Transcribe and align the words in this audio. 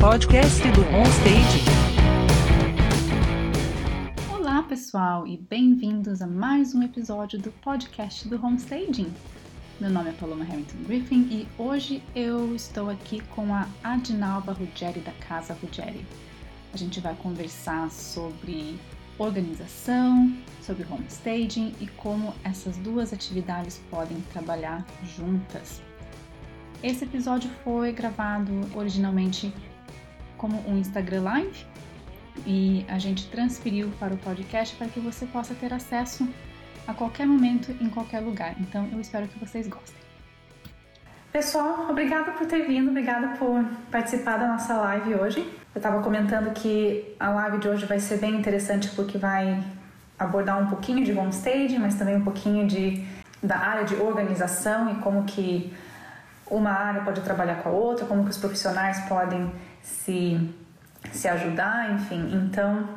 podcast 0.00 0.62
do 0.72 0.80
Homestage. 0.80 1.62
Olá, 4.32 4.62
pessoal, 4.62 5.26
e 5.26 5.36
bem-vindos 5.36 6.22
a 6.22 6.26
mais 6.26 6.74
um 6.74 6.82
episódio 6.82 7.38
do 7.38 7.52
podcast 7.52 8.26
do 8.26 8.42
Homestaging. 8.42 9.12
Meu 9.78 9.90
nome 9.90 10.08
é 10.08 10.12
Paloma 10.14 10.42
Hamilton 10.44 10.84
Griffin 10.86 11.28
e 11.30 11.46
hoje 11.58 12.02
eu 12.16 12.54
estou 12.54 12.88
aqui 12.88 13.20
com 13.36 13.52
a 13.54 13.68
Adinalva 13.84 14.52
Ruggeri 14.52 15.00
da 15.00 15.12
Casa 15.12 15.52
Ruggeri. 15.52 16.06
A 16.72 16.78
gente 16.78 16.98
vai 16.98 17.14
conversar 17.16 17.90
sobre 17.90 18.80
organização, 19.18 20.34
sobre 20.62 20.86
homestaging 20.90 21.74
e 21.78 21.86
como 21.86 22.32
essas 22.42 22.78
duas 22.78 23.12
atividades 23.12 23.78
podem 23.90 24.18
trabalhar 24.32 24.82
juntas. 25.14 25.82
Esse 26.82 27.04
episódio 27.04 27.50
foi 27.62 27.92
gravado 27.92 28.50
originalmente 28.74 29.52
como 30.40 30.58
um 30.66 30.78
Instagram 30.78 31.20
Live 31.22 31.66
e 32.46 32.86
a 32.88 32.98
gente 32.98 33.28
transferiu 33.28 33.92
para 34.00 34.14
o 34.14 34.16
podcast 34.16 34.74
para 34.74 34.88
que 34.88 34.98
você 34.98 35.26
possa 35.26 35.54
ter 35.54 35.72
acesso 35.72 36.26
a 36.88 36.94
qualquer 36.94 37.26
momento, 37.26 37.70
em 37.78 37.90
qualquer 37.90 38.20
lugar. 38.20 38.54
Então 38.58 38.88
eu 38.90 38.98
espero 38.98 39.28
que 39.28 39.38
vocês 39.38 39.68
gostem. 39.68 40.00
Pessoal, 41.30 41.90
obrigada 41.90 42.32
por 42.32 42.46
ter 42.46 42.66
vindo, 42.66 42.88
obrigada 42.88 43.36
por 43.36 43.62
participar 43.90 44.38
da 44.38 44.48
nossa 44.48 44.74
live 44.78 45.14
hoje. 45.14 45.40
Eu 45.74 45.78
estava 45.78 46.02
comentando 46.02 46.52
que 46.54 47.14
a 47.20 47.28
live 47.28 47.58
de 47.58 47.68
hoje 47.68 47.84
vai 47.84 48.00
ser 48.00 48.16
bem 48.16 48.34
interessante 48.34 48.88
porque 48.96 49.18
vai 49.18 49.62
abordar 50.18 50.58
um 50.60 50.68
pouquinho 50.68 51.04
de 51.04 51.12
homestaging, 51.12 51.78
mas 51.78 51.96
também 51.96 52.16
um 52.16 52.24
pouquinho 52.24 52.66
de, 52.66 53.06
da 53.42 53.58
área 53.58 53.84
de 53.84 53.94
organização 53.94 54.90
e 54.90 54.94
como 54.96 55.24
que 55.24 55.72
uma 56.50 56.70
área 56.70 57.02
pode 57.02 57.20
trabalhar 57.20 57.62
com 57.62 57.68
a 57.68 57.72
outra, 57.72 58.06
como 58.06 58.24
que 58.24 58.30
os 58.30 58.38
profissionais 58.38 59.00
podem 59.00 59.52
se, 59.82 60.54
se 61.12 61.28
ajudar, 61.28 61.92
enfim. 61.94 62.30
Então, 62.34 62.88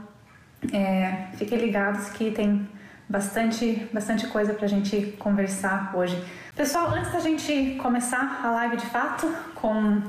é, 0.71 1.27
fiquem 1.35 1.57
ligados 1.59 2.09
que 2.09 2.31
tem 2.31 2.67
bastante, 3.09 3.87
bastante 3.93 4.27
coisa 4.27 4.53
para 4.53 4.65
a 4.65 4.69
gente 4.69 5.15
conversar 5.19 5.91
hoje. 5.95 6.21
Pessoal, 6.55 6.89
antes 6.91 7.11
da 7.11 7.19
gente 7.19 7.77
começar 7.81 8.41
a 8.43 8.51
live 8.51 8.77
de 8.77 8.85
fato, 8.85 9.27
com, 9.55 10.01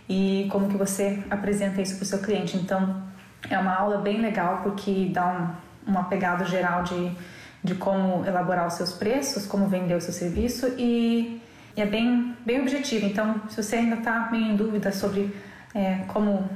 e 0.10 0.48
como 0.52 0.68
que 0.68 0.78
você 0.78 1.24
apresenta 1.30 1.82
isso 1.82 1.96
para 1.96 2.04
o 2.04 2.08
seu 2.08 2.20
cliente. 2.20 2.58
Então, 2.58 3.02
é 3.50 3.58
uma 3.58 3.76
aula 3.76 3.98
bem 3.98 4.22
legal 4.22 4.62
porque 4.64 5.10
dá 5.14 5.58
um, 5.88 5.92
uma 5.92 6.04
pegada 6.06 6.46
geral 6.46 6.84
de, 6.84 7.12
de 7.64 7.76
como 7.76 8.26
elaborar 8.26 8.68
os 8.68 8.74
seus 8.74 8.94
preços, 8.94 9.46
como 9.46 9.68
vender 9.68 9.96
o 9.96 10.02
seu 10.02 10.14
serviço 10.14 10.68
e 10.78 11.42
e 11.76 11.82
é 11.82 11.86
bem, 11.86 12.36
bem 12.46 12.62
objetivo. 12.62 13.06
Então, 13.06 13.42
se 13.50 13.62
você 13.62 13.78
ainda 13.78 13.96
está 13.96 14.30
meio 14.32 14.46
em 14.46 14.56
dúvida 14.56 14.92
sobre 14.92 15.36
é, 15.74 16.04
como, 16.08 16.48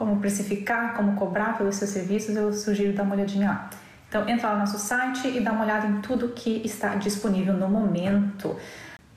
como 0.00 0.18
precificar, 0.18 0.94
como 0.94 1.14
cobrar 1.14 1.56
pelos 1.58 1.76
seus 1.76 1.90
serviços, 1.90 2.34
eu 2.34 2.50
sugiro 2.54 2.94
dar 2.94 3.02
uma 3.02 3.14
olhadinha 3.14 3.48
lá. 3.48 3.68
Então, 4.08 4.26
entra 4.26 4.48
lá 4.48 4.54
no 4.54 4.60
nosso 4.60 4.78
site 4.78 5.28
e 5.28 5.40
dá 5.40 5.52
uma 5.52 5.62
olhada 5.62 5.86
em 5.86 6.00
tudo 6.00 6.30
que 6.30 6.62
está 6.64 6.94
disponível 6.94 7.52
no 7.52 7.68
momento. 7.68 8.56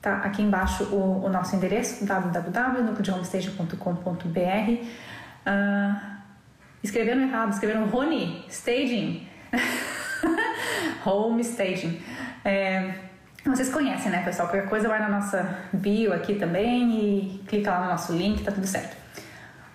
Tá 0.02 0.18
aqui 0.18 0.42
embaixo 0.42 0.84
o, 0.94 1.24
o 1.24 1.30
nosso 1.30 1.56
endereço, 1.56 2.04
www.nucleodehomestaging.com.br. 2.04 4.28
Uh, 4.28 4.86
ah, 5.46 6.18
escreveram 6.82 7.22
errado, 7.22 7.54
escreveram 7.54 7.86
Rony 7.86 8.44
Staging. 8.50 9.26
Home 11.06 11.40
Staging. 11.40 11.98
É, 12.44 12.92
vocês 13.46 13.70
conhecem, 13.70 14.12
né, 14.12 14.22
pessoal? 14.22 14.48
Qualquer 14.48 14.68
coisa 14.68 14.86
vai 14.86 14.98
na 14.98 15.08
nossa 15.08 15.60
bio 15.72 16.12
aqui 16.12 16.34
também 16.34 16.92
e 16.92 17.42
clica 17.48 17.70
lá 17.70 17.84
no 17.84 17.86
nosso 17.86 18.12
link, 18.12 18.44
tá 18.44 18.52
tudo 18.52 18.66
certo. 18.66 19.02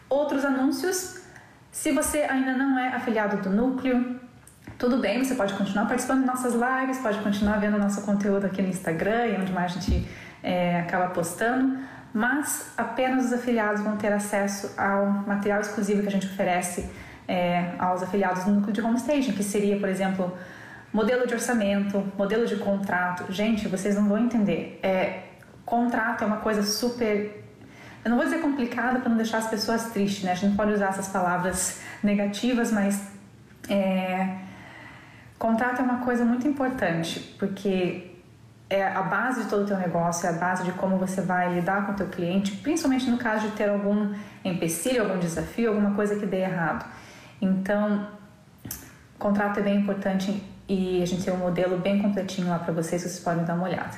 Outros 0.10 0.44
anúncios. 0.44 1.22
Se 1.72 1.92
você 1.92 2.20
ainda 2.20 2.54
não 2.54 2.80
é 2.80 2.90
afiliado 2.90 3.38
do 3.38 3.50
núcleo, 3.50 4.20
tudo 4.78 4.98
bem, 4.98 5.24
você 5.24 5.36
pode 5.36 5.54
continuar 5.54 5.86
participando 5.86 6.22
de 6.22 6.26
nossas 6.26 6.54
lives, 6.54 6.98
pode 6.98 7.20
continuar 7.20 7.60
vendo 7.60 7.78
nosso 7.78 8.02
conteúdo 8.02 8.46
aqui 8.46 8.62
no 8.62 8.70
Instagram 8.70 9.28
e 9.28 9.38
onde 9.40 9.52
mais 9.52 9.72
a 9.72 9.80
gente 9.80 10.08
é, 10.42 10.80
acaba 10.80 11.10
postando, 11.10 11.78
mas 12.14 12.74
apenas 12.76 13.26
os 13.26 13.34
afiliados 13.34 13.82
vão 13.82 13.98
ter 13.98 14.12
acesso 14.12 14.74
ao 14.78 15.06
material 15.06 15.62
exclusivo 15.62 16.02
que 16.02 16.08
a 16.08 16.12
gente 16.12 16.26
oferece 16.26 16.90
é, 17.28 17.74
aos 17.78 18.02
afiliados 18.02 18.46
do 18.46 18.52
núcleo 18.52 18.74
de 18.74 18.82
homestaging, 18.82 19.34
que 19.34 19.44
seria, 19.44 19.80
por 19.80 19.88
exemplo, 19.88 20.36
Modelo 20.92 21.28
de 21.28 21.36
orçamento, 21.36 22.04
modelo 22.18 22.48
de 22.48 22.56
contrato. 22.56 23.32
Gente, 23.32 23.68
vocês 23.68 23.96
não 23.96 24.08
vão 24.08 24.18
entender. 24.18 24.80
É, 24.82 25.20
contrato 25.64 26.24
é 26.24 26.28
uma 26.28 26.38
coisa 26.38 26.64
super. 26.64 27.39
Eu 28.04 28.12
não 28.12 28.18
vou 28.18 28.26
dizer 28.26 28.40
complicada 28.40 29.00
para 29.00 29.10
não 29.10 29.18
deixar 29.18 29.40
as 29.40 29.48
pessoas 29.48 29.92
tristes, 29.92 30.24
né? 30.24 30.32
A 30.32 30.36
gente 30.36 30.50
não 30.50 30.56
pode 30.56 30.74
usar 30.74 30.88
essas 30.88 31.08
palavras 31.10 31.82
negativas, 32.02 32.72
mas 32.72 33.02
é, 33.70 34.38
contrato 35.38 35.82
é 35.82 35.84
uma 35.84 36.00
coisa 36.00 36.24
muito 36.24 36.48
importante, 36.48 37.20
porque 37.38 38.10
é 38.70 38.86
a 38.86 39.02
base 39.02 39.44
de 39.44 39.50
todo 39.50 39.64
o 39.64 39.66
teu 39.66 39.78
negócio, 39.78 40.28
é 40.28 40.30
a 40.30 40.34
base 40.34 40.64
de 40.64 40.72
como 40.74 40.98
você 40.98 41.22
vai 41.22 41.54
lidar 41.54 41.86
com 41.86 41.94
o 41.94 41.96
teu 41.96 42.08
cliente, 42.08 42.56
principalmente 42.58 43.10
no 43.10 43.18
caso 43.18 43.48
de 43.48 43.56
ter 43.56 43.70
algum 43.70 44.14
empecilho, 44.46 45.02
algum 45.02 45.18
desafio, 45.18 45.70
alguma 45.70 45.96
coisa 45.96 46.16
que 46.16 46.26
dê 46.26 46.42
errado. 46.42 46.86
Então, 47.42 48.08
contrato 49.18 49.60
é 49.60 49.64
bem 49.64 49.78
importante 49.80 50.44
e 50.68 51.02
a 51.02 51.06
gente 51.06 51.24
tem 51.24 51.34
um 51.34 51.38
modelo 51.38 51.80
bem 51.80 52.00
completinho 52.02 52.48
lá 52.48 52.60
para 52.60 52.72
vocês, 52.72 53.02
vocês 53.02 53.20
podem 53.20 53.44
dar 53.44 53.56
uma 53.56 53.64
olhada. 53.64 53.98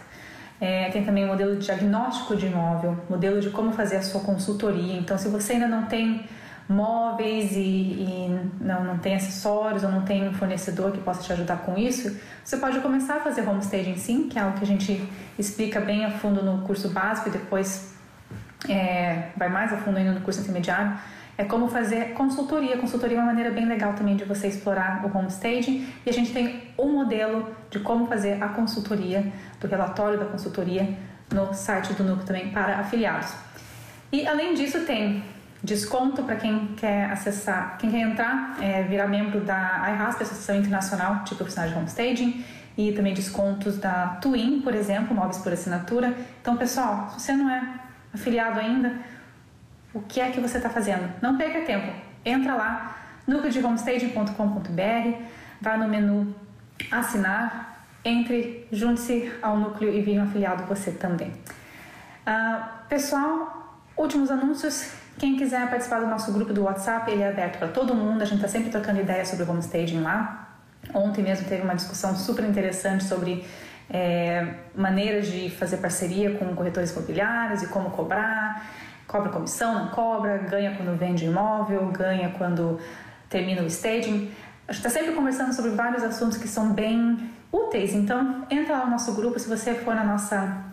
É, 0.61 0.89
tem 0.91 1.03
também 1.03 1.25
o 1.25 1.27
modelo 1.27 1.55
de 1.55 1.65
diagnóstico 1.65 2.35
de 2.35 2.45
imóvel, 2.45 2.95
modelo 3.09 3.41
de 3.41 3.49
como 3.49 3.71
fazer 3.71 3.95
a 3.95 4.03
sua 4.03 4.21
consultoria. 4.21 4.95
Então, 4.95 5.17
se 5.17 5.27
você 5.27 5.53
ainda 5.53 5.67
não 5.67 5.87
tem 5.87 6.23
móveis 6.69 7.53
e, 7.53 7.59
e, 7.59 8.49
não, 8.61 8.83
não 8.83 8.97
tem 8.99 9.15
acessórios 9.15 9.83
ou 9.83 9.89
não 9.89 10.03
tem 10.03 10.29
um 10.29 10.33
fornecedor 10.33 10.91
que 10.91 10.99
possa 10.99 11.23
te 11.23 11.33
ajudar 11.33 11.57
com 11.63 11.75
isso, 11.77 12.15
você 12.43 12.57
pode 12.57 12.79
começar 12.79 13.15
a 13.15 13.19
fazer 13.21 13.41
homestaging 13.41 13.97
sim, 13.97 14.29
que 14.29 14.37
é 14.37 14.41
algo 14.43 14.57
que 14.57 14.63
a 14.63 14.67
gente 14.67 15.03
explica 15.37 15.81
bem 15.81 16.05
a 16.05 16.11
fundo 16.11 16.43
no 16.43 16.61
curso 16.61 16.89
básico 16.89 17.29
e 17.29 17.31
depois 17.31 17.95
é, 18.69 19.29
vai 19.35 19.49
mais 19.49 19.73
a 19.73 19.77
fundo 19.77 19.97
ainda 19.97 20.11
no 20.11 20.21
curso 20.21 20.41
intermediário 20.41 20.97
é 21.37 21.43
como 21.43 21.67
fazer 21.67 22.13
consultoria. 22.13 22.77
Consultoria 22.77 23.17
é 23.17 23.19
uma 23.19 23.27
maneira 23.27 23.51
bem 23.51 23.65
legal 23.65 23.93
também 23.93 24.15
de 24.15 24.23
você 24.23 24.47
explorar 24.47 25.05
o 25.05 25.17
homestaging 25.17 25.87
e 26.05 26.09
a 26.09 26.13
gente 26.13 26.31
tem 26.31 26.61
um 26.77 26.93
modelo 26.93 27.49
de 27.69 27.79
como 27.79 28.07
fazer 28.07 28.41
a 28.41 28.49
consultoria, 28.49 29.31
do 29.59 29.67
relatório 29.67 30.19
da 30.19 30.25
consultoria 30.25 30.97
no 31.31 31.53
site 31.53 31.93
do 31.93 32.03
Núcleo 32.03 32.25
também 32.25 32.49
para 32.49 32.79
afiliados. 32.79 33.33
E 34.11 34.27
além 34.27 34.53
disso 34.53 34.81
tem 34.81 35.23
desconto 35.63 36.23
para 36.23 36.35
quem 36.35 36.67
quer 36.75 37.09
acessar, 37.11 37.77
quem 37.77 37.91
quer 37.91 37.99
entrar, 37.99 38.57
é, 38.61 38.83
virar 38.83 39.07
membro 39.07 39.41
da 39.41 39.85
IRASP, 39.93 40.23
Associação 40.23 40.55
Internacional 40.55 41.23
de 41.23 41.35
Profissionais 41.35 41.71
de 41.71 41.77
Homestaging, 41.77 42.43
e 42.77 42.91
também 42.93 43.13
descontos 43.13 43.77
da 43.77 44.17
Twin, 44.21 44.61
por 44.61 44.73
exemplo, 44.73 45.15
móveis 45.15 45.37
por 45.37 45.53
assinatura. 45.53 46.13
Então, 46.41 46.57
pessoal, 46.57 47.09
se 47.11 47.25
você 47.25 47.33
não 47.33 47.49
é 47.49 47.61
afiliado 48.13 48.59
ainda, 48.59 48.93
o 49.93 50.01
que 50.01 50.19
é 50.19 50.31
que 50.31 50.39
você 50.39 50.57
está 50.57 50.69
fazendo? 50.69 51.11
Não 51.21 51.37
perca 51.37 51.61
tempo. 51.61 51.91
Entra 52.23 52.55
lá, 52.55 52.97
núcleodehomestaging.com.br, 53.27 55.23
vai 55.59 55.77
no 55.77 55.87
menu 55.87 56.35
assinar, 56.91 57.85
entre, 58.03 58.67
junte-se 58.71 59.31
ao 59.41 59.57
núcleo 59.57 59.93
e 59.93 60.01
vire 60.01 60.19
um 60.19 60.23
afiliado 60.23 60.63
você 60.63 60.91
também. 60.91 61.29
Uh, 61.29 62.87
pessoal, 62.87 63.79
últimos 63.97 64.31
anúncios. 64.31 64.93
Quem 65.17 65.35
quiser 65.37 65.69
participar 65.69 65.99
do 65.99 66.07
nosso 66.07 66.31
grupo 66.31 66.53
do 66.53 66.63
WhatsApp, 66.63 67.11
ele 67.11 67.21
é 67.21 67.29
aberto 67.29 67.59
para 67.59 67.67
todo 67.67 67.93
mundo. 67.93 68.21
A 68.21 68.25
gente 68.25 68.37
está 68.37 68.47
sempre 68.47 68.69
trocando 68.69 68.99
ideias 68.99 69.27
sobre 69.27 69.43
homestaging 69.43 70.01
lá. 70.01 70.47
Ontem 70.93 71.21
mesmo 71.21 71.47
teve 71.47 71.61
uma 71.61 71.75
discussão 71.75 72.15
super 72.15 72.43
interessante 72.43 73.03
sobre 73.03 73.45
é, 73.89 74.47
maneiras 74.75 75.27
de 75.27 75.49
fazer 75.49 75.77
parceria 75.77 76.37
com 76.37 76.55
corretores 76.55 76.91
imobiliários 76.91 77.61
e 77.61 77.67
como 77.67 77.91
cobrar. 77.91 78.65
Cobra 79.11 79.29
comissão, 79.29 79.73
não 79.73 79.87
cobra, 79.89 80.37
ganha 80.37 80.73
quando 80.77 80.97
vende 80.97 81.25
imóvel, 81.25 81.87
ganha 81.87 82.29
quando 82.37 82.79
termina 83.27 83.61
o 83.61 83.65
staging. 83.65 84.31
A 84.65 84.71
gente 84.71 84.87
está 84.87 84.89
sempre 84.89 85.11
conversando 85.11 85.53
sobre 85.53 85.71
vários 85.71 86.01
assuntos 86.01 86.37
que 86.37 86.47
são 86.47 86.71
bem 86.71 87.29
úteis. 87.51 87.93
Então, 87.93 88.45
entra 88.49 88.77
lá 88.77 88.85
no 88.85 88.91
nosso 88.91 89.13
grupo. 89.13 89.37
Se 89.37 89.49
você 89.49 89.75
for 89.75 89.93
na 89.93 90.05
nossa, 90.05 90.63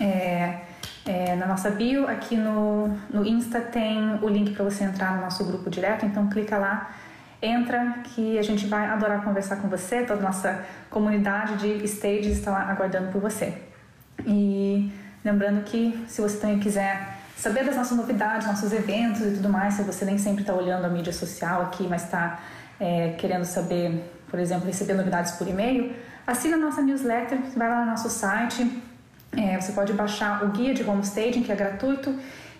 é, 0.00 0.58
é, 1.06 1.36
na 1.36 1.46
nossa 1.46 1.70
bio, 1.70 2.08
aqui 2.08 2.36
no, 2.36 2.88
no 3.08 3.24
Insta 3.24 3.60
tem 3.60 4.18
o 4.20 4.28
link 4.28 4.54
para 4.54 4.64
você 4.64 4.82
entrar 4.82 5.14
no 5.14 5.22
nosso 5.22 5.44
grupo 5.44 5.70
direto. 5.70 6.04
Então, 6.04 6.28
clica 6.28 6.58
lá 6.58 6.90
entra 7.40 7.98
que 8.02 8.38
a 8.38 8.42
gente 8.42 8.66
vai 8.66 8.86
adorar 8.86 9.22
conversar 9.22 9.56
com 9.56 9.68
você, 9.68 10.02
toda 10.02 10.18
a 10.18 10.22
nossa 10.22 10.64
comunidade 10.90 11.58
de 11.58 11.84
stages 11.86 12.38
está 12.38 12.50
lá 12.50 12.70
aguardando 12.70 13.12
por 13.12 13.20
você. 13.20 13.56
E 14.26 14.90
lembrando 15.24 15.62
que 15.62 16.04
se 16.08 16.20
você 16.20 16.38
também 16.38 16.58
quiser 16.58 17.13
saber 17.36 17.64
das 17.64 17.76
nossas 17.76 17.96
novidades, 17.96 18.46
nossos 18.46 18.72
eventos 18.72 19.20
e 19.20 19.30
tudo 19.32 19.48
mais, 19.48 19.74
se 19.74 19.82
você 19.82 20.04
nem 20.04 20.18
sempre 20.18 20.42
está 20.42 20.54
olhando 20.54 20.84
a 20.84 20.88
mídia 20.88 21.12
social 21.12 21.62
aqui, 21.62 21.86
mas 21.88 22.04
está 22.04 22.40
é, 22.80 23.10
querendo 23.18 23.44
saber, 23.44 24.10
por 24.28 24.38
exemplo, 24.38 24.66
receber 24.66 24.94
novidades 24.94 25.32
por 25.32 25.46
e-mail, 25.46 25.94
assina 26.26 26.56
a 26.56 26.58
nossa 26.58 26.82
newsletter, 26.82 27.38
vai 27.56 27.68
lá 27.68 27.84
no 27.84 27.90
nosso 27.90 28.08
site, 28.08 28.82
é, 29.36 29.60
você 29.60 29.72
pode 29.72 29.92
baixar 29.92 30.44
o 30.44 30.48
guia 30.48 30.72
de 30.72 30.82
homestaging, 30.82 31.42
que 31.42 31.52
é 31.52 31.56
gratuito, 31.56 32.14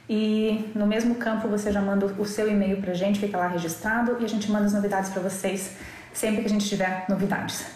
e 0.09 0.71
no 0.75 0.87
mesmo 0.87 1.15
campo 1.15 1.49
você 1.49 1.73
já 1.73 1.81
manda 1.81 2.07
o 2.07 2.27
seu 2.27 2.51
e-mail 2.51 2.81
para 2.81 2.91
a 2.91 2.95
gente, 2.95 3.19
fica 3.19 3.39
lá 3.39 3.49
registrado 3.49 4.19
e 4.21 4.25
a 4.25 4.29
gente 4.29 4.51
manda 4.51 4.67
as 4.67 4.75
novidades 4.75 5.11
para 5.11 5.23
vocês 5.23 5.77
sempre 6.13 6.43
que 6.43 6.47
a 6.47 6.51
gente 6.51 6.69
tiver 6.69 7.07
novidades. 7.09 7.67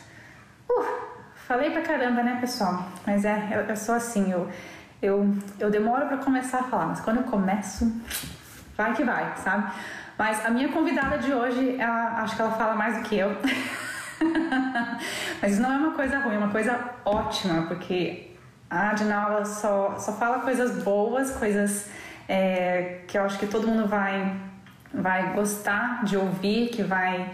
Uh, 0.68 0.84
falei 1.46 1.70
pra 1.70 1.80
caramba, 1.80 2.22
né, 2.22 2.36
pessoal? 2.40 2.86
Mas 3.06 3.24
é, 3.24 3.48
eu, 3.50 3.60
eu 3.62 3.76
sou 3.76 3.94
assim, 3.94 4.30
eu, 4.30 4.48
eu, 5.00 5.34
eu 5.58 5.70
demoro 5.70 6.06
para 6.06 6.18
começar 6.18 6.60
a 6.60 6.64
falar, 6.64 6.86
mas 6.86 7.00
quando 7.00 7.18
eu 7.18 7.22
começo, 7.24 7.90
vai 8.76 8.94
que 8.94 9.04
vai, 9.04 9.36
sabe? 9.36 9.72
Mas 10.18 10.44
a 10.44 10.50
minha 10.50 10.68
convidada 10.68 11.18
de 11.18 11.32
hoje, 11.32 11.76
ela, 11.78 12.22
acho 12.22 12.34
que 12.34 12.42
ela 12.42 12.52
fala 12.52 12.74
mais 12.74 12.98
do 12.98 13.02
que 13.04 13.16
eu. 13.16 13.36
mas 15.40 15.58
não 15.58 15.72
é 15.72 15.76
uma 15.76 15.92
coisa 15.92 16.18
ruim, 16.18 16.34
é 16.34 16.38
uma 16.38 16.50
coisa 16.50 16.78
ótima, 17.04 17.62
porque 17.66 18.32
a 18.68 18.90
Adinaula 18.90 19.44
só, 19.44 19.96
só 19.98 20.12
fala 20.12 20.40
coisas 20.40 20.82
boas, 20.82 21.30
coisas 21.30 21.88
é, 22.28 23.02
que 23.06 23.16
eu 23.16 23.22
acho 23.22 23.38
que 23.38 23.46
todo 23.46 23.66
mundo 23.66 23.86
vai, 23.86 24.36
vai 24.92 25.32
gostar 25.34 26.04
de 26.04 26.16
ouvir, 26.16 26.70
que 26.70 26.82
vai 26.82 27.30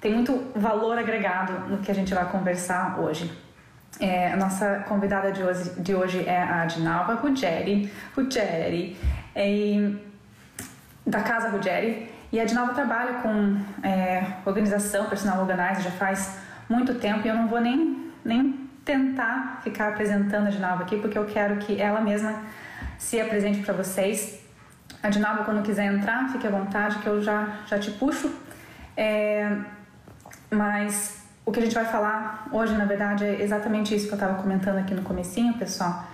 tem 0.00 0.14
muito 0.14 0.52
valor 0.54 0.96
agregado 0.96 1.68
no 1.68 1.78
que 1.78 1.90
a 1.90 1.94
gente 1.94 2.14
vai 2.14 2.30
conversar 2.30 3.00
hoje. 3.00 3.30
É, 4.00 4.32
a 4.32 4.36
nossa 4.36 4.84
convidada 4.88 5.32
de 5.32 5.42
hoje, 5.42 5.70
de 5.80 5.94
hoje 5.94 6.24
é 6.24 6.40
a 6.40 6.62
Adinalva 6.62 7.14
Ruggeri, 7.14 7.90
Ruggeri 8.14 8.96
é, 9.34 9.90
da 11.06 11.20
Casa 11.20 11.48
Ruggeri. 11.48 12.10
E 12.30 12.38
a 12.38 12.42
Adinalva 12.42 12.74
trabalha 12.74 13.14
com 13.14 13.58
é, 13.82 14.24
organização, 14.44 15.06
personal 15.06 15.40
organizer 15.40 15.82
já 15.82 15.90
faz 15.90 16.38
muito 16.68 16.94
tempo 16.94 17.26
e 17.26 17.30
eu 17.30 17.34
não 17.34 17.48
vou 17.48 17.60
nem, 17.60 18.12
nem 18.24 18.68
tentar 18.84 19.60
ficar 19.64 19.88
apresentando 19.88 20.44
a 20.44 20.48
Adinalva 20.48 20.82
aqui 20.82 20.98
porque 20.98 21.18
eu 21.18 21.24
quero 21.24 21.56
que 21.56 21.80
ela 21.80 22.00
mesma 22.00 22.42
se 22.98 23.20
apresente 23.20 23.60
para 23.60 23.74
vocês. 23.74 24.40
A 25.02 25.08
Dinalva, 25.08 25.44
quando 25.44 25.62
quiser 25.62 25.86
entrar, 25.86 26.28
fique 26.30 26.46
à 26.46 26.50
vontade 26.50 26.98
que 26.98 27.06
eu 27.06 27.22
já, 27.22 27.60
já 27.66 27.78
te 27.78 27.90
puxo. 27.92 28.30
É, 28.96 29.56
mas 30.50 31.24
o 31.48 31.52
que 31.52 31.60
a 31.60 31.62
gente 31.62 31.74
vai 31.74 31.86
falar 31.86 32.46
hoje, 32.52 32.74
na 32.76 32.84
verdade, 32.84 33.24
é 33.24 33.42
exatamente 33.42 33.94
isso 33.94 34.06
que 34.06 34.12
eu 34.12 34.16
estava 34.16 34.34
comentando 34.34 34.76
aqui 34.76 34.92
no 34.92 35.00
comecinho, 35.00 35.54
pessoal, 35.54 36.04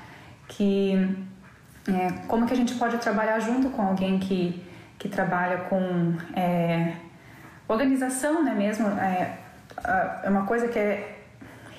que 0.46 0.94
é, 1.88 2.12
como 2.28 2.46
que 2.46 2.52
a 2.52 2.56
gente 2.56 2.75
pode 2.76 2.98
trabalhar 2.98 3.40
junto 3.40 3.69
com 3.70 3.82
alguém 3.82 4.20
que, 4.20 4.64
que 4.96 5.08
trabalha 5.08 5.56
com 5.69 6.14
é, 6.36 6.92
organização, 7.66 8.44
né 8.44 8.54
mesmo? 8.54 8.86
É, 8.90 9.38
é 10.22 10.31
uma 10.31 10.46
coisa 10.46 10.69
que 10.69 10.78
é 10.78 11.19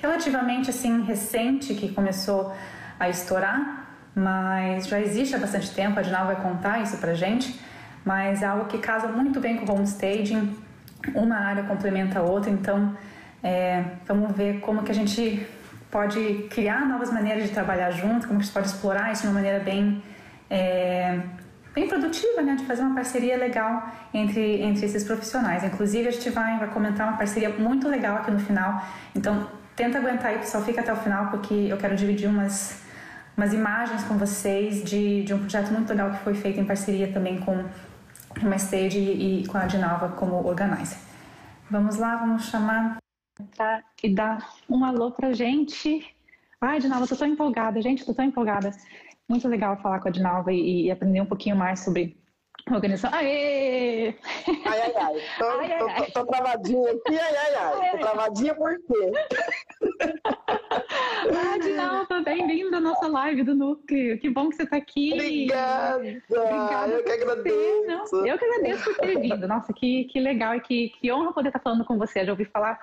relativamente 0.02 0.68
assim 0.68 1.00
recente, 1.00 1.72
que 1.72 1.94
começou 1.94 2.54
a 3.00 3.08
estourar, 3.08 3.88
mas 4.14 4.86
já 4.86 5.00
existe 5.00 5.34
há 5.34 5.38
bastante 5.38 5.70
tempo, 5.70 5.98
a 5.98 6.02
Dinal 6.02 6.26
vai 6.26 6.36
contar 6.36 6.82
isso 6.82 6.98
pra 6.98 7.14
gente, 7.14 7.58
mas 8.04 8.42
é 8.42 8.46
algo 8.46 8.66
que 8.66 8.76
casa 8.76 9.08
muito 9.08 9.40
bem 9.40 9.56
com 9.56 9.72
o 9.72 9.74
homestaging, 9.74 10.54
uma 11.14 11.36
área 11.36 11.62
complementa 11.62 12.18
a 12.18 12.22
outra, 12.22 12.50
então 12.50 12.94
é, 13.42 13.84
vamos 14.06 14.32
ver 14.36 14.60
como 14.60 14.82
que 14.82 14.90
a 14.90 14.94
gente 14.94 15.46
pode 15.90 16.46
criar 16.50 16.86
novas 16.86 17.12
maneiras 17.12 17.44
de 17.44 17.50
trabalhar 17.50 17.90
junto, 17.90 18.26
como 18.26 18.40
a 18.40 18.42
gente 18.42 18.52
pode 18.52 18.66
explorar 18.66 19.12
isso 19.12 19.22
de 19.22 19.28
uma 19.28 19.34
maneira 19.34 19.60
bem, 19.60 20.02
é, 20.50 21.20
bem 21.74 21.88
produtiva, 21.88 22.42
né, 22.42 22.56
de 22.56 22.64
fazer 22.64 22.82
uma 22.82 22.94
parceria 22.94 23.36
legal 23.36 23.90
entre, 24.12 24.62
entre 24.62 24.84
esses 24.84 25.04
profissionais. 25.04 25.64
Inclusive, 25.64 26.08
a 26.08 26.10
gente 26.10 26.30
vai, 26.30 26.58
vai 26.58 26.68
comentar 26.68 27.08
uma 27.08 27.16
parceria 27.16 27.50
muito 27.50 27.88
legal 27.88 28.16
aqui 28.16 28.30
no 28.30 28.38
final, 28.38 28.82
então 29.14 29.48
tenta 29.74 29.98
aguentar 29.98 30.32
aí, 30.32 30.38
pessoal, 30.38 30.64
fica 30.64 30.80
até 30.80 30.92
o 30.92 30.96
final, 30.96 31.30
porque 31.30 31.54
eu 31.54 31.76
quero 31.76 31.94
dividir 31.94 32.28
umas 32.28 32.84
umas 33.36 33.52
imagens 33.52 34.02
com 34.04 34.16
vocês 34.16 34.82
de, 34.82 35.22
de 35.22 35.34
um 35.34 35.40
projeto 35.40 35.70
muito 35.70 35.90
legal 35.90 36.10
que 36.10 36.18
foi 36.20 36.34
feito 36.34 36.58
em 36.58 36.64
parceria 36.64 37.12
também 37.12 37.38
com 37.38 37.64
uma 38.40 38.56
stage 38.56 38.98
e 38.98 39.46
com 39.46 39.58
a 39.58 39.66
Dinalva 39.66 40.08
como 40.08 40.46
organizer. 40.46 40.98
Vamos 41.70 41.96
lá, 41.96 42.16
vamos 42.16 42.46
chamar 42.46 42.96
tá, 43.56 43.82
e 44.02 44.14
dar 44.14 44.54
um 44.68 44.84
alô 44.84 45.10
pra 45.10 45.32
gente. 45.32 46.14
Ai, 46.60 46.80
Dinalva, 46.80 47.06
tô 47.06 47.16
tão 47.16 47.28
empolgada, 47.28 47.80
gente, 47.82 48.04
tô 48.04 48.14
tão 48.14 48.24
empolgada. 48.24 48.70
Muito 49.28 49.46
legal 49.48 49.76
falar 49.78 50.00
com 50.00 50.08
a 50.08 50.10
Dinalva 50.10 50.52
e, 50.52 50.86
e 50.86 50.90
aprender 50.90 51.20
um 51.20 51.26
pouquinho 51.26 51.56
mais 51.56 51.80
sobre 51.80 52.16
organização. 52.70 53.16
Aê! 53.16 54.14
Ai, 54.64 54.80
ai, 54.80 54.94
ai. 54.96 55.14
Tô, 55.38 55.44
ai, 55.44 55.78
tô, 55.78 55.88
ai, 55.88 56.06
tô, 56.06 56.12
tô 56.12 56.26
travadinha 56.26 56.90
aqui, 56.90 57.18
ai, 57.18 57.36
ai, 57.36 57.54
ai. 57.54 57.90
tô 57.90 57.98
travadinha 57.98 58.54
por 58.54 58.76
quê? 58.78 59.12
Ah, 61.28 61.58
Dinalva, 61.60 62.20
bem-vindo 62.22 62.74
à 62.74 62.80
nossa 62.80 63.06
live 63.06 63.42
do 63.42 63.54
Núcleo. 63.54 64.18
Que 64.18 64.30
bom 64.30 64.48
que 64.48 64.56
você 64.56 64.62
está 64.62 64.76
aqui. 64.76 65.12
Obrigada. 65.12 66.22
Obrigada 66.30 66.92
eu 66.92 67.04
que 67.04 67.10
agradeço. 67.10 68.16
Não, 68.16 68.26
eu 68.26 68.38
que 68.38 68.44
agradeço 68.44 68.84
por 68.84 68.96
ter 68.96 69.20
vindo. 69.20 69.48
Nossa, 69.48 69.72
que, 69.72 70.04
que 70.04 70.20
legal 70.20 70.54
e 70.54 70.60
que, 70.60 70.88
que 70.90 71.12
honra 71.12 71.32
poder 71.32 71.48
estar 71.48 71.60
falando 71.60 71.84
com 71.84 71.98
você. 71.98 72.24
Já 72.24 72.32
ouvi 72.32 72.44
falar 72.44 72.78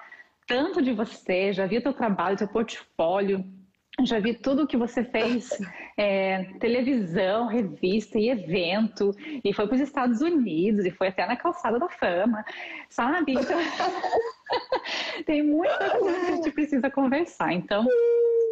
tanto 0.47 0.81
de 0.81 0.93
você, 0.93 1.53
já 1.53 1.65
vi 1.65 1.77
o 1.77 1.81
teu 1.81 1.93
trabalho, 1.93 2.37
teu 2.37 2.47
portfólio. 2.47 3.43
Já 4.01 4.19
vi 4.19 4.33
tudo 4.33 4.65
que 4.65 4.75
você 4.75 5.03
fez, 5.03 5.49
é, 5.95 6.45
televisão, 6.59 7.45
revista 7.45 8.17
e 8.17 8.29
evento, 8.29 9.11
e 9.43 9.53
foi 9.53 9.67
para 9.67 9.75
os 9.75 9.81
Estados 9.81 10.19
Unidos, 10.19 10.83
e 10.83 10.91
foi 10.91 11.09
até 11.09 11.27
na 11.27 11.35
calçada 11.35 11.77
da 11.77 11.87
fama, 11.87 12.43
sabe? 12.89 13.33
Então, 13.33 13.59
tem 15.27 15.43
muita 15.43 15.91
coisa 15.91 16.19
que 16.19 16.25
a 16.25 16.35
gente 16.35 16.51
precisa 16.51 16.89
conversar. 16.89 17.53
Então, 17.53 17.85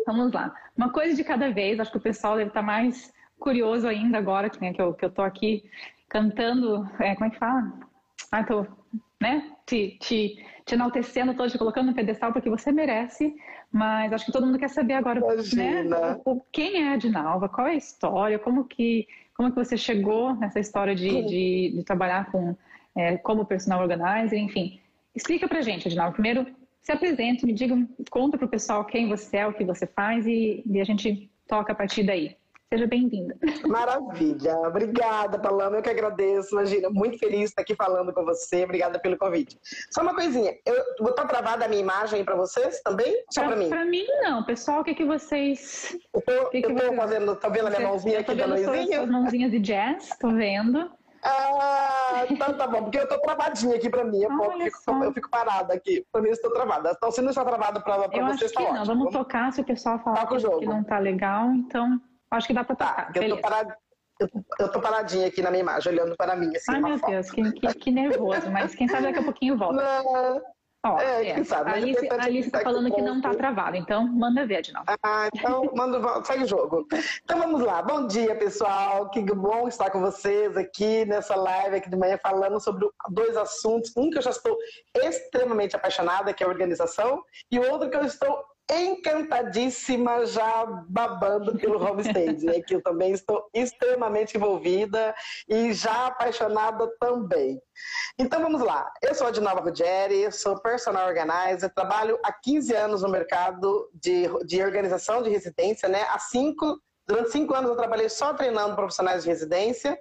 vamos 0.06 0.32
lá. 0.32 0.54
Uma 0.78 0.92
coisa 0.92 1.16
de 1.16 1.24
cada 1.24 1.50
vez, 1.50 1.80
acho 1.80 1.92
que 1.92 1.98
o 1.98 2.02
pessoal 2.02 2.38
deve 2.38 2.50
estar 2.50 2.62
mais 2.62 3.12
curioso 3.40 3.88
ainda 3.88 4.20
agora, 4.20 4.50
que, 4.50 4.62
né, 4.62 4.72
que, 4.72 4.82
eu, 4.82 4.94
que 4.94 5.04
eu 5.04 5.10
tô 5.10 5.24
aqui 5.24 5.64
cantando, 6.08 6.88
é, 7.00 7.16
como 7.16 7.26
é 7.26 7.30
que 7.32 7.40
fala? 7.40 7.74
Ah, 8.32 8.44
tô, 8.44 8.68
né, 9.20 9.52
te, 9.66 9.98
te, 10.00 10.46
te 10.66 10.76
enaltecendo 10.76 11.34
todo, 11.34 11.50
te 11.50 11.58
colocando 11.58 11.88
no 11.88 11.96
pedestal 11.96 12.32
porque 12.32 12.50
você 12.50 12.72
merece, 12.72 13.36
mas 13.72 14.12
acho 14.14 14.26
que 14.26 14.32
todo 14.32 14.46
mundo 14.46 14.60
quer 14.60 14.70
saber 14.70 14.94
agora, 14.94 15.20
né, 15.54 15.84
o, 16.26 16.42
quem 16.52 16.84
é 16.84 16.94
a 16.94 16.98
Dinalva, 16.98 17.50
qual 17.50 17.68
é 17.68 17.72
a 17.72 17.76
história, 17.76 18.40
como 18.40 18.66
que, 18.66 19.08
como 19.36 19.50
que 19.50 19.56
você 19.56 19.78
chegou 19.78 20.36
nessa 20.36 20.60
história 20.60 20.96
de, 20.96 21.26
de, 21.26 21.72
de 21.76 21.84
trabalhar 21.84 22.32
com, 22.32 22.56
é, 22.96 23.18
como 23.18 23.46
personal 23.46 23.82
organizer, 23.82 24.38
enfim. 24.38 24.80
Explica 25.16 25.48
pra 25.48 25.62
gente, 25.62 25.88
Adinaldo. 25.88 26.14
Primeiro, 26.14 26.48
se 26.82 26.92
apresente, 26.92 27.46
me 27.46 27.54
diga, 27.54 27.76
conta 28.10 28.38
pro 28.38 28.48
pessoal 28.48 28.86
quem 28.86 29.08
você 29.08 29.38
é, 29.38 29.48
o 29.48 29.54
que 29.54 29.64
você 29.64 29.86
faz 29.86 30.26
e, 30.26 30.64
e 30.66 30.80
a 30.80 30.84
gente 30.84 31.30
toca 31.48 31.74
a 31.74 31.76
partir 31.76 32.04
daí. 32.04 32.36
Seja 32.74 32.88
bem-vinda. 32.88 33.36
Maravilha. 33.68 34.56
Obrigada, 34.60 35.38
Paloma. 35.38 35.76
Eu 35.76 35.82
que 35.82 35.90
agradeço. 35.90 36.56
Imagina, 36.56 36.90
muito 36.90 37.18
feliz 37.20 37.40
de 37.40 37.46
estar 37.48 37.64
aqui 37.64 37.76
falando 37.76 38.14
com 38.14 38.24
você. 38.24 38.64
Obrigada 38.64 38.98
pelo 38.98 39.18
convite. 39.18 39.60
Só 39.90 40.02
uma 40.02 40.16
coisinha. 40.16 40.54
Eu 40.66 40.82
vou 41.00 41.10
estar 41.10 41.26
travada 41.26 41.66
a 41.66 41.68
minha 41.68 41.82
imagem 41.82 42.24
para 42.24 42.34
vocês 42.34 42.80
também? 42.82 43.26
Só 43.30 43.44
para 43.44 43.58
mim? 43.58 43.68
Para 43.68 43.84
mim, 43.84 44.06
não. 44.22 44.46
Pessoal, 44.46 44.80
o 44.80 44.84
que, 44.86 44.96
que 44.96 45.04
vocês. 45.04 45.98
Eu 46.14 46.22
tô, 46.22 46.50
que 46.50 46.62
que 46.62 46.72
eu 46.72 46.76
tô 46.78 46.94
fazendo. 46.94 47.36
Tô 47.36 47.50
vendo 47.50 47.68
a 47.68 47.70
minha 47.72 47.82
mãozinha 47.82 48.20
aqui 48.22 48.36
da 48.36 48.46
Luizinha? 48.46 49.02
As 49.02 49.10
mãozinhas 49.10 49.52
de 49.52 49.60
jazz, 49.60 50.10
tô 50.18 50.30
vendo. 50.30 50.90
Ah, 51.24 52.26
então 52.30 52.54
tá 52.54 52.68
bom, 52.68 52.84
porque 52.84 53.00
eu 53.00 53.08
tô 53.08 53.20
travadinha 53.20 53.76
aqui 53.76 53.90
pra 53.90 54.06
mim. 54.06 54.24
Eu, 54.24 54.30
fico, 54.30 55.04
eu 55.04 55.14
fico, 55.14 55.30
parada 55.30 55.74
aqui. 55.74 56.06
Pra 56.10 56.22
mim, 56.22 56.30
eu 56.30 56.34
estou 56.34 56.52
travada. 56.54 56.94
Então, 56.96 57.12
se 57.12 57.22
não 57.22 57.32
está 57.32 57.44
travada 57.44 57.82
pra, 57.82 58.08
pra 58.08 58.18
eu 58.18 58.26
vocês, 58.28 58.44
acho 58.44 58.54
que 58.54 58.54
tá 58.54 58.62
não. 58.62 58.82
ótimo. 58.82 58.86
Vamos 58.86 59.12
tocar 59.14 59.52
se 59.52 59.60
o 59.60 59.64
pessoal 59.66 60.00
falar 60.00 60.26
que, 60.26 60.38
que, 60.38 60.66
não 60.66 60.84
tá 60.86 60.98
legal, 60.98 61.52
então 61.52 62.00
acho 62.32 62.48
que 62.48 62.54
dá 62.54 62.64
pra 62.64 62.76
tá, 62.76 62.86
tocar. 62.88 63.14
Tá, 63.14 63.20
eu 63.20 63.30
tô, 63.30 63.42
parada, 63.42 63.78
eu, 64.20 64.30
eu 64.60 64.72
tô 64.72 64.82
paradinha 64.82 65.28
aqui 65.28 65.42
na 65.42 65.52
minha 65.52 65.62
imagem, 65.62 65.94
olhando 65.94 66.16
para 66.16 66.36
mim. 66.36 66.56
Assim, 66.56 66.72
Ai, 66.72 66.82
meu 66.82 66.98
foto. 66.98 67.12
Deus, 67.12 67.32
que, 67.32 67.52
que, 67.52 67.74
que, 67.74 67.92
nervoso. 67.92 68.50
Mas 68.50 68.76
quem 68.76 68.88
sabe 68.88 69.04
daqui 69.04 69.20
a 69.20 69.24
pouquinho 69.24 69.58
volta. 69.58 69.82
Não. 69.82 70.42
Ó, 70.84 71.00
é, 71.00 71.28
é. 71.28 71.44
Sabe, 71.44 71.70
a 71.70 71.74
Alice, 71.74 72.10
a 72.10 72.24
Alice 72.24 72.50
tá 72.50 72.62
falando 72.62 72.92
que 72.92 73.02
não 73.04 73.18
está 73.18 73.36
travado, 73.36 73.78
então 73.78 74.08
manda 74.08 74.48
ver, 74.48 74.58
Adinaldo. 74.58 74.92
Ah, 75.04 75.30
então 75.34 75.70
manda, 75.78 76.24
segue 76.24 76.44
o 76.44 76.48
jogo. 76.48 76.88
Então 77.24 77.38
vamos 77.38 77.62
lá. 77.62 77.84
Bom 77.84 78.08
dia, 78.08 78.36
pessoal. 78.36 79.08
Que 79.12 79.22
bom 79.22 79.68
estar 79.68 79.92
com 79.92 80.02
vocês 80.02 80.58
aqui 80.58 81.06
nessa 81.06 81.36
live 81.36 81.76
aqui 81.76 81.90
de 81.90 81.96
manhã 81.96 82.18
falando 82.18 82.60
sobre 82.60 82.90
dois 83.10 83.38
assuntos. 83.38 83.92
Um 83.96 84.10
que 84.10 84.18
eu 84.18 84.24
já 84.24 84.32
estou 84.32 84.58
extremamente 84.96 85.76
apaixonada, 85.76 86.34
que 86.34 86.44
é 86.44 86.48
a 86.48 86.50
organização, 86.50 87.24
e 87.52 87.60
o 87.60 87.72
outro 87.72 87.88
que 87.88 87.98
eu 87.98 88.04
estou 88.04 88.44
encantadíssima, 88.72 90.26
já 90.26 90.66
babando 90.88 91.58
pelo 91.58 91.84
homestage, 91.84 92.46
né? 92.46 92.62
que 92.62 92.76
eu 92.76 92.82
também 92.82 93.12
estou 93.12 93.50
extremamente 93.54 94.38
envolvida 94.38 95.14
e 95.48 95.74
já 95.74 96.08
apaixonada 96.08 96.90
também. 97.00 97.62
Então 98.18 98.42
vamos 98.42 98.62
lá, 98.62 98.90
eu 99.02 99.14
sou 99.14 99.28
a 99.28 99.32
Dinova 99.32 99.60
Ruggeri, 99.60 100.32
sou 100.32 100.62
personal 100.62 101.08
organizer, 101.08 101.70
trabalho 101.74 102.18
há 102.24 102.32
15 102.32 102.74
anos 102.74 103.02
no 103.02 103.10
mercado 103.10 103.90
de, 103.94 104.28
de 104.46 104.64
organização 104.64 105.22
de 105.22 105.30
residência, 105.30 105.90
né? 105.90 106.04
Há 106.10 106.20
cinco, 106.20 106.80
durante 107.06 107.32
cinco 107.32 107.54
anos 107.54 107.70
eu 107.70 107.78
trabalhei 107.78 108.08
só 108.08 108.34
treinando 108.34 108.76
profissionais 108.76 109.24
de 109.24 109.30
residência 109.30 110.00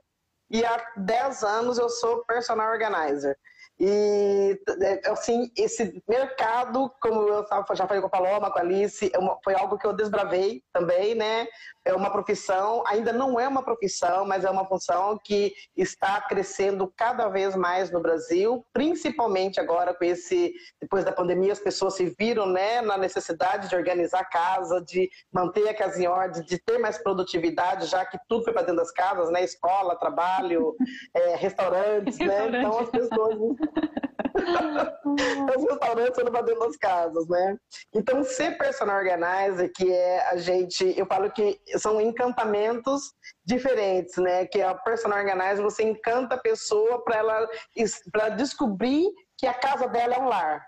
e 0.50 0.64
há 0.64 0.80
10 0.96 1.42
anos 1.42 1.78
eu 1.78 1.88
sou 1.88 2.24
personal 2.24 2.70
organizer. 2.70 3.36
E, 3.82 4.60
é, 4.82 5.10
assim, 5.10 5.50
esse 5.56 6.02
mercado, 6.06 6.92
como 7.00 7.22
eu 7.22 7.46
já 7.72 7.86
falei 7.86 8.02
com 8.02 8.08
a 8.08 8.10
Paloma, 8.10 8.50
com 8.50 8.58
a 8.58 8.62
Alice, 8.62 9.06
é 9.06 9.18
foi 9.42 9.54
algo 9.54 9.78
que 9.78 9.86
eu 9.86 9.94
desbravei 9.94 10.62
também, 10.70 11.14
né? 11.14 11.46
É 11.84 11.94
uma 11.94 12.10
profissão, 12.10 12.82
ainda 12.86 13.12
não 13.12 13.40
é 13.40 13.48
uma 13.48 13.62
profissão, 13.62 14.26
mas 14.26 14.44
é 14.44 14.50
uma 14.50 14.66
função 14.66 15.18
que 15.22 15.52
está 15.76 16.20
crescendo 16.20 16.92
cada 16.96 17.28
vez 17.28 17.56
mais 17.56 17.90
no 17.90 18.00
Brasil, 18.00 18.64
principalmente 18.72 19.58
agora 19.58 19.94
com 19.94 20.04
esse, 20.04 20.52
depois 20.80 21.04
da 21.04 21.12
pandemia, 21.12 21.52
as 21.52 21.58
pessoas 21.58 21.94
se 21.94 22.14
viram, 22.18 22.46
né, 22.46 22.80
na 22.82 22.98
necessidade 22.98 23.68
de 23.68 23.76
organizar 23.76 24.20
a 24.20 24.24
casa, 24.24 24.80
de 24.80 25.08
manter 25.32 25.68
a 25.68 25.74
casa 25.74 26.02
em 26.02 26.06
ordem, 26.06 26.42
de 26.42 26.58
ter 26.58 26.78
mais 26.78 26.98
produtividade, 26.98 27.86
já 27.86 28.04
que 28.04 28.18
tudo 28.28 28.44
foi 28.44 28.52
para 28.52 28.62
dentro 28.62 28.76
das 28.76 28.92
casas, 28.92 29.30
né? 29.30 29.42
Escola, 29.42 29.96
trabalho, 29.96 30.74
é, 31.14 31.36
restaurantes, 31.36 32.18
né? 32.18 32.48
Então 32.48 32.78
as 32.78 32.90
pessoas 32.90 33.36
os 34.34 35.64
restaurantes 35.64 36.14
foram 36.14 36.32
para 36.32 36.42
dentro 36.42 36.60
das 36.60 36.76
casas, 36.76 37.28
né? 37.28 37.56
Então, 37.94 38.22
ser 38.24 38.56
personal 38.58 38.96
organizer, 38.96 39.70
que 39.74 39.92
é 39.92 40.28
a 40.28 40.36
gente, 40.36 40.94
eu 40.98 41.06
falo 41.06 41.30
que 41.30 41.60
são 41.76 42.00
encantamentos 42.00 43.12
diferentes, 43.44 44.16
né? 44.16 44.46
Que 44.46 44.62
a 44.62 44.74
personal 44.74 45.18
organizer, 45.18 45.62
você 45.62 45.82
encanta 45.82 46.34
a 46.34 46.40
pessoa 46.40 47.02
para 47.04 47.16
ela 47.16 47.48
para 48.12 48.30
descobrir 48.30 49.08
que 49.36 49.46
a 49.46 49.54
casa 49.54 49.86
dela 49.88 50.14
é 50.14 50.20
um 50.20 50.28
lar. 50.28 50.66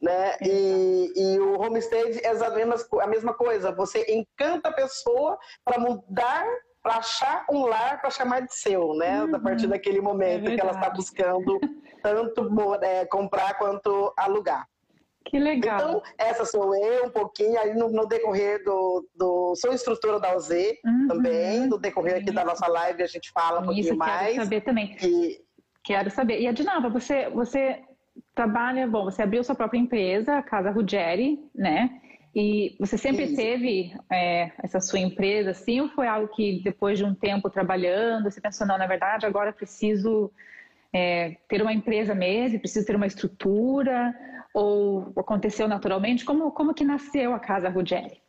Né? 0.00 0.36
E, 0.42 1.12
e 1.16 1.40
o 1.40 1.60
homestay 1.60 2.20
é 2.22 2.28
a 2.28 2.50
mesma, 2.50 2.76
a 3.00 3.06
mesma 3.06 3.34
coisa. 3.34 3.72
Você 3.72 4.04
encanta 4.08 4.68
a 4.68 4.72
pessoa 4.72 5.36
para 5.64 5.80
mudar 5.80 6.46
para 6.88 6.96
achar 6.96 7.44
um 7.50 7.66
lar 7.66 8.00
para 8.00 8.08
chamar 8.08 8.40
de 8.40 8.54
seu, 8.54 8.94
né? 8.94 9.22
Uhum. 9.22 9.36
A 9.36 9.38
partir 9.38 9.66
daquele 9.66 10.00
momento 10.00 10.48
é 10.48 10.54
que 10.54 10.60
ela 10.60 10.72
está 10.72 10.88
buscando 10.88 11.60
tanto 12.02 12.48
é, 12.82 13.04
comprar 13.04 13.58
quanto 13.58 14.10
alugar. 14.16 14.66
Que 15.26 15.38
legal. 15.38 15.78
Então, 15.78 16.02
essa 16.16 16.46
sou 16.46 16.74
eu 16.74 17.04
um 17.04 17.10
pouquinho, 17.10 17.60
aí 17.60 17.74
no, 17.74 17.90
no 17.90 18.06
decorrer 18.06 18.64
do, 18.64 19.06
do. 19.14 19.54
Sou 19.56 19.74
instrutora 19.74 20.18
da 20.18 20.34
UZ 20.34 20.48
uhum. 20.82 21.08
também, 21.08 21.66
no 21.66 21.76
decorrer 21.76 22.16
aqui 22.16 22.32
da 22.32 22.42
nossa 22.42 22.66
live 22.66 23.02
a 23.02 23.06
gente 23.06 23.30
fala 23.32 23.60
um 23.60 23.64
pouquinho 23.64 23.84
Isso, 23.84 23.96
mais. 23.96 24.32
Quero 24.32 24.44
saber 24.44 24.60
também. 24.62 24.96
E... 25.02 25.42
Quero 25.84 26.10
saber. 26.10 26.40
E 26.40 26.46
Adinava, 26.46 26.88
você, 26.88 27.28
você 27.28 27.82
trabalha, 28.34 28.86
bom, 28.86 29.04
você 29.04 29.20
abriu 29.20 29.44
sua 29.44 29.54
própria 29.54 29.78
empresa, 29.78 30.38
a 30.38 30.42
Casa 30.42 30.70
Ruggeri, 30.70 31.38
né? 31.54 32.00
E 32.40 32.76
você 32.78 32.96
sempre 32.96 33.34
teve 33.34 33.92
é, 34.08 34.52
essa 34.62 34.78
sua 34.80 35.00
empresa 35.00 35.50
assim, 35.50 35.80
ou 35.80 35.88
foi 35.88 36.06
algo 36.06 36.28
que 36.28 36.62
depois 36.62 36.96
de 36.96 37.04
um 37.04 37.12
tempo 37.12 37.50
trabalhando, 37.50 38.30
você 38.30 38.40
pensou, 38.40 38.64
não, 38.64 38.78
na 38.78 38.86
verdade, 38.86 39.26
agora 39.26 39.52
preciso 39.52 40.30
é, 40.92 41.36
ter 41.48 41.60
uma 41.60 41.72
empresa 41.72 42.14
mesmo, 42.14 42.60
preciso 42.60 42.86
ter 42.86 42.94
uma 42.94 43.08
estrutura, 43.08 44.14
ou 44.54 45.12
aconteceu 45.16 45.66
naturalmente? 45.66 46.24
Como, 46.24 46.52
como 46.52 46.72
que 46.72 46.84
nasceu 46.84 47.34
a 47.34 47.40
Casa 47.40 47.68
Ruggeri? 47.68 48.22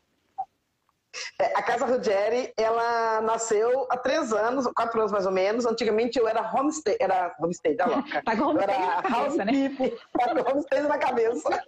É, 1.40 1.58
a 1.58 1.64
Casa 1.64 1.86
Ruggeri, 1.86 2.54
ela 2.56 3.22
nasceu 3.22 3.88
há 3.90 3.98
três 3.98 4.32
anos, 4.32 4.68
quatro 4.76 5.00
anos 5.00 5.12
mais 5.12 5.26
ou 5.26 5.32
menos. 5.32 5.66
Antigamente 5.66 6.20
eu 6.20 6.28
era 6.28 6.42
homestay, 6.42 6.98
era 7.00 7.36
homestay 7.40 7.76
da 7.76 7.86
louca. 7.86 8.22
Tá 8.24 8.36
com 8.36 8.44
homestay 8.44 8.76
era 8.76 9.02
house 9.02 9.36
né? 9.38 9.46
tá 10.14 10.52
homestay 10.52 10.82
na 10.82 10.98
cabeça. 10.98 11.64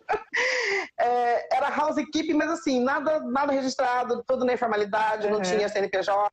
É, 1.00 1.55
era 1.55 1.75
housekeeping, 1.75 2.33
mas 2.33 2.51
assim, 2.51 2.83
nada, 2.83 3.19
nada 3.21 3.51
registrado, 3.51 4.24
tudo 4.27 4.45
na 4.45 4.53
informalidade, 4.53 5.27
uhum. 5.27 5.33
não 5.33 5.41
tinha 5.41 5.67
CNPJ. 5.67 6.31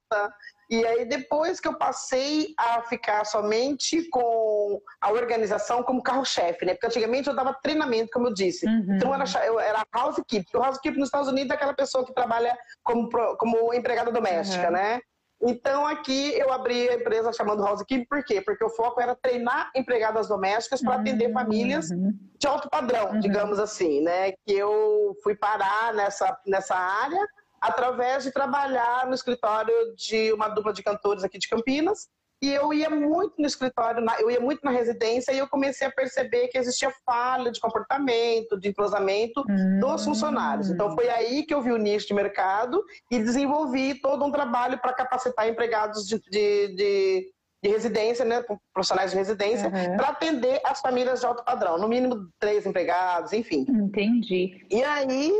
E 0.70 0.84
aí, 0.84 1.06
depois 1.06 1.60
que 1.60 1.68
eu 1.68 1.78
passei 1.78 2.54
a 2.58 2.82
ficar 2.82 3.24
somente 3.24 4.06
com 4.10 4.80
a 5.00 5.10
organização 5.10 5.82
como 5.82 6.02
carro-chefe, 6.02 6.66
né? 6.66 6.74
Porque 6.74 6.86
antigamente 6.86 7.28
eu 7.28 7.34
dava 7.34 7.56
treinamento, 7.62 8.10
como 8.12 8.28
eu 8.28 8.34
disse. 8.34 8.66
Uhum. 8.66 8.96
Então, 8.96 9.14
era, 9.14 9.24
eu 9.46 9.58
era 9.58 9.82
housekeeper. 9.94 10.60
O 10.60 10.64
housekeeper 10.64 10.98
nos 10.98 11.08
Estados 11.08 11.28
Unidos 11.28 11.50
é 11.50 11.54
aquela 11.54 11.74
pessoa 11.74 12.04
que 12.04 12.12
trabalha 12.12 12.56
como, 12.82 13.08
como 13.38 13.72
empregada 13.72 14.12
doméstica, 14.12 14.66
uhum. 14.66 14.72
né? 14.72 15.00
Então, 15.40 15.86
aqui 15.86 16.32
eu 16.36 16.52
abri 16.52 16.88
a 16.88 16.94
empresa 16.94 17.32
chamando 17.32 17.64
Housekeeper, 17.64 18.06
por 18.08 18.24
quê? 18.24 18.40
Porque 18.40 18.64
o 18.64 18.70
foco 18.70 19.00
era 19.00 19.14
treinar 19.14 19.70
empregadas 19.74 20.26
domésticas 20.26 20.82
para 20.82 20.96
atender 20.96 21.32
famílias 21.32 21.90
uhum. 21.90 22.12
de 22.36 22.46
alto 22.46 22.68
padrão, 22.68 23.12
uhum. 23.12 23.20
digamos 23.20 23.58
assim, 23.60 24.00
né? 24.00 24.32
Que 24.44 24.54
eu 24.54 25.16
fui 25.22 25.36
parar 25.36 25.94
nessa, 25.94 26.36
nessa 26.44 26.74
área 26.74 27.24
através 27.60 28.24
de 28.24 28.32
trabalhar 28.32 29.06
no 29.06 29.14
escritório 29.14 29.74
de 29.96 30.32
uma 30.32 30.48
dupla 30.48 30.72
de 30.72 30.82
cantores 30.82 31.24
aqui 31.24 31.38
de 31.38 31.48
Campinas. 31.48 32.08
E 32.40 32.50
eu 32.50 32.72
ia 32.72 32.88
muito 32.88 33.34
no 33.36 33.46
escritório, 33.46 34.04
eu 34.20 34.30
ia 34.30 34.38
muito 34.38 34.60
na 34.62 34.70
residência 34.70 35.32
e 35.32 35.38
eu 35.38 35.48
comecei 35.48 35.88
a 35.88 35.90
perceber 35.90 36.46
que 36.48 36.56
existia 36.56 36.92
falha 37.04 37.50
de 37.50 37.58
comportamento, 37.58 38.58
de 38.58 38.68
entrosamento 38.68 39.44
hum. 39.48 39.80
dos 39.80 40.04
funcionários. 40.04 40.70
Então 40.70 40.94
foi 40.94 41.08
aí 41.08 41.44
que 41.44 41.52
eu 41.52 41.60
vi 41.60 41.72
o 41.72 41.76
nicho 41.76 42.06
de 42.06 42.14
mercado 42.14 42.80
e 43.10 43.18
desenvolvi 43.18 44.00
todo 44.00 44.24
um 44.24 44.30
trabalho 44.30 44.78
para 44.78 44.92
capacitar 44.92 45.48
empregados 45.48 46.06
de, 46.06 46.20
de, 46.30 46.68
de, 46.76 47.32
de, 47.60 47.68
residência, 47.70 48.24
né, 48.24 48.44
profissionais 48.72 49.10
de 49.10 49.16
residência, 49.16 49.66
uhum. 49.66 49.96
para 49.96 50.10
atender 50.10 50.60
as 50.64 50.80
famílias 50.80 51.18
de 51.18 51.26
alto 51.26 51.44
padrão, 51.44 51.76
no 51.76 51.88
mínimo 51.88 52.28
três 52.38 52.64
empregados, 52.64 53.32
enfim. 53.32 53.66
Entendi. 53.68 54.64
E 54.70 54.84
aí 54.84 55.32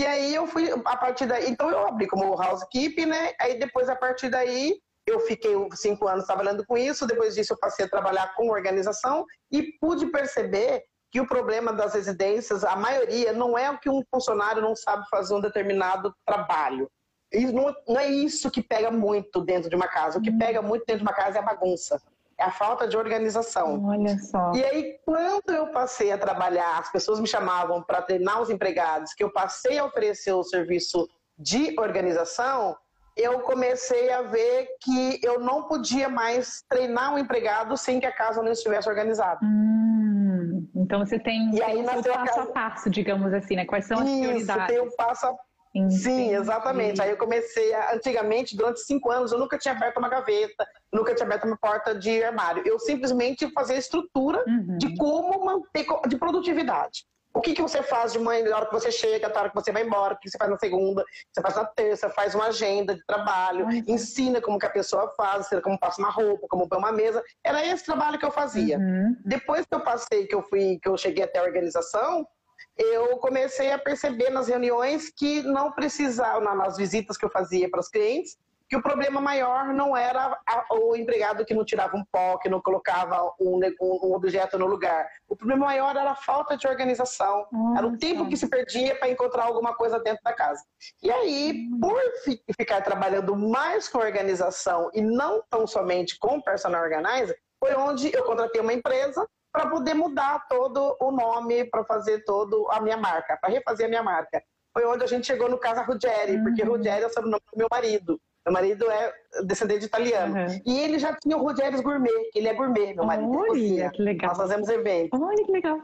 e 0.00 0.06
aí 0.06 0.34
eu 0.34 0.46
fui, 0.46 0.70
a 0.70 0.96
partir 0.96 1.26
daí, 1.26 1.50
então 1.50 1.68
eu 1.70 1.86
abri 1.86 2.06
como 2.06 2.40
housekeeping, 2.40 3.04
né? 3.04 3.34
Aí 3.38 3.58
depois, 3.58 3.86
a 3.88 3.94
partir 3.94 4.30
daí, 4.30 4.80
eu 5.06 5.20
fiquei 5.20 5.54
cinco 5.74 6.08
anos 6.08 6.24
trabalhando 6.24 6.64
com 6.64 6.76
isso, 6.76 7.06
depois 7.06 7.34
disso 7.34 7.52
eu 7.52 7.58
passei 7.58 7.84
a 7.84 7.88
trabalhar 7.88 8.34
com 8.34 8.48
organização 8.48 9.26
e 9.52 9.74
pude 9.78 10.06
perceber 10.06 10.84
que 11.10 11.20
o 11.20 11.26
problema 11.26 11.70
das 11.70 11.92
residências, 11.92 12.64
a 12.64 12.76
maioria, 12.76 13.34
não 13.34 13.58
é 13.58 13.70
o 13.70 13.78
que 13.78 13.90
um 13.90 14.02
funcionário 14.10 14.62
não 14.62 14.74
sabe 14.74 15.06
fazer 15.10 15.34
um 15.34 15.40
determinado 15.40 16.14
trabalho. 16.24 16.90
E 17.30 17.44
não, 17.46 17.74
não 17.86 18.00
é 18.00 18.06
isso 18.06 18.50
que 18.50 18.62
pega 18.62 18.90
muito 18.90 19.42
dentro 19.42 19.68
de 19.68 19.76
uma 19.76 19.86
casa. 19.86 20.18
O 20.18 20.22
que 20.22 20.30
hum. 20.30 20.38
pega 20.38 20.62
muito 20.62 20.84
dentro 20.86 21.04
de 21.04 21.08
uma 21.08 21.14
casa 21.14 21.38
é 21.38 21.40
a 21.40 21.44
bagunça 21.44 22.00
a 22.40 22.50
falta 22.50 22.88
de 22.88 22.96
organização. 22.96 23.84
Olha 23.84 24.18
só. 24.18 24.52
E 24.54 24.64
aí, 24.64 24.98
quando 25.04 25.50
eu 25.50 25.68
passei 25.68 26.10
a 26.10 26.18
trabalhar, 26.18 26.78
as 26.78 26.90
pessoas 26.90 27.20
me 27.20 27.26
chamavam 27.26 27.82
para 27.82 28.02
treinar 28.02 28.40
os 28.40 28.50
empregados, 28.50 29.14
que 29.14 29.22
eu 29.22 29.32
passei 29.32 29.78
a 29.78 29.84
oferecer 29.84 30.32
o 30.32 30.42
serviço 30.42 31.06
de 31.38 31.78
organização, 31.78 32.76
eu 33.16 33.40
comecei 33.40 34.10
a 34.10 34.22
ver 34.22 34.68
que 34.82 35.20
eu 35.22 35.40
não 35.40 35.64
podia 35.64 36.08
mais 36.08 36.62
treinar 36.68 37.14
um 37.14 37.18
empregado 37.18 37.76
sem 37.76 38.00
que 38.00 38.06
a 38.06 38.12
casa 38.12 38.42
não 38.42 38.52
estivesse 38.52 38.88
organizada. 38.88 39.40
Hum, 39.42 40.68
então 40.74 41.00
você 41.00 41.18
tem, 41.18 41.54
e 41.54 41.62
aí 41.62 41.82
nasceu 41.82 42.12
o 42.12 42.14
passo 42.14 42.40
a, 42.40 42.42
a, 42.42 42.46
passo, 42.46 42.90
digamos 42.90 43.32
assim, 43.32 43.56
né? 43.56 43.64
Quais 43.64 43.86
são 43.86 43.98
as 43.98 44.08
Isso, 44.08 44.20
prioridades? 44.20 44.66
Tem 44.66 44.80
o 44.80 44.96
passo 44.96 45.26
a 45.26 45.34
Entendi. 45.74 46.00
Sim, 46.00 46.34
exatamente. 46.34 47.00
Aí 47.00 47.10
eu 47.10 47.16
comecei, 47.16 47.72
a, 47.72 47.94
antigamente, 47.94 48.56
durante 48.56 48.80
cinco 48.80 49.10
anos, 49.10 49.30
eu 49.30 49.38
nunca 49.38 49.56
tinha 49.56 49.72
aberto 49.72 49.98
uma 49.98 50.08
gaveta, 50.08 50.66
nunca 50.92 51.14
tinha 51.14 51.26
aberto 51.26 51.44
uma 51.44 51.56
porta 51.56 51.94
de 51.94 52.22
armário. 52.22 52.62
Eu 52.66 52.78
simplesmente 52.78 53.50
fazia 53.52 53.76
estrutura 53.76 54.42
uhum. 54.46 54.78
de 54.78 54.96
como 54.96 55.44
manter, 55.44 55.86
de 56.08 56.16
produtividade. 56.16 57.04
O 57.32 57.40
que, 57.40 57.52
que 57.52 57.62
você 57.62 57.80
faz 57.80 58.12
de 58.12 58.18
manhã, 58.18 58.48
na 58.48 58.56
hora 58.56 58.66
que 58.66 58.72
você 58.72 58.90
chega, 58.90 59.28
na 59.28 59.38
hora 59.38 59.48
que 59.48 59.54
você 59.54 59.70
vai 59.70 59.84
embora, 59.84 60.14
o 60.14 60.18
que 60.18 60.28
você 60.28 60.36
faz 60.36 60.50
na 60.50 60.58
segunda, 60.58 61.04
você 61.32 61.40
faz 61.40 61.54
na 61.54 61.64
terça, 61.64 62.10
faz 62.10 62.34
uma 62.34 62.46
agenda 62.46 62.96
de 62.96 63.06
trabalho, 63.06 63.66
Ai, 63.68 63.84
ensina 63.86 64.40
como 64.40 64.58
que 64.58 64.66
a 64.66 64.70
pessoa 64.70 65.14
faz, 65.16 65.48
como 65.62 65.78
passa 65.78 66.02
uma 66.02 66.10
roupa, 66.10 66.48
como 66.50 66.68
põe 66.68 66.78
uma 66.78 66.90
mesa. 66.90 67.22
Era 67.44 67.64
esse 67.64 67.84
trabalho 67.84 68.18
que 68.18 68.24
eu 68.24 68.32
fazia. 68.32 68.78
Uhum. 68.78 69.16
Depois 69.24 69.64
que 69.64 69.74
eu 69.74 69.80
passei, 69.80 70.26
que 70.26 70.34
eu 70.34 70.42
fui, 70.42 70.80
que 70.82 70.88
eu 70.88 70.96
cheguei 70.96 71.22
até 71.22 71.38
a 71.38 71.44
organização, 71.44 72.26
eu 72.76 73.18
comecei 73.18 73.72
a 73.72 73.78
perceber 73.78 74.30
nas 74.30 74.48
reuniões 74.48 75.10
que 75.10 75.42
não 75.42 75.72
precisava, 75.72 76.54
nas 76.54 76.76
visitas 76.76 77.16
que 77.16 77.24
eu 77.24 77.30
fazia 77.30 77.70
para 77.70 77.80
os 77.80 77.88
clientes, 77.88 78.38
que 78.70 78.76
o 78.76 78.82
problema 78.82 79.20
maior 79.20 79.74
não 79.74 79.96
era 79.96 80.38
o 80.70 80.94
empregado 80.94 81.44
que 81.44 81.52
não 81.52 81.64
tirava 81.64 81.96
um 81.96 82.04
pó, 82.04 82.38
que 82.38 82.48
não 82.48 82.62
colocava 82.62 83.34
um, 83.40 83.58
um 83.80 84.14
objeto 84.14 84.56
no 84.56 84.66
lugar. 84.66 85.08
O 85.28 85.34
problema 85.34 85.66
maior 85.66 85.96
era 85.96 86.12
a 86.12 86.14
falta 86.14 86.56
de 86.56 86.68
organização. 86.68 87.48
Era 87.76 87.84
o 87.84 87.98
tempo 87.98 88.28
que 88.28 88.36
se 88.36 88.48
perdia 88.48 88.94
para 88.94 89.10
encontrar 89.10 89.42
alguma 89.42 89.74
coisa 89.74 89.98
dentro 89.98 90.22
da 90.22 90.32
casa. 90.32 90.62
E 91.02 91.10
aí, 91.10 91.68
por 91.80 92.00
ficar 92.56 92.80
trabalhando 92.82 93.34
mais 93.34 93.88
com 93.88 93.98
organização 93.98 94.88
e 94.94 95.00
não 95.00 95.42
tão 95.50 95.66
somente 95.66 96.16
com 96.16 96.40
personal 96.40 96.80
organizer, 96.80 97.36
foi 97.58 97.74
onde 97.74 98.14
eu 98.14 98.22
contratei 98.22 98.60
uma 98.60 98.72
empresa 98.72 99.28
para 99.52 99.68
poder 99.68 99.94
mudar 99.94 100.46
todo 100.48 100.96
o 101.00 101.10
nome, 101.10 101.64
para 101.64 101.84
fazer 101.84 102.24
todo 102.24 102.68
a 102.70 102.80
minha 102.80 102.96
marca, 102.96 103.36
para 103.36 103.50
refazer 103.50 103.86
a 103.86 103.88
minha 103.88 104.02
marca. 104.02 104.42
Foi 104.72 104.84
onde 104.86 105.04
a 105.04 105.06
gente 105.06 105.26
chegou 105.26 105.48
no 105.48 105.58
Casa 105.58 105.82
Ruggeri, 105.82 106.36
uhum. 106.36 106.44
porque 106.44 106.62
Ruggeri 106.62 107.02
é 107.02 107.06
o 107.06 107.12
sobrenome 107.12 107.42
do 107.52 107.58
meu 107.58 107.66
marido. 107.70 108.20
Meu 108.46 108.54
marido 108.54 108.90
é 108.90 109.12
descendente 109.44 109.80
de 109.80 109.86
italiano. 109.86 110.34
Uhum. 110.34 110.60
E 110.64 110.78
ele 110.78 110.98
já 110.98 111.14
tinha 111.14 111.36
o 111.36 111.42
Ruggeri's 111.42 111.80
Gourmet, 111.80 112.30
ele 112.34 112.48
é 112.48 112.54
gourmet, 112.54 112.94
meu 112.94 113.04
marido. 113.04 113.30
Olha, 113.30 113.90
que 113.90 114.02
legal. 114.02 114.30
Nós 114.30 114.38
fazemos 114.38 114.68
eventos. 114.68 115.20
Olha, 115.20 115.44
que 115.44 115.52
legal. 115.52 115.78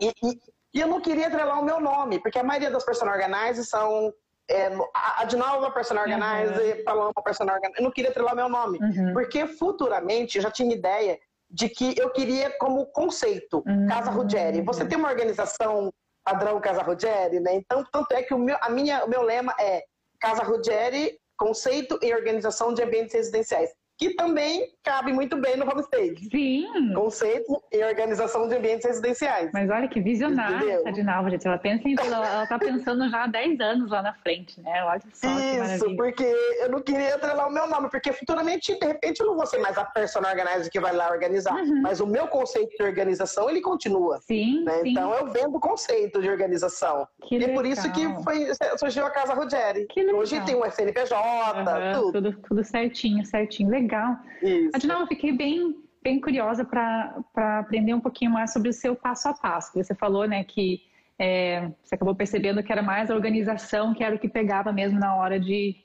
E, 0.00 0.08
e, 0.08 0.40
e, 0.74 0.80
eu 0.80 0.88
não 0.88 1.00
queria 1.00 1.28
atrelar 1.28 1.60
o 1.60 1.64
meu 1.64 1.80
nome, 1.80 2.18
porque 2.18 2.38
a 2.38 2.44
maioria 2.44 2.70
das 2.70 2.84
personal 2.84 3.14
organizers 3.14 3.68
são... 3.68 4.12
É, 4.50 4.70
a 4.92 5.24
Dinalva 5.24 5.70
personal 5.70 6.02
organizer, 6.02 6.78
uhum. 6.78 6.84
Paloma 6.84 7.22
personal 7.24 7.54
organizer. 7.54 7.78
Eu 7.78 7.84
não 7.84 7.92
queria 7.92 8.10
atrelar 8.10 8.34
o 8.34 8.36
meu 8.36 8.48
nome, 8.48 8.78
uhum. 8.82 9.12
porque 9.14 9.46
futuramente 9.46 10.36
eu 10.36 10.42
já 10.42 10.50
tinha 10.50 10.74
ideia 10.74 11.18
de 11.52 11.68
que 11.68 11.94
eu 11.98 12.10
queria 12.10 12.50
como 12.58 12.86
conceito 12.86 13.62
uhum. 13.66 13.86
Casa 13.86 14.10
Ruggeri. 14.10 14.62
Você 14.62 14.86
tem 14.86 14.96
uma 14.96 15.10
organização 15.10 15.92
padrão 16.24 16.60
Casa 16.60 16.82
Ruggeri, 16.82 17.40
né? 17.40 17.54
Então, 17.54 17.84
tanto 17.92 18.12
é 18.12 18.22
que 18.22 18.32
o 18.32 18.38
meu, 18.38 18.56
a 18.60 18.70
minha, 18.70 19.04
o 19.04 19.08
meu 19.08 19.22
lema 19.22 19.54
é 19.60 19.82
Casa 20.18 20.42
Ruggeri 20.42 21.18
conceito 21.36 21.98
e 22.00 22.14
organização 22.14 22.72
de 22.72 22.82
ambientes 22.82 23.14
residenciais 23.14 23.70
que 24.02 24.14
também 24.14 24.68
cabe 24.82 25.12
muito 25.12 25.36
bem 25.36 25.56
no 25.56 25.70
homestay. 25.70 26.16
Sim. 26.30 26.92
Conceito 26.92 27.62
e 27.70 27.84
organização 27.84 28.48
de 28.48 28.56
ambientes 28.56 28.84
residenciais. 28.84 29.50
Mas 29.52 29.70
olha 29.70 29.86
que 29.86 30.00
visionária 30.00 30.74
essa 30.74 30.92
Dinalva, 30.92 31.30
gente. 31.30 31.46
Ela 31.46 31.58
pensa 31.58 31.88
em, 31.88 31.94
ela, 31.98 32.42
está 32.42 32.58
pensando 32.58 33.08
já 33.08 33.24
há 33.24 33.26
10 33.28 33.60
anos 33.60 33.90
lá 33.90 34.02
na 34.02 34.14
frente, 34.14 34.60
né? 34.60 34.84
Olha 34.84 35.00
só 35.12 35.28
Isso, 35.28 35.96
porque 35.96 36.24
eu 36.60 36.70
não 36.70 36.82
queria 36.82 37.14
atrelar 37.14 37.48
o 37.48 37.52
meu 37.52 37.68
nome, 37.68 37.88
porque 37.90 38.12
futuramente, 38.12 38.76
de 38.78 38.86
repente, 38.86 39.20
eu 39.20 39.26
não 39.26 39.36
vou 39.36 39.46
ser 39.46 39.58
mais 39.58 39.78
a 39.78 39.84
personal 39.84 40.32
organizer 40.32 40.70
que 40.70 40.80
vai 40.80 40.94
lá 40.94 41.10
organizar, 41.10 41.54
uhum. 41.54 41.82
mas 41.82 42.00
o 42.00 42.06
meu 42.06 42.26
conceito 42.26 42.76
de 42.76 42.82
organização, 42.82 43.48
ele 43.48 43.60
continua. 43.60 44.18
Sim, 44.22 44.64
né? 44.64 44.80
sim. 44.82 44.90
Então 44.90 45.14
eu 45.14 45.30
vendo 45.30 45.56
o 45.56 45.60
conceito 45.60 46.20
de 46.20 46.28
organização. 46.28 47.06
Que 47.28 47.36
e 47.36 47.38
legal. 47.38 47.54
por 47.54 47.66
isso 47.66 47.92
que 47.92 48.08
foi, 48.24 48.48
surgiu 48.78 49.06
a 49.06 49.10
Casa 49.10 49.32
Ruggeri. 49.34 49.86
Hoje 50.14 50.40
tem 50.44 50.56
um 50.56 50.64
FNPJ, 50.64 51.14
uhum, 51.14 51.92
tudo. 51.92 52.12
tudo. 52.12 52.42
Tudo 52.48 52.64
certinho, 52.64 53.24
certinho. 53.24 53.70
Legal 53.70 53.91
legal. 53.92 54.18
Isso. 54.42 54.70
Adinal, 54.74 55.00
eu 55.00 55.06
fiquei 55.06 55.32
bem, 55.32 55.76
bem 56.02 56.20
curiosa 56.20 56.64
para 56.64 57.24
aprender 57.60 57.94
um 57.94 58.00
pouquinho 58.00 58.30
mais 58.30 58.52
sobre 58.52 58.70
o 58.70 58.72
seu 58.72 58.96
passo 58.96 59.28
a 59.28 59.34
passo. 59.34 59.72
Você 59.74 59.94
falou 59.94 60.26
né, 60.26 60.42
que 60.44 60.82
é, 61.18 61.70
você 61.82 61.94
acabou 61.94 62.14
percebendo 62.14 62.62
que 62.62 62.72
era 62.72 62.82
mais 62.82 63.10
a 63.10 63.14
organização 63.14 63.94
que 63.94 64.02
era 64.02 64.16
o 64.16 64.18
que 64.18 64.28
pegava 64.28 64.72
mesmo 64.72 64.98
na 64.98 65.14
hora 65.14 65.38
de, 65.38 65.76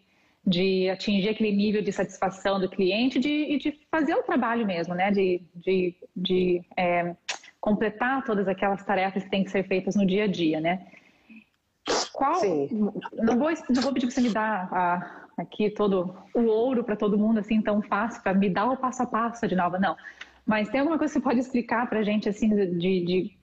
de 0.46 0.90
atingir 0.90 1.30
aquele 1.30 1.52
nível 1.52 1.82
de 1.82 1.92
satisfação 1.92 2.60
do 2.60 2.70
cliente 2.70 3.20
de, 3.20 3.30
e 3.30 3.58
de 3.58 3.80
fazer 3.92 4.16
o 4.16 4.24
trabalho 4.24 4.66
mesmo, 4.66 4.96
né? 4.96 5.12
De, 5.12 5.42
de, 5.54 5.96
de 6.16 6.62
é, 6.78 7.16
completar 7.60 8.24
todas 8.24 8.48
aquelas 8.48 8.84
tarefas 8.84 9.24
que 9.24 9.30
têm 9.30 9.44
que 9.44 9.52
ser 9.52 9.68
feitas 9.68 9.96
no 9.96 10.06
dia 10.06 10.24
a 10.24 10.28
dia, 10.28 10.62
né? 10.62 10.88
Qual? 12.12 12.36
Sim. 12.36 12.68
Não 13.14 13.38
vou, 13.38 13.50
não 13.70 13.82
vou 13.82 13.94
pedir 13.94 14.08
para 14.08 14.16
você 14.16 14.22
me 14.22 14.30
dar 14.30 14.68
a, 14.74 15.27
aqui 15.38 15.70
todo 15.70 16.16
o 16.34 16.42
ouro 16.46 16.84
para 16.84 16.96
todo 16.96 17.18
mundo 17.18 17.40
assim 17.40 17.62
tão 17.62 17.82
fácil 17.82 18.22
para 18.24 18.34
me 18.34 18.50
dar 18.50 18.66
o 18.66 18.78
passo 18.78 19.04
a 19.04 19.06
passo 19.06 19.48
de 19.48 19.56
nova 19.56 19.78
não 19.78 19.96
mas 20.46 20.70
tem 20.70 20.80
alguma 20.80 20.98
coisa 20.98 21.14
que 21.14 21.20
você 21.20 21.24
pode 21.24 21.40
explicar 21.40 21.88
para 21.88 22.00
a 22.00 22.04
gente 22.04 22.28
assim 22.28 22.50
de, 22.56 23.06
de, 23.06 23.38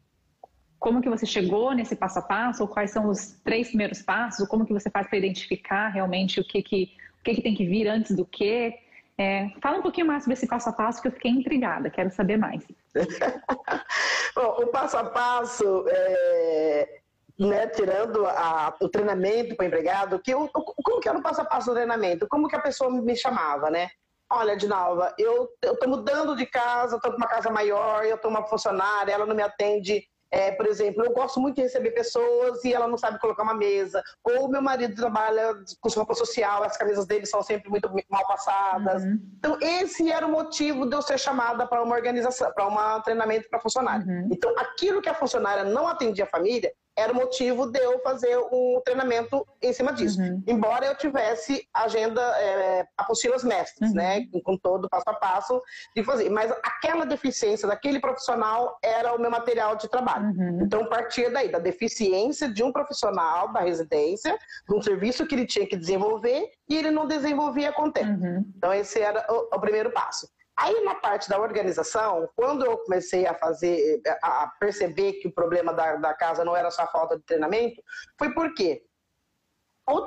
como 0.78 1.00
que 1.00 1.08
você 1.08 1.24
chegou 1.24 1.72
nesse 1.72 1.94
passo 1.94 2.18
a 2.18 2.22
passo 2.22 2.62
ou 2.62 2.68
quais 2.68 2.90
são 2.90 3.08
os 3.08 3.32
três 3.44 3.68
primeiros 3.68 4.02
passos 4.02 4.40
ou 4.40 4.46
como 4.46 4.66
que 4.66 4.72
você 4.72 4.90
faz 4.90 5.06
para 5.06 5.18
identificar 5.18 5.88
realmente 5.88 6.40
o 6.40 6.44
que 6.44 6.62
que 6.62 6.90
o 7.20 7.24
que, 7.24 7.36
que 7.36 7.42
tem 7.42 7.54
que 7.54 7.64
vir 7.64 7.88
antes 7.88 8.14
do 8.14 8.26
que 8.26 8.74
é, 9.16 9.50
fala 9.60 9.78
um 9.78 9.82
pouquinho 9.82 10.06
mais 10.06 10.24
sobre 10.24 10.34
esse 10.34 10.46
passo 10.46 10.68
a 10.68 10.72
passo 10.72 11.00
que 11.00 11.08
eu 11.08 11.12
fiquei 11.12 11.30
intrigada, 11.30 11.88
quero 11.88 12.10
saber 12.10 12.36
mais. 12.36 12.66
Bom, 14.34 14.56
o 14.62 14.66
passo 14.66 14.96
a 14.96 15.04
passo 15.04 15.84
é, 15.88 17.00
né, 17.38 17.66
tirando 17.68 18.26
a, 18.26 18.74
o 18.80 18.88
treinamento 18.88 19.56
para 19.56 19.64
o 19.64 19.66
empregado, 19.66 20.20
que 20.20 20.32
eu, 20.32 20.48
como 20.48 21.00
que 21.00 21.08
era 21.08 21.18
o 21.18 21.22
passo 21.22 21.40
a 21.40 21.44
passo 21.44 21.68
do 21.68 21.74
treinamento? 21.74 22.26
Como 22.28 22.48
que 22.48 22.56
a 22.56 22.62
pessoa 22.62 22.90
me 22.90 23.16
chamava, 23.16 23.70
né? 23.70 23.88
Olha, 24.30 24.56
Dinalva, 24.56 25.14
eu 25.18 25.48
estou 25.62 25.88
mudando 25.88 26.34
de 26.34 26.46
casa, 26.46 26.96
estou 26.96 27.10
para 27.10 27.18
uma 27.18 27.28
casa 27.28 27.50
maior, 27.50 28.04
eu 28.04 28.16
estou 28.16 28.30
uma 28.30 28.44
funcionária, 28.46 29.12
ela 29.12 29.26
não 29.26 29.34
me 29.34 29.42
atende 29.42 30.04
é, 30.34 30.50
por 30.50 30.66
exemplo, 30.66 31.04
eu 31.04 31.12
gosto 31.12 31.38
muito 31.38 31.54
de 31.54 31.62
receber 31.62 31.92
pessoas 31.92 32.64
e 32.64 32.74
ela 32.74 32.88
não 32.88 32.98
sabe 32.98 33.20
colocar 33.20 33.44
uma 33.44 33.54
mesa. 33.54 34.02
Ou 34.24 34.48
meu 34.48 34.60
marido 34.60 34.96
trabalha 34.96 35.54
com 35.80 35.88
roupa 35.90 36.12
social, 36.12 36.64
as 36.64 36.76
camisas 36.76 37.06
dele 37.06 37.24
são 37.24 37.40
sempre 37.40 37.70
muito 37.70 37.88
mal 38.08 38.26
passadas. 38.26 39.04
Uhum. 39.04 39.20
Então, 39.38 39.56
esse 39.60 40.10
era 40.10 40.26
o 40.26 40.30
motivo 40.32 40.88
de 40.88 40.96
eu 40.96 41.02
ser 41.02 41.18
chamada 41.18 41.68
para 41.68 41.80
uma 41.84 41.94
organização, 41.94 42.52
para 42.52 42.66
um 42.66 43.02
treinamento 43.02 43.48
para 43.48 43.60
funcionário. 43.60 44.04
Uhum. 44.04 44.28
Então, 44.32 44.52
aquilo 44.58 45.00
que 45.00 45.08
a 45.08 45.14
funcionária 45.14 45.62
não 45.62 45.86
atendia 45.86 46.24
a 46.24 46.28
família, 46.28 46.72
era 46.96 47.12
o 47.12 47.16
motivo 47.16 47.70
de 47.70 47.78
eu 47.80 47.98
fazer 48.00 48.36
um 48.38 48.80
treinamento 48.84 49.46
em 49.60 49.72
cima 49.72 49.92
disso. 49.92 50.20
Uhum. 50.20 50.42
Embora 50.46 50.86
eu 50.86 50.94
tivesse 50.96 51.66
agenda, 51.72 52.22
é, 52.38 52.86
apostilas 52.96 53.42
mestres, 53.42 53.90
uhum. 53.90 53.96
né, 53.96 54.26
com 54.44 54.56
todo 54.56 54.88
passo 54.88 55.08
a 55.08 55.14
passo 55.14 55.62
de 55.94 56.04
fazer. 56.04 56.30
Mas 56.30 56.52
aquela 56.62 57.04
deficiência 57.04 57.66
daquele 57.66 58.00
profissional 58.00 58.78
era 58.82 59.14
o 59.14 59.20
meu 59.20 59.30
material 59.30 59.76
de 59.76 59.88
trabalho. 59.88 60.26
Uhum. 60.26 60.60
Então 60.62 60.86
partia 60.86 61.30
daí, 61.30 61.50
da 61.50 61.58
deficiência 61.58 62.48
de 62.48 62.62
um 62.62 62.72
profissional 62.72 63.52
da 63.52 63.60
residência, 63.60 64.38
de 64.68 64.74
um 64.74 64.82
serviço 64.82 65.26
que 65.26 65.34
ele 65.34 65.46
tinha 65.46 65.66
que 65.66 65.76
desenvolver 65.76 66.48
e 66.68 66.76
ele 66.76 66.90
não 66.90 67.06
desenvolvia 67.06 67.72
com 67.72 67.90
tempo. 67.90 68.24
Uhum. 68.24 68.44
Então 68.56 68.72
esse 68.72 69.00
era 69.00 69.26
o, 69.28 69.56
o 69.56 69.60
primeiro 69.60 69.90
passo. 69.90 70.28
Aí 70.56 70.84
na 70.84 70.94
parte 70.94 71.28
da 71.28 71.40
organização, 71.40 72.28
quando 72.36 72.64
eu 72.64 72.78
comecei 72.78 73.26
a 73.26 73.34
fazer, 73.34 74.00
a 74.22 74.52
perceber 74.60 75.14
que 75.14 75.28
o 75.28 75.32
problema 75.32 75.72
da, 75.72 75.96
da 75.96 76.14
casa 76.14 76.44
não 76.44 76.56
era 76.56 76.70
só 76.70 76.82
a 76.82 76.86
falta 76.86 77.16
de 77.16 77.24
treinamento, 77.24 77.82
foi 78.18 78.32
porque 78.32 78.82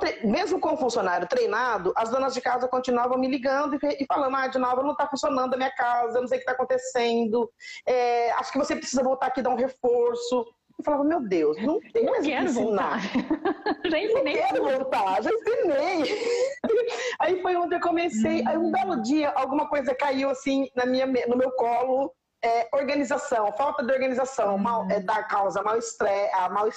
tre... 0.00 0.26
mesmo 0.26 0.58
com 0.58 0.74
o 0.74 0.76
funcionário 0.76 1.28
treinado, 1.28 1.92
as 1.96 2.08
donas 2.08 2.34
de 2.34 2.40
casa 2.40 2.66
continuavam 2.66 3.18
me 3.18 3.28
ligando 3.28 3.78
e, 3.82 4.06
falando, 4.06 4.36
ah, 4.36 4.46
de 4.48 4.58
novo, 4.58 4.82
não 4.82 4.92
está 4.92 5.06
funcionando 5.06 5.54
a 5.54 5.56
minha 5.56 5.70
casa, 5.70 6.20
não 6.20 6.26
sei 6.26 6.38
o 6.38 6.40
que 6.40 6.50
está 6.50 6.52
acontecendo, 6.52 7.50
é, 7.86 8.32
acho 8.32 8.50
que 8.50 8.58
você 8.58 8.74
precisa 8.74 9.02
voltar 9.02 9.26
aqui 9.26 9.40
e 9.40 9.42
dar 9.42 9.50
um 9.50 9.56
reforço. 9.56 10.46
Eu 10.78 10.84
falava, 10.84 11.02
meu 11.02 11.20
Deus, 11.20 11.60
não 11.60 11.80
tem 11.80 12.04
mais 12.04 12.24
quero 12.24 12.44
que 12.46 12.50
ensinar. 12.52 13.00
já 13.90 13.98
ensinei. 13.98 14.36
Não 14.36 14.48
quero 14.48 14.64
voltar, 14.64 15.22
já 15.22 15.30
ensinei. 15.30 16.18
aí 17.18 17.42
foi 17.42 17.56
onde 17.56 17.74
eu 17.74 17.80
comecei. 17.80 18.46
Aí 18.46 18.56
um 18.56 18.70
belo 18.70 19.02
dia, 19.02 19.30
alguma 19.30 19.68
coisa 19.68 19.92
caiu 19.92 20.30
assim 20.30 20.68
na 20.76 20.86
minha, 20.86 21.04
no 21.04 21.36
meu 21.36 21.50
colo. 21.52 22.14
É, 22.44 22.68
organização, 22.72 23.52
falta 23.56 23.84
de 23.84 23.92
organização, 23.92 24.52
uhum. 24.52 24.58
mal, 24.58 24.90
é, 24.90 25.00
da 25.00 25.24
causa 25.24 25.60
mal-estar, 25.60 26.50
mal 26.52 26.68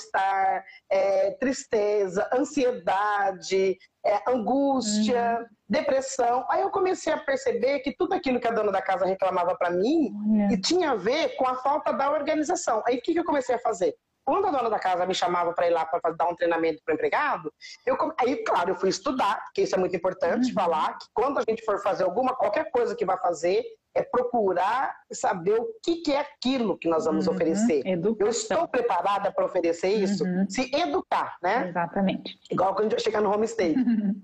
é, 0.89 1.31
tristeza, 1.39 2.27
ansiedade, 2.33 3.77
é, 4.03 4.21
angústia, 4.27 5.37
uhum. 5.39 5.45
depressão. 5.69 6.45
Aí 6.49 6.61
eu 6.61 6.71
comecei 6.71 7.13
a 7.13 7.17
perceber 7.17 7.79
que 7.81 7.95
tudo 7.95 8.13
aquilo 8.13 8.39
que 8.39 8.47
a 8.47 8.51
dona 8.51 8.71
da 8.71 8.81
casa 8.81 9.05
reclamava 9.05 9.55
para 9.55 9.69
mim 9.69 10.11
uhum. 10.11 10.49
e 10.51 10.59
tinha 10.59 10.91
a 10.91 10.95
ver 10.95 11.35
com 11.35 11.47
a 11.47 11.55
falta 11.55 11.93
da 11.93 12.11
organização. 12.11 12.81
Aí 12.87 12.97
o 12.97 13.01
que, 13.01 13.13
que 13.13 13.19
eu 13.19 13.25
comecei 13.25 13.53
a 13.53 13.59
fazer? 13.59 13.95
Quando 14.23 14.47
a 14.47 14.51
dona 14.51 14.69
da 14.69 14.79
casa 14.79 15.05
me 15.05 15.13
chamava 15.15 15.53
para 15.53 15.67
ir 15.67 15.71
lá 15.71 15.85
para 15.85 16.13
dar 16.13 16.27
um 16.27 16.35
treinamento 16.35 16.81
para 16.85 16.93
o 16.93 16.95
empregado, 16.95 17.51
eu, 17.85 17.97
aí, 18.19 18.43
claro, 18.43 18.71
eu 18.71 18.75
fui 18.75 18.89
estudar, 18.89 19.43
porque 19.45 19.63
isso 19.63 19.75
é 19.75 19.77
muito 19.77 19.95
importante, 19.95 20.49
uhum. 20.49 20.53
falar 20.53 20.97
que 20.97 21.05
quando 21.13 21.39
a 21.39 21.43
gente 21.47 21.63
for 21.65 21.81
fazer 21.81 22.03
alguma, 22.03 22.35
qualquer 22.35 22.69
coisa 22.71 22.95
que 22.95 23.05
vai 23.05 23.17
fazer, 23.17 23.63
é 23.93 24.01
procurar 24.01 24.95
saber 25.11 25.59
o 25.59 25.67
que, 25.83 25.97
que 25.97 26.13
é 26.13 26.19
aquilo 26.19 26.77
que 26.77 26.87
nós 26.87 27.05
vamos 27.05 27.27
uhum, 27.27 27.33
oferecer. 27.33 27.85
Educação. 27.85 28.25
Eu 28.25 28.31
estou 28.31 28.67
preparada 28.67 29.31
para 29.31 29.45
oferecer 29.45 29.89
isso? 29.89 30.23
Uhum. 30.23 30.49
Se 30.49 30.71
educar, 30.73 31.37
né? 31.41 31.67
Exatamente. 31.69 32.39
Igual 32.49 32.73
quando 32.73 32.87
a 32.87 32.89
gente 32.91 33.03
chegar 33.03 33.21
no 33.21 33.33
homestay. 33.33 33.75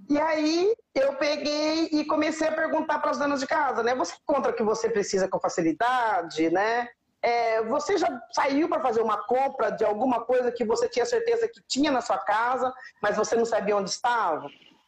e 0.10 0.20
aí 0.20 0.74
eu 0.96 1.16
peguei 1.16 1.90
e 1.92 2.06
comecei 2.06 2.48
a 2.48 2.52
perguntar 2.52 3.00
para 3.00 3.12
as 3.12 3.18
donas 3.18 3.42
de 3.42 3.48
casa, 3.48 3.84
né? 3.84 3.94
Você 3.96 4.16
encontra 4.22 4.54
que 4.54 4.64
você 4.64 4.90
precisa 4.90 5.28
com 5.28 5.40
facilidade, 5.40 6.50
né? 6.50 6.88
É, 7.22 7.62
você 7.64 7.98
já 7.98 8.08
saiu 8.32 8.70
para 8.70 8.80
fazer 8.80 9.02
uma 9.02 9.18
compra 9.26 9.72
de 9.72 9.84
alguma 9.84 10.24
coisa 10.24 10.52
que 10.52 10.64
você 10.64 10.88
tinha 10.88 11.06
certeza 11.06 11.48
que 11.48 11.62
tinha 11.68 11.92
na 11.92 12.00
sua 12.00 12.18
casa, 12.20 12.74
mas 13.02 13.18
você 13.18 13.36
não 13.36 13.46
sabia 13.46 13.76
onde 13.76 13.90
estava? 13.90 14.48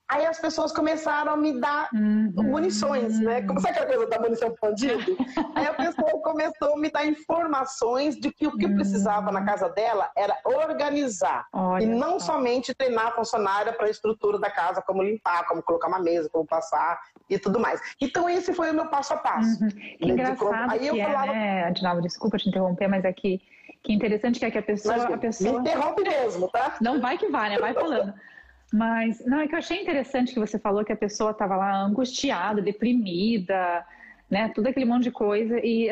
Aí 0.10 0.26
as 0.26 0.40
pessoas 0.40 0.72
começaram 0.72 1.34
a 1.34 1.38
me 1.38 1.62
dar 1.62 1.88
uhum. 1.94 2.34
munições, 2.36 3.20
né? 3.20 3.44
Como 3.44 3.60
sabe 3.60 3.78
aquela 3.78 3.96
coisa 3.96 4.08
da 4.08 4.20
munição 4.20 4.56
bandido? 4.60 5.16
Aí 5.54 5.68
a 5.68 5.74
pessoa 5.74 6.20
começou 6.24 6.74
a 6.74 6.78
me 6.80 6.90
dar 6.90 7.06
informações 7.06 8.16
de 8.16 8.32
que 8.32 8.48
o 8.48 8.58
que 8.58 8.66
uhum. 8.66 8.74
precisava 8.74 9.32
na 9.32 9.46
casa 9.46 9.70
dela 9.70 10.10
era 10.18 10.36
organizar. 10.44 11.46
Olha 11.54 11.84
e 11.84 11.86
não 11.86 12.20
só. 12.20 12.34
somente 12.34 12.74
treinar 12.74 13.10
a 13.10 13.12
funcionária 13.12 13.72
para 13.72 13.86
a 13.86 13.90
estrutura 13.92 14.40
da 14.40 14.50
casa, 14.50 14.82
como 14.82 15.04
limpar, 15.04 15.48
como 15.48 15.62
colocar 15.62 15.88
uma 15.88 16.00
mesa, 16.00 16.28
como 16.28 16.44
passar 16.44 17.00
e 17.30 17.38
tudo 17.38 17.60
mais. 17.60 17.80
Então 18.02 18.28
esse 18.28 18.52
foi 18.52 18.72
o 18.72 18.74
meu 18.74 18.88
passo 18.88 19.14
a 19.14 19.18
passo. 19.18 19.64
Uhum. 19.64 19.70
Que 19.70 20.10
engraçado 20.10 20.72
Aí 20.72 20.88
eu 20.88 20.98
falava... 20.98 21.32
é, 21.32 21.36
né, 21.36 21.64
Adinaldo? 21.66 22.02
Desculpa 22.02 22.40
te 22.40 22.50
interromper, 22.50 22.88
mas 22.88 23.06
é 23.06 23.14
que, 23.14 23.40
que 23.84 23.94
interessante 23.94 24.40
que 24.40 24.46
é 24.46 24.50
que 24.50 24.58
a 24.58 24.64
pessoa... 24.64 24.98
Mas, 24.98 25.06
a 25.06 25.18
pessoa... 25.20 25.54
Me 25.54 25.60
interrompe 25.60 26.02
mesmo, 26.02 26.50
tá? 26.50 26.78
Não 26.82 27.00
vai 27.00 27.16
que 27.16 27.28
vai, 27.28 27.50
né? 27.50 27.60
Vai 27.60 27.76
falando. 27.76 28.12
Mas, 28.72 29.26
não, 29.26 29.40
é 29.40 29.48
que 29.48 29.56
eu 29.56 29.60
achei 29.60 29.82
interessante 29.82 30.34
que 30.34 30.40
você 30.40 30.60
falou 30.60 30.86
que 30.86 30.94
a 30.94 30.98
pessoa 30.98 31.32
estava 31.32 31.56
lá 31.56 31.82
angustiada, 31.82 32.62
deprimida, 32.62 33.86
né? 34.30 34.50
Tudo 34.50 34.68
aquele 34.68 34.86
monte 34.86 35.04
de 35.04 35.12
coisa 35.12 35.60
e 35.64 35.90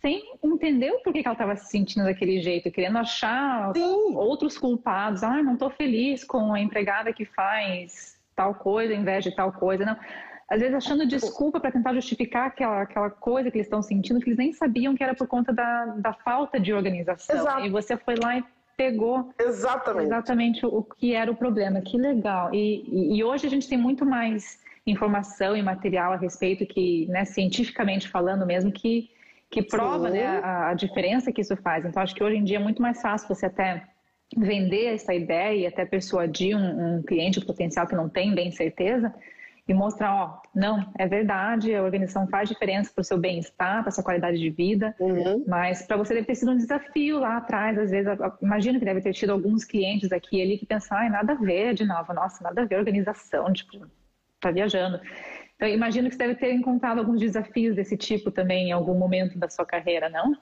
sem 0.00 0.22
entender 0.42 0.92
o 0.92 1.00
porquê 1.00 1.22
que 1.22 1.26
ela 1.26 1.34
estava 1.34 1.56
se 1.56 1.66
sentindo 1.66 2.04
daquele 2.04 2.40
jeito, 2.40 2.70
querendo 2.70 2.98
achar 2.98 3.72
Sim. 3.74 4.14
outros 4.14 4.56
culpados. 4.56 5.24
Ah, 5.24 5.42
não 5.42 5.54
estou 5.54 5.70
feliz 5.70 6.22
com 6.22 6.54
a 6.54 6.60
empregada 6.60 7.12
que 7.12 7.24
faz 7.24 8.16
tal 8.36 8.54
coisa 8.54 8.94
em 8.94 9.02
vez 9.02 9.24
de 9.24 9.34
tal 9.34 9.52
coisa. 9.52 9.84
Não. 9.84 9.96
Às 10.48 10.60
vezes 10.60 10.74
achando 10.74 11.06
desculpa 11.06 11.60
para 11.60 11.70
tentar 11.70 11.94
justificar 11.94 12.48
aquela, 12.48 12.82
aquela 12.82 13.10
coisa 13.10 13.50
que 13.50 13.56
eles 13.56 13.66
estão 13.66 13.82
sentindo, 13.82 14.20
que 14.20 14.28
eles 14.28 14.38
nem 14.38 14.52
sabiam 14.52 14.96
que 14.96 15.02
era 15.02 15.14
por 15.14 15.26
conta 15.26 15.52
da, 15.52 15.86
da 15.86 16.12
falta 16.12 16.58
de 16.58 16.72
organização. 16.72 17.36
Exato. 17.36 17.66
E 17.66 17.70
você 17.70 17.96
foi 17.96 18.16
lá 18.16 18.38
e 18.38 18.44
pegou 18.80 19.30
exatamente, 19.38 20.06
exatamente 20.06 20.66
o, 20.66 20.82
que 20.82 21.14
era 21.14 21.30
o 21.30 21.36
problema. 21.36 21.82
Que 21.82 21.98
legal. 21.98 22.48
E, 22.54 23.14
e, 23.14 23.22
hoje 23.22 23.46
a 23.46 23.50
gente 23.50 23.68
tem 23.68 23.76
muito 23.76 24.06
mais 24.06 24.58
informação 24.86 25.54
e 25.54 25.62
material 25.62 26.14
a 26.14 26.16
respeito 26.16 26.64
que, 26.64 27.06
né, 27.08 27.26
cientificamente 27.26 28.08
falando 28.08 28.46
mesmo, 28.46 28.72
que, 28.72 29.10
que 29.50 29.62
prova 29.62 30.08
né, 30.08 30.24
a, 30.42 30.70
a, 30.70 30.74
diferença 30.74 31.30
que 31.30 31.42
isso 31.42 31.54
faz. 31.58 31.84
Então, 31.84 32.02
acho 32.02 32.14
que 32.14 32.24
hoje 32.24 32.38
em 32.38 32.44
dia 32.44 32.56
é 32.56 32.62
muito 32.62 32.80
mais 32.80 33.02
fácil 33.02 33.28
você 33.28 33.44
até 33.44 33.84
vender 34.34 34.94
essa 34.94 35.12
ideia 35.12 35.54
e 35.54 35.66
até 35.66 35.84
persuadir 35.84 36.56
um, 36.56 36.96
um 36.96 37.02
cliente 37.02 37.38
potencial 37.44 37.86
que 37.86 37.94
não 37.94 38.08
tem 38.08 38.34
bem 38.34 38.50
certeza 38.50 39.12
e 39.70 39.74
mostrar, 39.74 40.12
ó, 40.12 40.42
não, 40.52 40.84
é 40.98 41.06
verdade, 41.06 41.72
a 41.72 41.84
organização 41.84 42.26
faz 42.26 42.48
diferença 42.48 42.90
para 42.92 43.02
o 43.02 43.04
seu 43.04 43.16
bem-estar, 43.16 43.82
para 43.82 43.88
a 43.88 43.92
sua 43.92 44.02
qualidade 44.02 44.36
de 44.36 44.50
vida, 44.50 44.92
uhum. 44.98 45.44
mas 45.46 45.82
para 45.82 45.96
você 45.96 46.12
deve 46.12 46.26
ter 46.26 46.34
sido 46.34 46.50
um 46.50 46.56
desafio 46.56 47.20
lá 47.20 47.36
atrás, 47.36 47.78
às 47.78 47.88
vezes, 47.88 48.10
imagino 48.42 48.80
que 48.80 48.84
deve 48.84 49.00
ter 49.00 49.12
tido 49.12 49.30
alguns 49.30 49.64
clientes 49.64 50.10
aqui 50.10 50.38
e 50.38 50.42
ali 50.42 50.58
que 50.58 50.66
pensaram, 50.66 51.06
ah, 51.06 51.10
nada 51.10 51.34
a 51.34 51.36
ver, 51.36 51.74
de 51.74 51.84
novo, 51.84 52.12
nossa, 52.12 52.42
nada 52.42 52.62
a 52.62 52.64
ver 52.64 52.78
organização, 52.78 53.52
tipo, 53.52 53.86
tá 54.40 54.50
viajando. 54.50 55.00
Então, 55.54 55.68
imagino 55.68 56.08
que 56.08 56.16
você 56.16 56.26
deve 56.26 56.34
ter 56.34 56.52
encontrado 56.52 56.98
alguns 56.98 57.20
desafios 57.20 57.76
desse 57.76 57.96
tipo 57.96 58.32
também 58.32 58.70
em 58.70 58.72
algum 58.72 58.98
momento 58.98 59.38
da 59.38 59.48
sua 59.48 59.64
carreira, 59.64 60.08
não? 60.08 60.36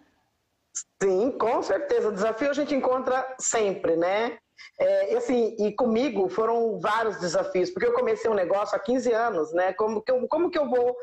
Sim, 1.03 1.33
com 1.33 1.61
certeza. 1.61 2.09
O 2.09 2.12
desafio 2.12 2.49
a 2.49 2.55
gente 2.55 2.75
encontra 2.75 3.27
sempre, 3.38 3.95
né? 3.95 4.38
É, 4.79 5.12
e 5.12 5.16
assim, 5.16 5.57
e 5.59 5.73
comigo 5.73 6.29
foram 6.29 6.79
vários 6.79 7.18
desafios, 7.21 7.71
porque 7.71 7.87
eu 7.87 7.92
comecei 7.92 8.31
um 8.31 8.35
negócio 8.35 8.77
há 8.77 8.79
15 8.79 9.12
anos, 9.12 9.53
né? 9.53 9.73
Como 9.73 10.03
que 10.03 10.12
eu, 10.12 10.29
como 10.29 10.51
que 10.51 10.59
eu 10.59 10.68
vou. 10.68 10.97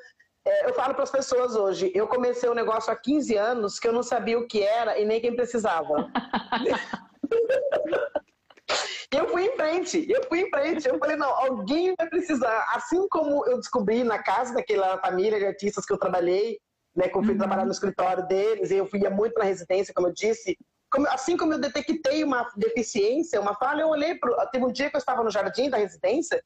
É, 0.45 0.69
eu 0.69 0.73
falo 0.73 0.93
para 0.93 1.03
as 1.03 1.11
pessoas 1.11 1.55
hoje, 1.55 1.91
eu 1.95 2.07
comecei 2.07 2.49
um 2.49 2.53
negócio 2.53 2.91
há 2.91 2.95
15 2.95 3.35
anos 3.35 3.79
que 3.79 3.87
eu 3.87 3.93
não 3.93 4.03
sabia 4.03 4.37
o 4.37 4.47
que 4.47 4.61
era 4.61 4.99
e 4.99 5.05
nem 5.05 5.19
quem 5.19 5.35
precisava. 5.35 6.11
eu 9.11 9.27
fui 9.29 9.45
em 9.45 9.55
frente, 9.55 10.05
eu 10.09 10.23
fui 10.27 10.41
em 10.41 10.49
frente. 10.49 10.87
Eu 10.87 10.99
falei, 10.99 11.15
não, 11.15 11.29
alguém 11.29 11.93
vai 11.97 12.07
precisar. 12.07 12.65
Assim 12.73 13.07
como 13.09 13.45
eu 13.47 13.57
descobri 13.57 14.03
na 14.03 14.21
casa 14.21 14.53
daquela 14.53 14.99
família 14.99 15.39
de 15.39 15.45
artistas 15.45 15.85
que 15.85 15.93
eu 15.93 15.97
trabalhei, 15.97 16.59
né, 16.95 17.09
que 17.09 17.17
eu 17.17 17.23
fui 17.23 17.33
uhum. 17.33 17.37
trabalhar 17.37 17.65
no 17.65 17.71
escritório 17.71 18.25
deles, 18.27 18.71
e 18.71 18.77
eu 18.77 18.89
ia 18.93 19.09
muito 19.09 19.37
na 19.37 19.45
residência, 19.45 19.93
como 19.93 20.07
eu 20.07 20.13
disse, 20.13 20.57
como, 20.95 21.07
assim 21.09 21.35
como 21.35 21.53
eu 21.53 21.59
detectei 21.59 22.23
uma 22.23 22.49
deficiência, 22.55 23.41
uma 23.41 23.53
falha, 23.55 23.81
eu 23.81 23.89
olhei 23.89 24.15
para. 24.15 24.47
Teve 24.47 24.65
um 24.65 24.71
dia 24.71 24.89
que 24.89 24.95
eu 24.95 24.99
estava 24.99 25.23
no 25.23 25.29
jardim 25.29 25.69
da 25.69 25.77
residência 25.77 26.41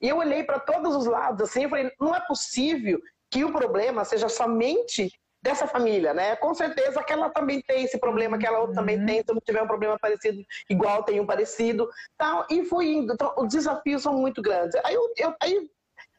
e 0.00 0.08
eu 0.08 0.18
olhei 0.18 0.44
para 0.44 0.60
todos 0.60 0.94
os 0.94 1.06
lados 1.06 1.48
assim, 1.48 1.62
eu 1.64 1.70
falei, 1.70 1.90
não 1.98 2.14
é 2.14 2.20
possível 2.20 3.00
que 3.30 3.44
o 3.44 3.52
problema 3.52 4.04
seja 4.04 4.28
somente 4.28 5.10
dessa 5.42 5.66
família, 5.66 6.12
né? 6.12 6.36
Com 6.36 6.54
certeza 6.54 7.00
aquela 7.00 7.30
também 7.30 7.62
tem 7.62 7.84
esse 7.84 7.98
problema, 7.98 8.38
outra 8.58 8.74
também 8.74 8.98
uhum. 8.98 9.06
tem, 9.06 9.18
se 9.20 9.32
não 9.32 9.40
tiver 9.40 9.62
um 9.62 9.66
problema 9.66 9.98
parecido, 9.98 10.42
igual 10.70 11.02
tem 11.02 11.20
um 11.20 11.26
parecido, 11.26 11.88
tal, 12.16 12.46
e 12.50 12.64
fui 12.64 12.88
indo. 12.88 13.12
Então, 13.12 13.34
os 13.36 13.48
desafios 13.48 14.02
são 14.02 14.14
muito 14.14 14.40
grandes. 14.40 14.74
Aí, 14.84 14.94
eu, 14.94 15.12
eu, 15.18 15.34
aí 15.40 15.70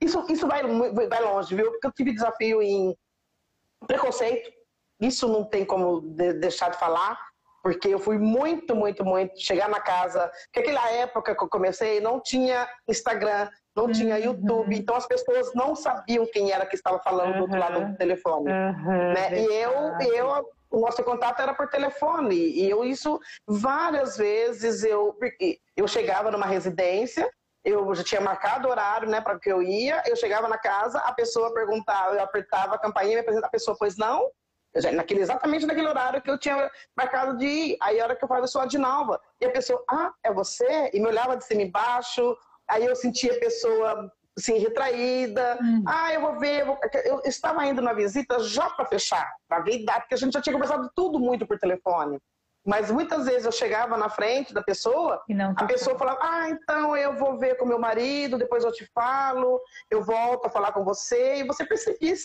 isso, 0.02 0.26
isso 0.30 0.48
vai, 0.48 0.62
vai 0.63 1.24
longe, 1.24 1.56
viu? 1.56 1.71
Porque 1.71 1.88
eu 1.88 1.91
tive 1.91 2.13
desafio 2.13 2.62
em 2.62 2.95
preconceito, 3.88 4.52
isso 5.00 5.28
não 5.28 5.43
tem 5.43 5.65
como 5.65 6.02
de, 6.02 6.34
deixar 6.34 6.69
de 6.69 6.78
falar 6.78 7.19
porque 7.65 7.88
eu 7.88 7.97
fui 7.97 8.19
muito, 8.19 8.75
muito, 8.75 9.04
muito 9.04 9.41
chegar 9.41 9.67
na 9.67 9.80
casa, 9.80 10.32
porque 10.54 10.60
aquela 10.60 10.88
época 10.91 11.36
que 11.36 11.43
eu 11.43 11.49
comecei 11.49 11.99
não 11.99 12.21
tinha 12.21 12.69
Instagram, 12.88 13.49
não 13.75 13.91
tinha 13.91 14.17
uhum. 14.17 14.21
YouTube, 14.21 14.78
então 14.78 14.95
as 14.95 15.08
pessoas 15.08 15.51
não 15.56 15.75
sabiam 15.75 16.28
quem 16.32 16.51
era 16.51 16.67
que 16.67 16.75
estava 16.75 16.99
falando 16.99 17.32
uhum. 17.32 17.38
do 17.38 17.41
outro 17.41 17.60
lado 17.60 17.86
do 17.88 17.97
telefone. 17.97 18.51
Uhum. 18.51 19.13
Né? 19.15 19.41
E 19.41 19.45
eu, 19.45 19.71
eu, 20.13 20.47
o 20.69 20.80
nosso 20.80 21.04
contato 21.04 21.41
era 21.41 21.56
por 21.56 21.67
telefone, 21.67 22.36
e 22.36 22.69
eu 22.69 22.86
isso 22.86 23.19
várias 23.47 24.15
vezes 24.15 24.84
eu, 24.84 25.17
eu 25.75 25.88
chegava 25.88 26.30
numa 26.30 26.45
residência, 26.45 27.28
eu 27.63 27.95
já 27.95 28.04
tinha 28.04 28.21
marcado 28.21 28.67
o 28.67 28.69
horário, 28.69 29.10
né, 29.10 29.21
para 29.21 29.39
que 29.39 29.51
eu 29.51 29.63
ia, 29.63 30.04
eu 30.06 30.15
chegava 30.15 30.47
na 30.47 30.60
casa, 30.60 30.99
a 30.99 31.12
pessoa 31.13 31.51
perguntava, 31.51 32.13
eu 32.13 32.21
apertava 32.21 32.75
a 32.75 32.80
campainha, 32.80 33.25
a 33.43 33.49
pessoa, 33.49 33.75
pois 33.80 33.97
não, 33.97 34.30
naquele, 34.93 35.21
exatamente 35.21 35.65
naquele 35.65 35.88
horário 35.88 36.21
que 36.21 36.29
eu 36.29 36.38
tinha 36.38 36.69
marcado 36.95 37.38
de 37.38 37.45
ir. 37.45 37.77
Aí 37.81 37.99
a 37.99 38.03
hora 38.03 38.15
que 38.15 38.23
eu 38.23 38.27
falava, 38.27 38.45
eu 38.45 38.49
sou 38.49 38.61
a 38.61 38.65
Dinalva. 38.65 39.19
E 39.39 39.45
a 39.45 39.51
pessoa, 39.51 39.83
ah, 39.89 40.11
é 40.23 40.31
você? 40.31 40.89
E 40.93 40.99
me 40.99 41.07
olhava 41.07 41.38
de 41.38 41.45
cima 41.45 41.61
e 41.61 41.65
embaixo. 41.65 42.35
Aí 42.67 42.85
eu 42.85 42.95
sentia 42.95 43.33
a 43.33 43.39
pessoa 43.39 44.11
assim, 44.38 44.57
retraída. 44.57 45.57
Hum. 45.61 45.83
Ah, 45.88 46.13
eu 46.13 46.21
vou 46.21 46.39
ver. 46.39 46.61
Eu, 46.61 46.65
vou... 46.65 46.79
eu 47.05 47.21
estava 47.25 47.65
indo 47.65 47.81
na 47.81 47.93
visita 47.93 48.39
já 48.39 48.69
para 48.69 48.85
fechar, 48.85 49.33
para 49.47 49.61
ver 49.61 49.85
data, 49.85 50.01
porque 50.01 50.15
a 50.15 50.17
gente 50.17 50.33
já 50.33 50.41
tinha 50.41 50.53
conversado 50.53 50.89
tudo 50.95 51.19
muito 51.19 51.45
por 51.47 51.57
telefone. 51.57 52.19
Mas 52.65 52.89
muitas 52.89 53.25
vezes 53.25 53.45
eu 53.45 53.51
chegava 53.51 53.95
na 53.95 54.10
frente 54.10 54.51
da 54.51 54.63
pessoa, 54.63 55.21
a 55.56 55.65
pessoa 55.65 55.97
falava: 55.99 56.19
Ah, 56.21 56.49
então 56.49 56.97
eu 56.97 57.15
vou 57.15 57.38
ver 57.38 57.58
com 57.58 57.65
meu 57.65 57.78
marido, 57.78 58.39
depois 58.39 58.63
eu 58.63 58.71
te 58.71 58.89
falo, 58.91 59.62
eu 59.91 60.04
volto 60.04 60.47
a 60.47 60.49
falar 60.49 60.71
com 60.71 60.84
você. 60.84 61.41
E 61.41 61.43
você 61.43 61.63
percebia 61.63 62.15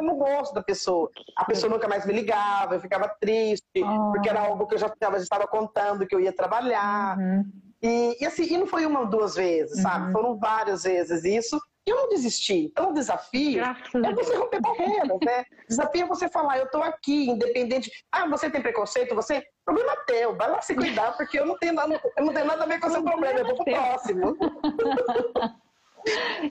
no 0.00 0.16
gosto 0.16 0.54
da 0.54 0.62
pessoa. 0.62 1.10
A 1.36 1.44
pessoa 1.44 1.70
nunca 1.70 1.86
mais 1.86 2.06
me 2.06 2.14
ligava, 2.14 2.76
eu 2.76 2.80
ficava 2.80 3.08
triste, 3.20 3.82
oh. 3.82 4.12
porque 4.12 4.30
era 4.30 4.40
algo 4.40 4.66
que 4.66 4.74
eu 4.74 4.78
já, 4.78 4.90
já 5.00 5.16
estava 5.18 5.46
contando 5.46 6.06
que 6.06 6.14
eu 6.14 6.20
ia 6.20 6.32
trabalhar. 6.32 7.18
Uhum. 7.18 7.44
E, 7.82 8.16
e, 8.22 8.26
assim, 8.26 8.44
e 8.44 8.56
não 8.56 8.66
foi 8.66 8.86
uma 8.86 9.00
ou 9.00 9.06
duas 9.06 9.34
vezes, 9.34 9.82
sabe? 9.82 10.06
Uhum. 10.06 10.12
Foram 10.12 10.38
várias 10.38 10.84
vezes 10.84 11.24
isso. 11.24 11.60
E 11.86 11.90
eu 11.90 11.96
não 11.96 12.08
desisti. 12.08 12.64
Então, 12.64 12.90
o 12.90 12.94
desafio 12.94 13.62
é 13.62 14.14
você 14.14 14.36
romper 14.36 14.60
barreiras, 14.60 15.18
né? 15.22 15.44
Desafio 15.68 16.04
é 16.04 16.06
você 16.06 16.28
falar, 16.30 16.58
eu 16.58 16.64
estou 16.64 16.82
aqui, 16.82 17.28
independente. 17.28 17.90
Ah, 18.10 18.26
você 18.26 18.50
tem 18.50 18.62
preconceito, 18.62 19.14
você. 19.14 19.46
Problema 19.64 19.92
é 19.92 19.96
teu, 20.06 20.36
vai 20.36 20.50
lá 20.50 20.62
se 20.62 20.74
cuidar, 20.74 21.16
porque 21.16 21.38
eu 21.38 21.46
não 21.46 21.58
tenho 21.58 21.74
nada, 21.74 22.00
eu 22.16 22.24
não 22.24 22.32
tenho 22.32 22.46
nada 22.46 22.64
a 22.64 22.66
ver 22.66 22.80
com 22.80 22.86
o 22.86 22.90
seu 22.90 23.02
problema, 23.02 23.38
eu 23.38 23.46
vou 23.46 23.56
pro 23.56 23.64
próximo. 23.64 24.36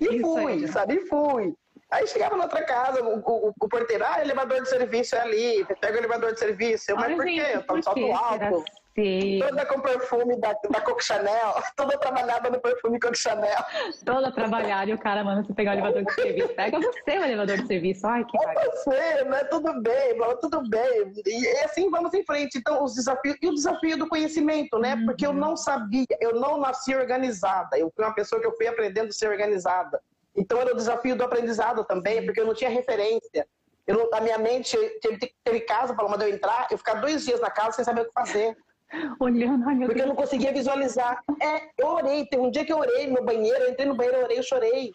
e 0.02 0.20
fui, 0.20 0.68
sabe? 0.68 0.96
E 0.96 1.06
fui. 1.08 1.56
Aí 1.92 2.08
chegava 2.08 2.36
na 2.36 2.46
outra 2.46 2.64
casa, 2.64 3.04
o, 3.04 3.20
o, 3.20 3.54
o 3.60 3.70
porteiro, 3.70 4.04
ah, 4.04 4.22
elevador 4.22 4.62
de 4.62 4.70
serviço 4.70 5.16
é 5.16 5.22
ali, 5.22 5.66
pega 5.80 5.96
o 5.96 6.00
elevador 6.00 6.34
de 6.34 6.40
serviço. 6.40 6.92
Eu, 6.92 6.96
mas 6.96 7.16
por 7.16 7.26
quê? 7.26 7.46
Eu 7.54 7.64
tô 7.64 7.82
só 7.84 7.96
no 7.96 8.16
alto. 8.16 8.64
Sim. 8.96 9.40
Toda 9.40 9.66
com 9.66 9.82
perfume 9.82 10.40
da, 10.40 10.54
da 10.70 10.82
Coco 10.82 11.04
Chanel, 11.04 11.56
toda 11.76 11.98
trabalhada 11.98 12.50
no 12.50 12.62
perfume 12.62 13.00
Coco 13.00 13.18
Chanel. 13.18 13.64
Toda 14.06 14.32
trabalhada 14.32 14.92
e 14.92 14.94
o 14.94 15.00
cara 15.00 15.24
manda 15.24 15.44
você 15.44 15.54
pegar 15.54 15.72
o 15.72 15.74
elevador 15.74 16.06
de 16.06 16.14
serviço. 16.14 16.50
Pega 16.50 16.80
você 16.80 17.18
o 17.18 17.24
elevador 17.24 17.58
de 17.58 17.68
serviço. 17.68 18.06
Ai, 18.06 18.24
que 18.24 18.38
É 18.38 18.70
você, 18.70 19.24
né? 19.26 19.44
Tudo 19.46 19.82
bem, 19.82 20.18
tudo 20.40 20.70
bem. 20.70 21.14
E 21.26 21.48
assim 21.66 21.90
vamos 21.90 22.14
em 22.14 22.24
frente. 22.24 22.60
Então, 22.60 22.84
os 22.84 22.94
desafios. 22.94 23.36
E 23.42 23.48
o 23.48 23.54
desafio 23.54 23.98
do 23.98 24.08
conhecimento, 24.08 24.78
né? 24.78 24.94
Uhum. 24.94 25.06
Porque 25.06 25.26
eu 25.26 25.34
não 25.34 25.58
sabia, 25.58 26.06
eu 26.20 26.36
não 26.36 26.60
nasci 26.60 26.96
organizada. 26.96 27.78
Eu 27.78 27.92
fui 27.96 28.06
uma 28.06 28.14
pessoa 28.14 28.40
que 28.40 28.48
eu 28.48 28.56
fui 28.56 28.68
aprendendo 28.68 29.10
a 29.10 29.12
ser 29.12 29.28
organizada. 29.28 30.00
Então, 30.36 30.60
era 30.60 30.72
o 30.72 30.76
desafio 30.76 31.16
do 31.16 31.24
aprendizado 31.24 31.84
também, 31.84 32.24
porque 32.26 32.40
eu 32.40 32.46
não 32.46 32.54
tinha 32.54 32.70
referência. 32.70 33.48
Eu, 33.88 34.10
a 34.14 34.22
minha 34.22 34.38
mente 34.38 34.78
teve, 35.02 35.34
teve 35.44 35.60
casa, 35.62 35.94
para 35.94 36.08
mandar 36.08 36.28
eu 36.28 36.34
entrar, 36.34 36.68
eu 36.72 36.78
ficar 36.78 36.96
dois 36.96 37.26
dias 37.26 37.42
na 37.42 37.50
casa 37.50 37.74
sem 37.74 37.86
saber 37.86 38.02
o 38.02 38.06
que 38.06 38.14
fazer. 38.14 38.56
Olhando, 39.20 39.68
ai 39.68 39.76
meu 39.76 39.88
Porque 39.88 40.02
Deus. 40.02 40.10
eu 40.10 40.16
não 40.16 40.16
conseguia 40.16 40.52
visualizar. 40.52 41.24
É, 41.42 41.70
eu 41.78 41.88
orei. 41.88 42.26
Teve 42.26 42.44
um 42.44 42.52
dia 42.52 42.66
que 42.66 42.72
eu 42.72 42.78
orei 42.78 43.08
no 43.08 43.24
banheiro, 43.24 43.64
eu 43.64 43.72
entrei 43.72 43.88
no 43.88 43.96
banheiro, 43.96 44.20
eu 44.20 44.24
orei, 44.24 44.40
eu 44.40 44.44
chorei. 44.44 44.94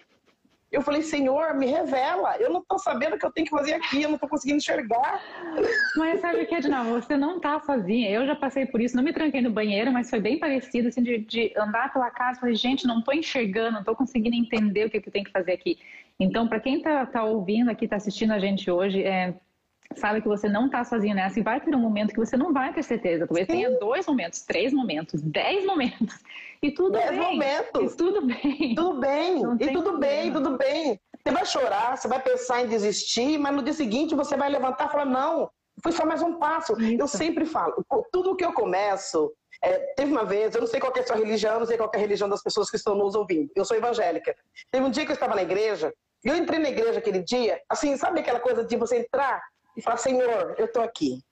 Eu 0.70 0.82
falei, 0.82 1.00
Senhor, 1.00 1.54
me 1.54 1.66
revela. 1.66 2.36
Eu 2.36 2.50
não 2.50 2.60
estou 2.60 2.78
sabendo 2.78 3.16
o 3.16 3.18
que 3.18 3.24
eu 3.24 3.32
tenho 3.32 3.46
que 3.46 3.56
fazer 3.56 3.72
aqui, 3.72 4.02
eu 4.02 4.10
não 4.10 4.16
estou 4.16 4.28
conseguindo 4.28 4.58
enxergar. 4.58 5.22
Mas 5.96 6.20
sabe 6.20 6.42
o 6.42 6.46
que, 6.46 6.54
Edna? 6.54 6.84
Você 6.84 7.16
não 7.16 7.40
tá 7.40 7.58
sozinha. 7.60 8.10
Eu 8.10 8.26
já 8.26 8.36
passei 8.36 8.66
por 8.66 8.78
isso, 8.78 8.94
não 8.94 9.02
me 9.02 9.14
tranquei 9.14 9.40
no 9.40 9.50
banheiro, 9.50 9.90
mas 9.90 10.10
foi 10.10 10.20
bem 10.20 10.38
parecido, 10.38 10.88
assim, 10.88 11.02
de, 11.02 11.18
de 11.18 11.54
andar 11.56 11.90
pela 11.90 12.10
casa. 12.10 12.40
Falei, 12.40 12.54
gente, 12.54 12.86
não 12.86 12.98
estou 12.98 13.14
enxergando, 13.14 13.72
não 13.72 13.80
estou 13.80 13.96
conseguindo 13.96 14.36
entender 14.36 14.84
o 14.84 14.90
que, 14.90 15.00
que 15.00 15.08
eu 15.08 15.12
tenho 15.12 15.24
que 15.24 15.32
fazer 15.32 15.52
aqui. 15.52 15.78
Então, 16.20 16.46
para 16.46 16.60
quem 16.60 16.76
está 16.76 17.06
tá 17.06 17.24
ouvindo 17.24 17.70
aqui, 17.70 17.86
está 17.86 17.96
assistindo 17.96 18.32
a 18.32 18.38
gente 18.38 18.70
hoje, 18.70 19.02
é, 19.02 19.34
sabe 19.96 20.20
que 20.20 20.28
você 20.28 20.48
não 20.48 20.66
está 20.66 20.84
sozinho 20.84 21.14
nessa 21.14 21.40
e 21.40 21.42
vai 21.42 21.60
ter 21.60 21.74
um 21.74 21.78
momento 21.78 22.12
que 22.12 22.18
você 22.20 22.36
não 22.36 22.52
vai 22.52 22.72
ter 22.72 22.82
certeza. 22.82 23.26
Talvez 23.26 23.46
Sim. 23.46 23.52
tenha 23.52 23.70
dois 23.78 24.06
momentos, 24.06 24.42
três 24.42 24.72
momentos, 24.72 25.20
dez 25.22 25.64
momentos. 25.64 26.18
E 26.60 26.72
tudo 26.72 26.90
Dez 26.92 27.10
bem. 27.10 27.20
momentos. 27.20 27.94
E 27.94 27.96
tudo 27.96 28.26
bem. 28.26 28.74
Tudo 28.74 29.00
bem, 29.00 29.42
Não 29.42 29.56
e 29.60 29.72
tudo 29.72 29.98
bem, 29.98 30.32
problema. 30.32 30.32
tudo 30.32 30.58
bem. 30.58 31.00
Você 31.22 31.30
vai 31.32 31.46
chorar, 31.46 31.96
você 31.96 32.08
vai 32.08 32.20
pensar 32.20 32.62
em 32.62 32.66
desistir, 32.68 33.38
mas 33.38 33.54
no 33.54 33.62
dia 33.62 33.72
seguinte 33.72 34.14
você 34.14 34.36
vai 34.36 34.48
levantar 34.50 34.88
e 34.88 34.90
falar, 34.90 35.04
não, 35.04 35.48
foi 35.82 35.92
só 35.92 36.04
mais 36.04 36.20
um 36.20 36.34
passo. 36.38 36.72
Isso. 36.80 37.00
Eu 37.00 37.06
sempre 37.06 37.44
falo, 37.44 37.84
tudo 38.10 38.34
que 38.34 38.44
eu 38.44 38.52
começo, 38.52 39.32
é, 39.62 39.78
teve 39.94 40.10
uma 40.10 40.24
vez, 40.24 40.52
eu 40.54 40.60
não 40.60 40.66
sei 40.68 40.80
qual 40.80 40.92
é 40.96 41.00
a 41.00 41.06
sua 41.06 41.16
religião, 41.16 41.60
não 41.60 41.66
sei 41.66 41.76
qual 41.76 41.90
é 41.94 41.96
a 41.96 42.00
religião 42.00 42.28
das 42.28 42.42
pessoas 42.42 42.68
que 42.70 42.76
estão 42.76 42.96
nos 42.96 43.14
ouvindo, 43.14 43.50
eu 43.54 43.64
sou 43.64 43.76
evangélica. 43.76 44.34
Teve 44.70 44.84
um 44.84 44.90
dia 44.90 45.04
que 45.04 45.12
eu 45.12 45.14
estava 45.14 45.36
na 45.36 45.42
igreja, 45.42 45.94
e 46.24 46.28
eu 46.28 46.36
entrei 46.36 46.58
na 46.58 46.70
igreja 46.70 46.98
aquele 46.98 47.22
dia, 47.22 47.60
assim, 47.68 47.96
sabe 47.96 48.18
aquela 48.18 48.40
coisa 48.40 48.64
de 48.64 48.76
você 48.76 48.98
entrar 48.98 49.40
e 49.78 49.82
falar, 49.82 49.96
Senhor, 49.96 50.54
eu 50.58 50.66
estou 50.66 50.82
aqui. 50.82 51.22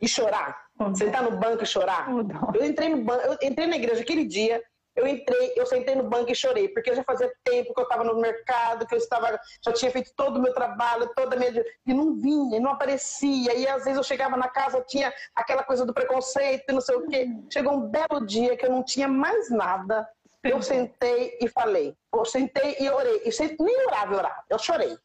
E 0.00 0.08
chorar, 0.08 0.64
Oh, 0.78 0.92
sentar 0.94 1.22
no 1.22 1.38
banco 1.38 1.62
e 1.62 1.66
chorar. 1.66 2.08
Oh. 2.12 2.56
Eu 2.56 2.64
entrei 2.64 2.88
no 2.88 3.04
banco, 3.04 3.22
eu 3.24 3.48
entrei 3.48 3.66
na 3.68 3.76
igreja 3.76 4.02
aquele 4.02 4.24
dia, 4.24 4.60
eu 4.96 5.06
entrei, 5.06 5.52
eu 5.56 5.64
sentei 5.66 5.94
no 5.94 6.02
banco 6.08 6.30
e 6.30 6.34
chorei, 6.34 6.68
porque 6.68 6.94
já 6.94 7.04
fazia 7.04 7.32
tempo 7.44 7.72
que 7.72 7.80
eu 7.80 7.84
estava 7.84 8.02
no 8.02 8.20
mercado, 8.20 8.86
que 8.86 8.94
eu 8.94 8.98
estava, 8.98 9.40
já 9.64 9.72
tinha 9.72 9.90
feito 9.90 10.12
todo 10.16 10.36
o 10.36 10.42
meu 10.42 10.52
trabalho, 10.52 11.10
toda 11.14 11.36
a 11.36 11.38
minha 11.38 11.64
e 11.86 11.94
não 11.94 12.14
vinha, 12.16 12.56
e 12.56 12.60
não 12.60 12.72
aparecia. 12.72 13.54
E 13.54 13.68
às 13.68 13.84
vezes 13.84 13.96
eu 13.96 14.02
chegava 14.04 14.36
na 14.36 14.48
casa, 14.48 14.80
tinha 14.82 15.12
aquela 15.34 15.62
coisa 15.62 15.86
do 15.86 15.94
preconceito, 15.94 16.64
e 16.68 16.72
não 16.72 16.80
sei 16.80 16.96
o 16.96 17.06
quê. 17.06 17.28
Chegou 17.52 17.74
um 17.74 17.88
belo 17.88 18.26
dia 18.26 18.56
que 18.56 18.66
eu 18.66 18.70
não 18.70 18.82
tinha 18.82 19.06
mais 19.06 19.50
nada. 19.50 20.08
Eu 20.42 20.60
sentei 20.60 21.38
e 21.40 21.48
falei. 21.48 21.96
Eu 22.12 22.24
sentei 22.24 22.76
e 22.78 22.90
orei. 22.90 23.22
E 23.24 23.32
sem- 23.32 23.56
nem 23.58 23.86
orava 23.86 24.12
e 24.12 24.16
orava, 24.16 24.44
eu 24.50 24.58
chorei. 24.58 24.96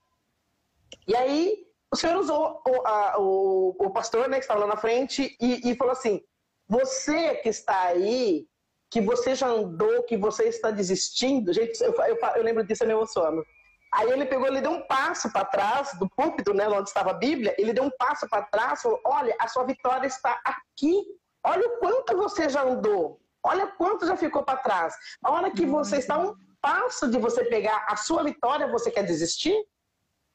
E 1.08 1.16
aí 1.16 1.69
o 1.92 1.96
senhor 1.96 2.18
usou 2.18 2.62
o, 2.68 2.88
a- 2.88 3.16
o, 3.20 3.76
o 3.80 3.90
pastor, 3.92 4.28
né, 4.30 4.38
que 4.38 4.44
estava 4.44 4.62
lá 4.62 4.68
na 4.68 4.78
frente, 4.78 5.36
e, 5.42 5.70
e 5.72 5.76
falou 5.76 5.94
assim: 5.94 6.22
você 6.68 7.36
que 7.38 7.50
está 7.50 7.82
aí, 7.84 8.46
que 8.92 9.02
você 9.02 9.36
já 9.36 9.48
andou, 9.48 10.04
que 10.04 10.18
você 10.18 10.46
está 10.46 10.72
desistindo, 10.72 11.52
gente, 11.54 11.82
eu, 11.84 11.94
eu, 11.94 12.18
eu 12.36 12.44
lembro 12.44 12.64
disso, 12.64 12.84
eu 12.84 12.88
me 12.88 12.94
emociono. 12.94 13.44
Aí 13.92 14.10
ele 14.12 14.26
pegou, 14.26 14.46
ele 14.46 14.62
deu 14.62 14.72
um 14.72 14.86
passo 14.86 15.32
para 15.32 15.46
trás 15.46 15.98
do 15.98 16.08
púlpito, 16.12 16.54
né, 16.54 16.68
onde 16.70 16.90
estava 16.90 17.10
a 17.10 17.14
Bíblia, 17.16 17.56
ele 17.58 17.74
deu 17.74 17.84
um 17.84 17.92
passo 17.98 18.28
para 18.30 18.44
trás, 18.44 18.82
falou: 18.82 19.00
olha, 19.06 19.36
a 19.40 19.48
sua 19.48 19.64
vitória 19.64 20.06
está 20.08 20.40
aqui. 20.46 21.04
Olha 21.44 21.68
o 21.68 21.80
quanto 21.80 22.16
você 22.18 22.50
já 22.50 22.64
andou. 22.64 23.20
Olha 23.42 23.66
quanto 23.68 24.06
já 24.06 24.18
ficou 24.18 24.44
para 24.44 24.58
trás. 24.60 24.94
A 25.24 25.32
hora 25.32 25.50
que 25.50 25.66
você 25.66 25.98
está 25.98 26.18
um 26.20 26.36
passo 26.62 27.10
de 27.10 27.18
você 27.18 27.46
pegar 27.46 27.86
a 27.90 27.96
sua 27.96 28.24
vitória, 28.24 28.68
você 28.68 28.92
quer 28.92 29.04
desistir? 29.04 29.56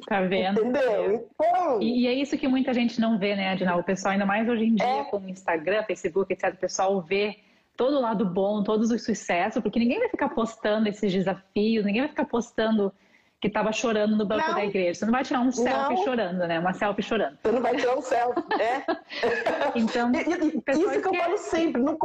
Tá 0.08 0.22
vendo? 0.22 0.60
Entendeu? 0.62 1.30
Então, 1.36 1.82
E, 1.82 2.04
e 2.04 2.08
é 2.08 2.14
isso 2.14 2.38
que 2.38 2.48
muita 2.48 2.74
gente 2.74 3.00
não 3.00 3.18
vê, 3.20 3.36
né, 3.36 3.50
Adinal? 3.50 3.80
O 3.80 3.84
pessoal, 3.84 4.14
ainda 4.14 4.26
mais 4.26 4.48
hoje 4.50 4.66
em 4.66 4.76
dia, 4.76 4.86
É. 4.86 5.04
com 5.06 5.18
o 5.18 5.30
Instagram, 5.30 5.84
Facebook, 5.84 6.32
etc., 6.34 6.54
o 6.54 6.58
pessoal 6.58 7.02
vê 7.02 7.38
todo 7.78 7.98
o 7.98 8.02
lado 8.02 8.26
bom, 8.26 8.64
todos 8.64 8.92
os 8.92 9.04
sucessos, 9.04 9.62
porque 9.62 9.80
ninguém 9.80 10.00
vai 10.00 10.10
ficar 10.10 10.30
postando 10.30 10.88
esses 10.90 11.12
desafios, 11.12 11.86
ninguém 11.86 12.02
vai 12.02 12.10
ficar 12.10 12.26
postando 12.26 12.92
que 13.40 13.48
estava 13.48 13.72
chorando 13.72 14.16
no 14.16 14.24
banco 14.26 14.48
Não. 14.48 14.56
da 14.56 14.66
igreja. 14.66 15.00
Você 15.00 15.06
não 15.06 15.12
vai 15.12 15.24
tirar 15.24 15.40
um 15.42 15.52
selfie 15.52 15.96
Não. 15.96 16.04
chorando, 16.04 16.48
né? 16.48 16.60
Uma 16.60 16.74
selfie 16.74 17.02
chorando. 17.02 17.38
você 17.42 17.52
não 17.52 17.62
vai 17.62 17.76
tirar 17.76 17.98
um 17.98 18.02
selfie, 18.02 18.44
né? 18.58 18.86
Então, 19.76 20.12
E- 20.14 20.18
e- 20.18 20.80
isso 20.80 21.02
que 21.02 21.08
eu 21.08 21.14
falo 21.16 21.38
sempre. 21.38 21.82
não 21.82 21.98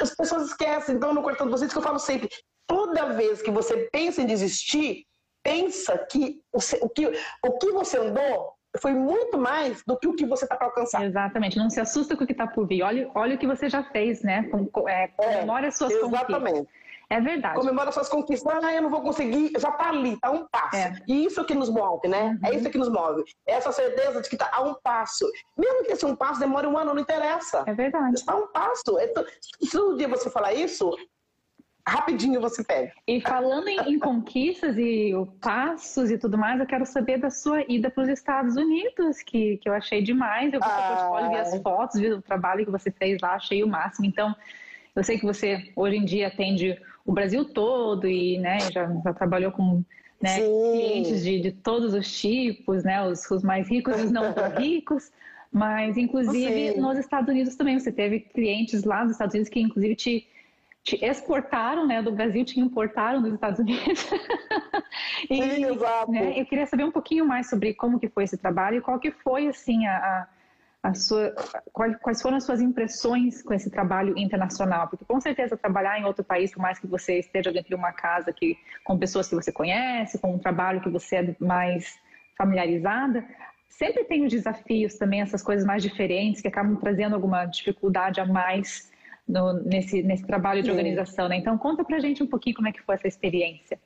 as 0.00 0.14
pessoas 0.14 0.44
esquecem, 0.48 0.94
então 0.94 1.12
no 1.12 1.22
cortando 1.22 1.50
vocês 1.50 1.72
que 1.72 1.78
eu 1.78 1.82
falo 1.82 1.98
sempre. 1.98 2.28
Toda 2.66 3.12
vez 3.14 3.42
que 3.42 3.50
você 3.50 3.88
pensa 3.92 4.22
em 4.22 4.26
desistir, 4.26 5.04
pensa 5.48 5.98
que 6.10 6.42
o, 6.52 6.58
o 6.84 6.88
que 6.90 7.06
o 7.46 7.58
que 7.58 7.72
você 7.72 7.98
andou 7.98 8.52
foi 8.80 8.92
muito 8.92 9.38
mais 9.38 9.82
do 9.86 9.98
que 9.98 10.06
o 10.06 10.14
que 10.14 10.26
você 10.26 10.44
está 10.44 10.56
para 10.56 10.66
alcançar. 10.66 11.04
Exatamente, 11.04 11.56
não 11.56 11.70
se 11.70 11.80
assusta 11.80 12.14
com 12.14 12.24
o 12.24 12.26
que 12.26 12.32
está 12.32 12.46
por 12.46 12.66
vir. 12.66 12.82
Olha, 12.82 13.10
olha 13.14 13.34
o 13.34 13.38
que 13.38 13.46
você 13.46 13.68
já 13.68 13.82
fez, 13.82 14.22
né? 14.22 14.42
Com, 14.50 14.66
com, 14.66 14.88
é, 14.88 15.08
comemore 15.08 15.66
as 15.66 15.76
suas 15.78 15.92
conquistas. 15.92 16.28
Exatamente. 16.28 16.68
É 17.10 17.20
verdade. 17.22 17.54
Comemora 17.54 17.90
suas 17.90 18.08
conquistas. 18.08 18.62
Ah, 18.62 18.74
eu 18.74 18.82
não 18.82 18.90
vou 18.90 19.00
conseguir. 19.00 19.52
Já 19.58 19.72
tá 19.72 19.88
ali, 19.88 20.20
tá 20.20 20.28
a 20.28 20.30
um 20.30 20.46
passo. 20.46 20.76
É. 20.76 20.92
E 21.08 21.24
isso 21.24 21.42
que 21.46 21.54
nos 21.54 21.70
move, 21.70 22.06
né? 22.06 22.38
É 22.44 22.54
isso 22.54 22.68
que 22.68 22.76
nos 22.76 22.90
move. 22.90 23.24
Essa 23.46 23.72
certeza 23.72 24.20
de 24.20 24.28
que 24.28 24.36
tá 24.36 24.50
a 24.52 24.60
um 24.60 24.74
passo. 24.74 25.26
Mesmo 25.56 25.84
que 25.84 25.92
esse 25.92 26.04
um 26.04 26.14
passo 26.14 26.38
demore 26.38 26.66
um 26.66 26.76
ano, 26.76 26.92
não 26.92 27.00
interessa. 27.00 27.64
É 27.66 27.72
verdade. 27.72 28.16
Está 28.16 28.34
a 28.34 28.36
um 28.36 28.48
passo. 28.48 28.98
É 28.98 29.10
Se 29.62 29.72
todo 29.72 29.96
dia 29.96 30.06
você 30.06 30.28
falar 30.28 30.52
isso, 30.52 30.94
rapidinho 31.88 32.40
você 32.40 32.62
pega. 32.62 32.92
E 33.06 33.20
falando 33.20 33.68
em, 33.68 33.94
em 33.94 33.98
conquistas 33.98 34.76
e 34.78 35.12
passos 35.40 36.10
e 36.10 36.18
tudo 36.18 36.36
mais, 36.36 36.60
eu 36.60 36.66
quero 36.66 36.84
saber 36.86 37.18
da 37.18 37.30
sua 37.30 37.64
ida 37.68 37.90
para 37.90 38.02
os 38.04 38.08
Estados 38.08 38.56
Unidos, 38.56 39.22
que, 39.22 39.56
que 39.58 39.68
eu 39.68 39.72
achei 39.72 40.02
demais. 40.02 40.52
Eu 40.52 40.60
vi 40.60 40.66
seu 40.66 40.74
Ah. 40.74 40.96
portfólio, 40.96 41.30
vi 41.30 41.36
as 41.36 41.62
fotos, 41.62 42.00
vi 42.00 42.12
o 42.12 42.22
trabalho 42.22 42.64
que 42.64 42.70
você 42.70 42.90
fez 42.90 43.20
lá, 43.20 43.34
achei 43.34 43.62
o 43.62 43.68
máximo. 43.68 44.06
Então, 44.06 44.34
eu 44.94 45.02
sei 45.02 45.18
que 45.18 45.24
você 45.24 45.70
hoje 45.76 45.96
em 45.96 46.04
dia 46.04 46.28
atende 46.28 46.80
o 47.06 47.12
Brasil 47.12 47.44
todo 47.44 48.06
e 48.06 48.38
né, 48.38 48.58
já, 48.70 48.86
já 49.02 49.12
trabalhou 49.14 49.50
com 49.52 49.82
né, 50.20 50.36
clientes 50.40 51.22
de, 51.22 51.40
de 51.40 51.52
todos 51.52 51.94
os 51.94 52.20
tipos, 52.20 52.84
né, 52.84 53.06
os, 53.06 53.30
os 53.30 53.42
mais 53.42 53.68
ricos 53.68 53.98
e 53.98 54.02
os 54.04 54.10
não 54.10 54.32
tão 54.32 54.50
ricos. 54.58 55.10
Mas, 55.50 55.96
inclusive, 55.96 56.78
nos 56.78 56.98
Estados 56.98 57.30
Unidos 57.30 57.56
também, 57.56 57.78
você 57.78 57.90
teve 57.90 58.20
clientes 58.20 58.84
lá 58.84 59.02
nos 59.02 59.12
Estados 59.12 59.34
Unidos 59.34 59.48
que, 59.48 59.60
inclusive, 59.60 59.94
te, 59.94 60.28
te 60.88 61.04
exportaram, 61.04 61.86
né, 61.86 62.00
do 62.00 62.10
Brasil, 62.10 62.44
te 62.44 62.58
importaram 62.58 63.20
dos 63.20 63.34
Estados 63.34 63.58
Unidos. 63.58 64.08
E, 65.28 65.42
Sim, 65.42 65.64
exato. 65.64 66.10
né, 66.10 66.40
eu 66.40 66.46
queria 66.46 66.64
saber 66.64 66.84
um 66.84 66.90
pouquinho 66.90 67.26
mais 67.26 67.48
sobre 67.50 67.74
como 67.74 67.98
que 67.98 68.08
foi 68.08 68.24
esse 68.24 68.38
trabalho 68.38 68.78
e 68.78 68.80
qual 68.80 68.98
que 68.98 69.10
foi, 69.10 69.48
assim, 69.48 69.86
a, 69.86 70.26
a, 70.82 70.94
sua, 70.94 71.34
quais 71.72 72.22
foram 72.22 72.36
as 72.36 72.44
suas 72.44 72.60
impressões 72.60 73.42
com 73.42 73.52
esse 73.52 73.68
trabalho 73.70 74.16
internacional? 74.16 74.88
Porque, 74.88 75.04
com 75.04 75.20
certeza, 75.20 75.56
trabalhar 75.56 76.00
em 76.00 76.04
outro 76.04 76.24
país, 76.24 76.52
por 76.52 76.60
mais 76.60 76.78
que 76.78 76.86
você 76.86 77.18
esteja 77.18 77.52
dentro 77.52 77.68
de 77.68 77.74
uma 77.74 77.92
casa 77.92 78.32
que, 78.32 78.56
com 78.84 78.98
pessoas 78.98 79.28
que 79.28 79.34
você 79.34 79.52
conhece, 79.52 80.18
com 80.18 80.34
um 80.34 80.38
trabalho 80.38 80.80
que 80.80 80.88
você 80.88 81.16
é 81.16 81.36
mais 81.38 81.98
familiarizada, 82.36 83.24
sempre 83.68 84.04
tem 84.04 84.24
os 84.24 84.32
desafios 84.32 84.94
também, 84.94 85.20
essas 85.20 85.42
coisas 85.42 85.66
mais 85.66 85.82
diferentes 85.82 86.40
que 86.40 86.48
acabam 86.48 86.76
trazendo 86.76 87.14
alguma 87.14 87.44
dificuldade 87.44 88.20
a 88.20 88.26
mais 88.26 88.90
no- 89.28 89.52
nesse, 89.62 90.02
nesse 90.02 90.26
trabalho 90.26 90.62
de 90.62 90.70
organização, 90.70 91.28
né? 91.28 91.36
Então, 91.36 91.56
conta 91.58 91.84
pra 91.84 92.00
gente 92.00 92.22
um 92.22 92.26
pouquinho 92.26 92.56
como 92.56 92.68
é 92.68 92.72
que 92.72 92.82
foi 92.82 92.94
essa 92.94 93.06
experiência. 93.06 93.78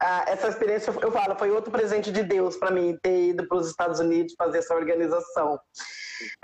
Ah, 0.00 0.24
essa 0.28 0.46
experiência, 0.48 0.92
eu 1.02 1.10
falo, 1.10 1.34
foi 1.36 1.50
outro 1.50 1.72
presente 1.72 2.12
de 2.12 2.22
Deus 2.22 2.56
para 2.56 2.70
mim, 2.70 2.96
ter 3.02 3.30
ido 3.30 3.48
para 3.48 3.58
os 3.58 3.68
Estados 3.68 3.98
Unidos 3.98 4.34
fazer 4.38 4.58
essa 4.58 4.74
organização. 4.74 5.58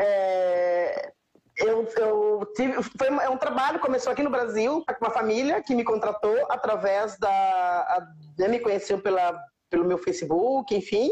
É, 0.01 1.13
eu, 1.59 1.85
eu 1.97 2.53
tive, 2.57 2.83
foi 2.83 3.11
um- 3.11 3.21
é 3.21 3.29
um 3.29 3.37
trabalho, 3.39 3.79
começou 3.79 4.11
aqui 4.13 4.25
no 4.25 4.31
Brasil, 4.31 4.85
com 4.85 5.05
uma 5.05 5.13
família 5.13 5.63
que 5.63 5.75
me 5.75 5.85
contratou 5.85 6.35
através 6.51 7.17
da. 7.19 7.29
A, 7.31 8.07
né, 8.39 8.49
me 8.49 8.59
conheceu 8.59 9.01
pela, 9.01 9.41
pelo 9.71 9.85
meu 9.85 9.99
Facebook, 9.99 10.75
enfim. 10.75 11.11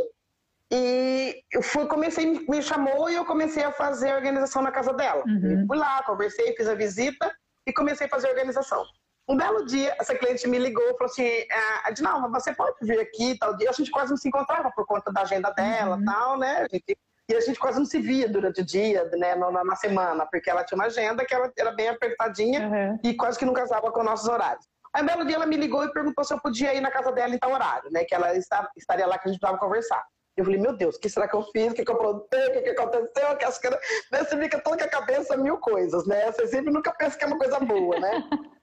E 0.75 1.43
eu 1.53 1.61
fui, 1.63 1.87
comecei, 1.87 2.25
me 2.49 2.63
chamou 2.63 3.11
e 3.11 3.15
eu 3.15 3.27
comecei 3.27 3.63
a 3.63 3.71
fazer 3.71 4.11
a 4.11 4.17
organização 4.17 4.63
na 4.63 4.73
casa 4.73 4.95
dela. 4.95 5.23
Uhum. 5.27 5.67
Fui 5.69 5.77
lá, 5.77 6.03
conversei, 6.03 6.57
fiz 6.57 6.67
a 6.67 6.75
visita 6.75 7.31
e 7.67 7.73
comecei 7.75 8.07
a 8.07 8.11
fazer 8.11 8.29
a 8.29 8.31
organização. 8.31 8.83
Um 9.29 9.37
belo 9.37 9.67
dia, 9.67 9.95
essa 10.01 10.15
cliente 10.15 10.49
me 10.49 10.59
ligou 10.59 10.83
e 10.83 10.93
falou 10.95 11.05
assim: 11.05 11.29
ah, 11.53 11.89
Adinalva, 11.89 12.29
você 12.29 12.55
pode 12.55 12.75
vir 12.81 12.99
aqui 12.99 13.37
tal 13.39 13.55
dia? 13.55 13.69
A 13.69 13.73
gente 13.75 13.91
quase 13.91 14.11
não 14.11 14.17
se 14.17 14.27
encontrava 14.29 14.71
por 14.75 14.87
conta 14.87 15.13
da 15.13 15.21
agenda 15.21 15.51
dela 15.51 15.97
Uhum. 15.97 16.05
tal, 16.07 16.39
né? 16.39 16.63
A 16.63 16.75
gente- 16.75 16.97
e 17.31 17.35
a 17.35 17.41
gente 17.41 17.59
quase 17.59 17.79
não 17.79 17.87
se 17.87 18.01
via 18.01 18.27
durante 18.29 18.63
o 18.63 18.65
dia, 18.65 19.05
né, 19.13 19.35
na, 19.37 19.63
na 19.65 19.77
semana, 19.77 20.27
porque 20.27 20.51
ela 20.51 20.65
tinha 20.65 20.77
uma 20.77 20.87
agenda 20.87 21.25
que 21.25 21.33
ela 21.35 21.53
era 21.57 21.71
bem 21.71 21.89
apertadinha 21.89 22.67
Uhum. 22.69 22.99
e 23.05 23.15
quase 23.15 23.39
que 23.39 23.45
não 23.45 23.53
casava 23.53 23.93
com 23.93 24.03
nossos 24.03 24.27
horários. 24.29 24.67
Aí, 24.93 25.03
um 25.03 25.07
belo 25.07 25.25
dia, 25.25 25.37
ela 25.37 25.47
me 25.47 25.57
ligou 25.57 25.85
e 25.85 25.93
perguntou 25.93 26.25
se 26.25 26.35
eu 26.35 26.41
podia 26.41 26.75
ir 26.75 26.81
na 26.81 26.91
casa 26.91 27.13
dela 27.13 27.35
em 27.35 27.39
tal 27.39 27.53
horário, 27.53 27.91
né? 27.93 28.05
Que 28.05 28.15
ela 28.15 28.35
está- 28.37 28.69
estaria 28.77 29.07
lá 29.07 29.19
que 29.19 29.29
a 29.29 29.33
gente 29.33 29.39
precisava 29.41 29.59
conversar. 29.65 30.03
Eu 30.37 30.45
falei, 30.45 30.59
meu 30.59 30.75
Deus, 30.75 30.97
o 30.97 31.01
que 31.01 31.11
será 31.11 31.29
que 31.29 31.35
eu 31.35 31.43
fiz? 31.43 31.73
O 31.73 31.75
que, 31.75 31.85
que 31.85 31.91
eu 31.91 31.95
aprontei? 31.95 32.49
O 32.49 32.53
que, 32.53 32.63
que 32.63 32.71
aconteceu? 32.71 33.37
Que 33.37 33.67
era... 33.67 33.81
né, 34.11 34.25
Você 34.25 34.39
fica 34.39 34.61
toda 34.61 34.79
com 34.79 34.85
a 34.85 34.89
cabeça 34.89 35.37
mil 35.37 35.59
coisas, 35.59 36.07
né? 36.07 36.33
Você 36.33 36.47
sempre 36.47 36.73
nunca 36.73 36.93
pensa 36.93 37.19
que 37.19 37.25
é 37.25 37.27
uma 37.27 37.39
coisa 37.39 37.61
boa, 37.61 38.01
né? 38.01 38.29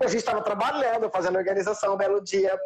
a 0.00 0.06
gente 0.06 0.18
estava 0.18 0.42
trabalhando, 0.42 1.10
fazendo 1.10 1.38
organização, 1.38 1.94
um 1.94 1.96
belo 1.96 2.22
dia. 2.22 2.58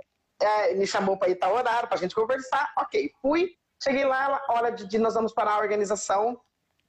é, 0.42 0.74
me 0.74 0.86
chamou 0.86 1.16
para 1.16 1.28
ir 1.28 1.36
tal 1.36 1.54
horário, 1.54 1.88
para 1.88 1.96
a 1.96 2.00
gente 2.00 2.14
conversar. 2.14 2.72
Ok, 2.78 3.12
fui. 3.20 3.50
Cheguei 3.82 4.04
lá, 4.04 4.24
ela, 4.24 4.42
hora 4.48 4.70
de, 4.70 4.86
de 4.86 4.98
nós 4.98 5.14
vamos 5.14 5.32
parar 5.32 5.52
a 5.52 5.58
organização. 5.60 6.40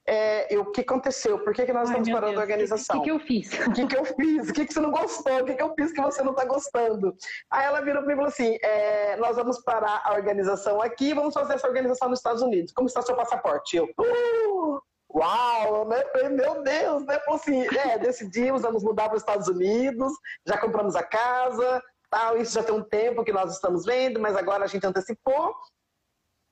É, 0.06 0.58
o 0.58 0.66
que 0.66 0.82
aconteceu? 0.82 1.38
Por 1.38 1.54
que, 1.54 1.64
que 1.64 1.72
nós 1.72 1.88
Ai, 1.88 2.00
estamos 2.00 2.10
parando 2.10 2.32
Deus, 2.32 2.38
a 2.38 2.42
organização? 2.42 2.96
O 2.96 3.02
que, 3.02 3.04
que 3.04 3.10
eu 3.10 3.18
fiz? 3.20 3.52
O 3.66 3.72
que, 3.72 3.86
que 3.86 3.96
eu 3.96 4.04
fiz? 4.04 4.50
O 4.50 4.52
que, 4.52 4.66
que 4.66 4.74
você 4.74 4.80
não 4.80 4.90
gostou? 4.90 5.40
O 5.40 5.44
que, 5.44 5.54
que 5.54 5.62
eu 5.62 5.74
fiz 5.74 5.92
que 5.92 6.00
você 6.02 6.22
não 6.22 6.32
está 6.32 6.44
gostando? 6.44 7.16
Aí 7.50 7.64
ela 7.64 7.80
virou 7.80 8.02
para 8.02 8.08
mim 8.08 8.12
e 8.12 8.16
falou 8.16 8.28
assim: 8.28 8.58
é, 8.62 9.16
nós 9.16 9.36
vamos 9.36 9.62
parar 9.62 10.02
a 10.04 10.12
organização 10.12 10.82
aqui, 10.82 11.14
vamos 11.14 11.32
fazer 11.32 11.54
essa 11.54 11.66
organização 11.66 12.10
nos 12.10 12.18
Estados 12.18 12.42
Unidos. 12.42 12.72
Como 12.72 12.86
está 12.86 13.00
seu 13.00 13.16
passaporte? 13.16 13.78
Eu, 13.78 13.86
uh, 13.98 14.80
uau, 15.14 15.88
né? 15.88 16.04
Meu 16.30 16.62
Deus, 16.62 17.06
né? 17.06 17.18
Assim, 17.28 17.66
é, 17.74 17.98
decidimos, 17.98 18.60
vamos 18.60 18.84
mudar 18.84 19.08
para 19.08 19.16
os 19.16 19.22
Estados 19.22 19.48
Unidos, 19.48 20.12
já 20.46 20.58
compramos 20.58 20.96
a 20.96 21.02
casa, 21.02 21.82
tal, 22.10 22.36
isso 22.36 22.52
já 22.52 22.62
tem 22.62 22.74
um 22.74 22.84
tempo 22.84 23.24
que 23.24 23.32
nós 23.32 23.54
estamos 23.54 23.86
vendo, 23.86 24.20
mas 24.20 24.36
agora 24.36 24.64
a 24.64 24.68
gente 24.68 24.86
antecipou. 24.86 25.54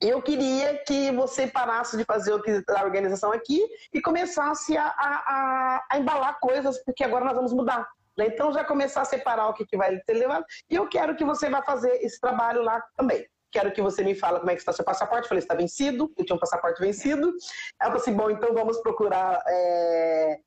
Eu 0.03 0.21
queria 0.21 0.79
que 0.79 1.13
você 1.13 1.47
parasse 1.47 1.97
de 1.97 2.05
fazer 2.05 2.33
o 2.33 2.43
que 2.43 2.61
a 2.69 2.83
organização 2.83 3.31
aqui 3.31 3.65
e 3.95 4.01
começasse 4.01 4.77
a, 4.77 4.85
a, 4.85 5.85
a, 5.93 5.99
embalar 5.99 6.41
coisas, 6.41 6.83
porque 6.85 7.05
agora 7.05 7.25
nós 7.25 7.37
vamos 7.37 7.53
mudar. 7.53 7.89
Né? 8.19 8.27
Então 8.27 8.53
já 8.53 8.65
começar 8.65 9.03
a 9.03 9.05
separar 9.05 9.47
o 9.47 9.55
que, 9.55 9.65
que 9.65 9.77
vai 9.77 9.97
ser 10.05 10.15
levado. 10.15 10.45
E 10.69 10.75
eu 10.75 10.89
quero 10.89 11.15
que 11.15 11.25
você 11.25 11.49
vá 11.49 11.63
fazer 11.63 12.05
esse 12.05 12.19
trabalho 12.19 12.63
lá 12.63 12.83
também. 12.97 13.25
Quero 13.53 13.71
que 13.71 13.81
você 13.81 14.03
me 14.03 14.17
fale 14.17 14.41
como 14.41 14.51
é 14.51 14.55
que 14.55 14.61
está 14.61 14.73
seu 14.73 14.85
passaporte. 14.85 15.29
Falei, 15.29 15.41
está 15.41 15.55
vencido. 15.55 16.13
Eu 16.19 16.25
tinha 16.25 16.35
um 16.35 16.41
passaporte 16.41 16.81
vencido. 16.81 17.33
Ela 17.81 17.91
falou 17.91 17.97
assim, 18.03 18.15
bom, 18.15 18.29
então 18.29 18.53
vamos 18.55 18.81
procurar 18.81 19.41
é, 19.47 20.41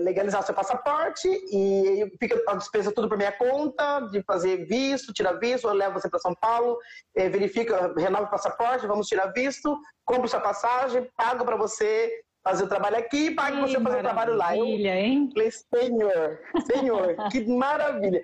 legalizar 0.00 0.42
seu 0.42 0.54
passaporte 0.54 1.28
e 1.28 2.12
fica 2.18 2.42
a 2.48 2.56
despesa 2.56 2.92
tudo 2.92 3.08
por 3.08 3.16
minha 3.16 3.30
conta, 3.30 4.00
de 4.10 4.22
fazer 4.22 4.64
visto, 4.66 5.12
tirar 5.12 5.34
visto, 5.34 5.68
eu 5.68 5.74
levo 5.74 6.00
você 6.00 6.08
para 6.08 6.18
São 6.18 6.34
Paulo, 6.34 6.76
é, 7.14 7.28
verifica, 7.28 7.92
renova 7.96 8.24
o 8.24 8.30
passaporte, 8.30 8.86
vamos 8.86 9.06
tirar 9.06 9.28
visto, 9.28 9.78
compro 10.04 10.28
sua 10.28 10.40
passagem, 10.40 11.08
pago 11.16 11.44
para 11.44 11.56
você 11.56 12.10
fazer 12.42 12.64
o 12.64 12.68
trabalho 12.68 12.96
aqui, 12.96 13.30
pago 13.30 13.58
para 13.58 13.66
você 13.68 13.80
fazer 13.80 13.98
o 13.98 14.02
trabalho 14.02 14.34
lá. 14.34 14.56
Eu 14.56 14.64
hein? 14.64 15.30
falei, 15.32 15.50
senhor, 15.50 16.40
senhor, 16.72 17.16
que 17.30 17.46
maravilha. 17.46 18.22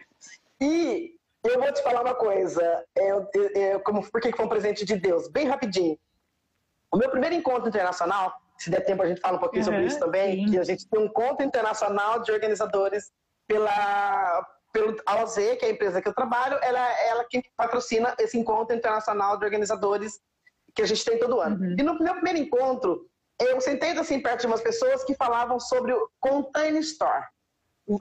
E 0.61 1.14
eu 1.45 1.61
vou 1.61 1.73
te 1.73 1.83
falar 1.83 2.03
uma 2.03 2.14
coisa, 2.14 2.85
eu, 2.97 3.27
eu, 3.33 3.51
eu, 3.51 3.81
como, 3.81 4.03
por 4.11 4.21
que 4.21 4.35
foi 4.35 4.45
um 4.45 4.49
presente 4.49 4.85
de 4.85 4.97
Deus? 4.97 5.29
Bem 5.29 5.47
rapidinho. 5.47 5.97
O 6.93 6.97
meu 6.97 7.09
primeiro 7.09 7.37
encontro 7.37 7.69
internacional 7.69 8.35
se 8.61 8.70
der 8.70 8.85
tempo 8.85 9.03
a 9.03 9.07
gente 9.07 9.20
fala 9.20 9.38
um 9.38 9.40
pouquinho 9.40 9.64
uhum, 9.64 9.70
sobre 9.70 9.87
isso 9.87 9.99
também, 9.99 10.44
sim. 10.44 10.53
que 10.53 10.59
a 10.59 10.64
gente 10.64 10.87
tem 10.88 11.01
um 11.01 11.07
encontro 11.07 11.44
internacional 11.44 12.20
de 12.20 12.31
organizadores 12.31 13.11
pela 13.46 14.46
pelo 14.73 14.96
AOZ, 15.05 15.35
que 15.59 15.64
é 15.64 15.68
a 15.68 15.73
empresa 15.73 16.01
que 16.01 16.09
eu 16.09 16.14
trabalho, 16.14 16.57
ela 16.62 17.01
ela 17.01 17.25
que 17.25 17.42
patrocina 17.57 18.14
esse 18.18 18.38
encontro 18.38 18.77
internacional 18.77 19.37
de 19.37 19.44
organizadores 19.44 20.20
que 20.75 20.83
a 20.83 20.87
gente 20.87 21.05
tem 21.05 21.18
todo 21.18 21.40
ano. 21.40 21.57
Uhum. 21.57 21.77
E 21.79 21.83
no 21.83 21.99
meu 21.99 22.14
primeiro 22.14 22.38
encontro, 22.38 23.07
eu 23.40 23.61
sentei 23.61 23.90
assim 23.99 24.20
perto 24.20 24.42
de 24.42 24.46
umas 24.46 24.61
pessoas 24.61 25.03
que 25.03 25.14
falavam 25.14 25.59
sobre 25.59 25.92
o 25.92 26.09
Container 26.20 26.81
Store. 26.83 27.25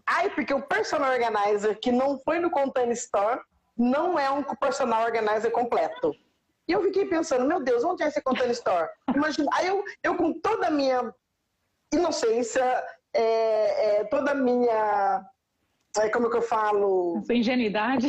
Ai, 0.05 0.29
porque 0.29 0.53
o 0.53 0.61
personal 0.61 1.11
organizer 1.11 1.79
que 1.79 1.91
não 1.91 2.19
foi 2.19 2.39
no 2.39 2.51
Container 2.51 2.93
Store 2.93 3.39
não 3.75 4.19
é 4.19 4.29
um 4.29 4.43
personal 4.43 5.03
organizer 5.03 5.49
completo. 5.51 6.13
E 6.69 6.71
eu 6.71 6.83
fiquei 6.83 7.05
pensando, 7.05 7.47
meu 7.47 7.59
Deus, 7.59 7.83
onde 7.83 8.03
é 8.03 8.07
esse 8.07 8.21
container 8.21 8.51
store? 8.51 8.87
Imagina, 9.15 9.49
aí 9.53 9.65
eu, 9.65 9.83
eu 10.03 10.15
com 10.15 10.31
toda 10.39 10.67
a 10.67 10.69
minha 10.69 11.11
inocência, 11.91 12.63
é, 13.11 14.01
é, 14.01 14.03
toda 14.03 14.31
a 14.31 14.35
minha, 14.35 15.25
é, 15.97 16.09
como 16.09 16.27
é 16.27 16.29
que 16.29 16.37
eu 16.37 16.43
falo? 16.43 17.17
A 17.17 17.23
sua 17.23 17.33
ingenuidade. 17.33 18.07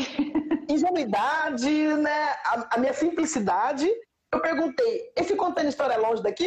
Ingenuidade, 0.69 1.71
né? 1.97 2.35
A, 2.45 2.75
a, 2.75 2.79
minha 2.79 2.93
simplicidade. 2.93 3.91
Eu 4.31 4.41
perguntei, 4.41 5.11
esse 5.17 5.35
container 5.35 5.71
store 5.71 5.95
é 5.95 5.97
longe 5.97 6.23
daqui? 6.23 6.47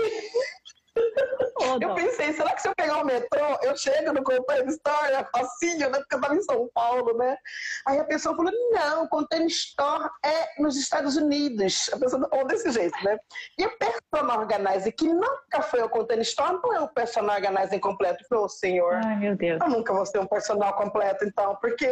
Eu 1.82 1.96
pensei, 1.96 2.34
será 2.34 2.54
que 2.54 2.62
se 2.62 2.68
eu 2.68 2.76
pegar 2.76 3.02
o 3.02 3.06
metrô, 3.06 3.58
eu 3.62 3.76
chego 3.78 4.14
no 4.14 4.24
Container 4.24 4.68
Store, 4.68 5.14
é 5.14 5.24
facinho, 5.26 5.90
né? 5.90 6.00
Porque 6.00 6.16
eu 6.16 6.20
estava 6.20 6.36
em 6.36 6.42
São 6.42 6.70
Paulo, 6.74 7.18
né? 7.18 7.38
Aí 7.88 8.00
a 8.00 8.04
pessoa 8.04 8.36
falou, 8.36 8.52
não, 8.72 9.04
o 9.04 9.10
Container 9.10 9.48
Store 9.48 10.10
é 10.26 10.62
nos 10.62 10.76
Estados 10.76 11.16
Unidos. 11.16 11.90
A 11.94 11.98
pessoa 11.98 12.28
falou 12.30 12.48
desse 12.48 12.72
jeito, 12.72 12.98
né? 13.04 13.18
E 13.58 13.66
o 13.66 13.78
personal 13.78 14.40
organizer 14.40 14.92
que 14.92 15.08
nunca 15.08 15.62
foi 15.62 15.82
ao 15.82 15.90
Container 15.90 16.24
Store 16.24 16.60
não 16.62 16.74
é 16.74 16.80
o 16.80 16.90
personal 16.90 17.36
organizer 17.36 17.80
completo. 17.80 18.26
Falei, 18.28 18.44
oh, 18.44 18.50
senhor, 18.50 18.94
Ai, 19.04 19.18
meu 19.18 19.36
Deus. 19.36 19.60
eu 19.62 19.70
nunca 19.70 19.94
vou 19.94 20.06
ser 20.06 20.20
um 20.20 20.28
personal 20.28 20.74
completo, 20.76 21.26
então, 21.26 21.56
porque, 21.62 21.88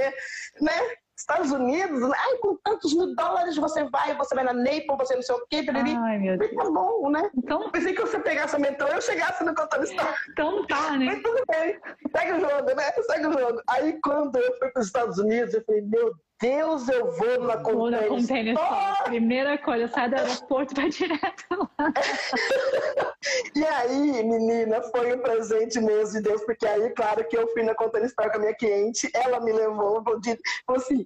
né? 0.60 0.96
Estados 1.22 1.52
Unidos, 1.52 2.04
ai, 2.04 2.38
com 2.38 2.58
tantos 2.64 2.94
mil 2.94 3.16
dólares 3.16 3.56
você 3.56 3.84
vai, 3.86 4.16
você 4.16 4.36
vai 4.36 4.44
na 4.44 4.54
Naples, 4.54 4.98
você 4.98 5.16
não 5.16 5.22
sei 5.22 5.36
o 5.36 5.46
quê, 5.50 5.64
piriri. 5.64 5.96
Ai, 5.96 6.18
meu 6.18 6.38
Deus. 6.38 6.52
Tá 6.52 6.70
bom, 6.70 7.10
né? 7.10 7.30
Então... 7.38 7.72
Pensei 7.72 7.94
que 7.94 8.02
você 8.02 8.20
pegasse 8.20 8.56
o 8.56 8.60
metrô 8.60 8.88
eu 8.88 9.02
chegasse 9.02 9.44
no 9.44 9.56
Contando 9.56 9.84
História. 9.84 10.16
Então 10.32 10.66
tá, 10.68 10.98
né? 10.98 11.06
Mas 11.06 11.22
tudo 11.22 11.44
bem, 11.50 11.80
segue 12.16 12.32
o 12.34 12.40
jogo, 12.40 12.76
né? 12.76 12.92
Segue 13.10 13.28
o 13.28 13.34
jogo. 13.34 13.62
Aí 13.70 14.00
quando 14.04 14.36
eu 14.38 14.58
fui 14.58 14.70
para 14.70 14.80
os 14.82 14.88
Estados 14.88 15.18
Unidos, 15.18 15.54
eu 15.54 15.64
falei, 15.64 15.82
meu 15.82 16.14
Deus, 16.42 16.90
eu 16.90 17.12
vou 17.12 17.44
na 17.44 17.58
Vou 17.58 17.92
na 17.92 18.04
Container 18.08 18.56
Store. 18.56 19.04
Primeira 19.04 19.58
coisa, 19.60 19.88
sai 19.88 20.10
do 20.10 20.16
aeroporto 20.16 20.74
e 20.74 20.76
vai 20.76 20.90
direto 20.90 21.46
lá. 21.52 21.94
e 23.56 23.64
aí, 23.64 24.24
menina, 24.24 24.82
foi 24.82 25.16
um 25.16 25.20
presente 25.20 25.80
mesmo 25.80 26.14
de 26.14 26.22
Deus, 26.28 26.44
porque 26.44 26.66
aí, 26.66 26.90
claro 26.92 27.24
que 27.28 27.38
eu 27.38 27.48
fui 27.50 27.62
na 27.62 27.76
Container 27.76 28.08
Store 28.08 28.32
com 28.32 28.38
a 28.38 28.40
minha 28.40 28.56
cliente, 28.56 29.08
ela 29.14 29.40
me 29.40 29.52
levou, 29.52 30.04
falou 30.04 30.20
assim, 30.70 31.06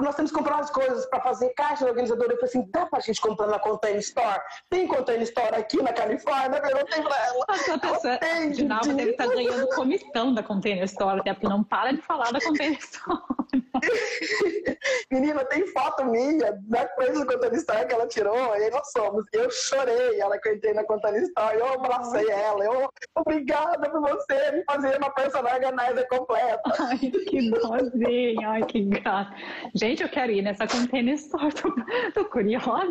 nós 0.00 0.14
temos 0.14 0.30
que 0.30 0.36
comprar 0.36 0.56
umas 0.56 0.70
coisas 0.70 1.06
para 1.06 1.20
fazer 1.20 1.50
caixa 1.50 1.84
do 1.84 1.90
organizador. 1.90 2.26
Eu 2.26 2.36
falei 2.36 2.44
assim, 2.44 2.70
dá 2.70 2.86
pra 2.86 3.00
gente 3.00 3.20
comprar 3.20 3.46
na 3.46 3.58
Container 3.58 3.98
Store? 4.00 4.40
Tem 4.68 4.86
Container 4.86 5.22
Store 5.22 5.54
aqui 5.54 5.82
na 5.82 5.92
Califórnia? 5.92 6.58
Eu 6.58 6.62
perguntei 6.62 7.02
pra 7.02 7.26
ela. 7.26 7.44
A 7.48 7.78
pessoa, 7.78 8.18
tem, 8.18 8.50
de 8.50 8.64
Nova 8.64 8.92
deve 8.92 9.10
estar 9.10 9.26
ganhando 9.26 9.68
comissão 9.68 10.34
da 10.34 10.42
Container 10.42 10.84
Store, 10.84 11.20
até 11.20 11.32
porque 11.32 11.48
não 11.48 11.62
para 11.62 11.92
de 11.92 12.02
falar 12.02 12.32
da 12.32 12.40
Container 12.40 12.78
Store. 12.78 13.20
Menina, 15.10 15.44
tem 15.46 15.66
foto 15.68 16.04
minha 16.04 16.52
da 16.62 16.86
coisa 16.88 17.24
do 17.24 17.26
Container 17.26 17.58
Store 17.58 17.86
que 17.86 17.94
ela 17.94 18.06
tirou, 18.06 18.36
e 18.56 18.64
aí 18.64 18.70
nós 18.70 18.90
somos. 18.92 19.24
Eu 19.32 19.50
chorei, 19.50 20.20
ela 20.20 20.38
que 20.38 20.48
eu 20.48 20.54
entrei 20.54 20.74
na 20.74 20.84
Container 20.84 21.22
Store, 21.22 21.58
eu 21.58 21.66
abracei 21.66 22.30
ela, 22.30 22.64
eu, 22.64 22.88
obrigada 23.16 23.90
por 23.90 24.00
você 24.00 24.52
me 24.52 24.64
fazer 24.64 24.96
uma 24.98 25.10
personagem 25.10 25.66
organizer 25.66 26.06
completa. 26.08 26.62
Ai, 26.78 26.98
que 26.98 27.50
dozinho, 27.50 28.48
ai, 28.48 28.62
que 28.64 28.82
gato. 28.82 29.32
Gente, 29.74 30.02
eu 30.02 30.08
quero 30.08 30.32
ir 30.32 30.42
nessa 30.42 30.66
container 30.66 31.14
store, 31.14 31.52
tô, 31.52 31.74
tô 32.14 32.24
curiosa. 32.26 32.90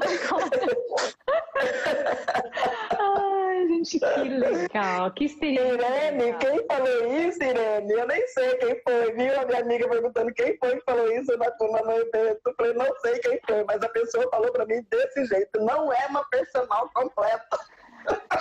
Ai, 2.99 3.67
gente, 3.67 3.99
que 3.99 4.29
legal, 4.29 5.12
que 5.12 5.25
experiência. 5.25 5.73
Irene, 5.73 6.38
quem 6.38 6.65
falou 6.67 7.13
isso, 7.27 7.43
Irene? 7.43 7.91
Eu 7.91 8.08
nem 8.08 8.27
sei 8.27 8.55
quem 8.55 8.82
foi, 8.84 9.12
viu? 9.13 9.39
A 9.39 9.45
minha 9.45 9.60
amiga 9.62 9.89
perguntando 9.89 10.34
quem 10.34 10.58
foi 10.58 10.77
que 10.77 10.84
falou 10.86 11.12
isso 11.13 11.38
na 11.38 11.51
turma 11.51 11.82
no 11.82 11.91
evento. 11.91 12.41
Eu 12.45 12.53
falei, 12.55 12.73
não 12.73 12.99
sei 13.01 13.19
quem 13.19 13.39
foi, 13.45 13.63
mas 13.65 13.82
a 13.82 13.89
pessoa 13.89 14.29
falou 14.29 14.51
pra 14.51 14.65
mim 14.65 14.82
desse 14.89 15.25
jeito. 15.25 15.60
Não 15.60 15.91
é 15.91 16.05
uma 16.08 16.23
personal 16.25 16.89
completa. 16.93 17.58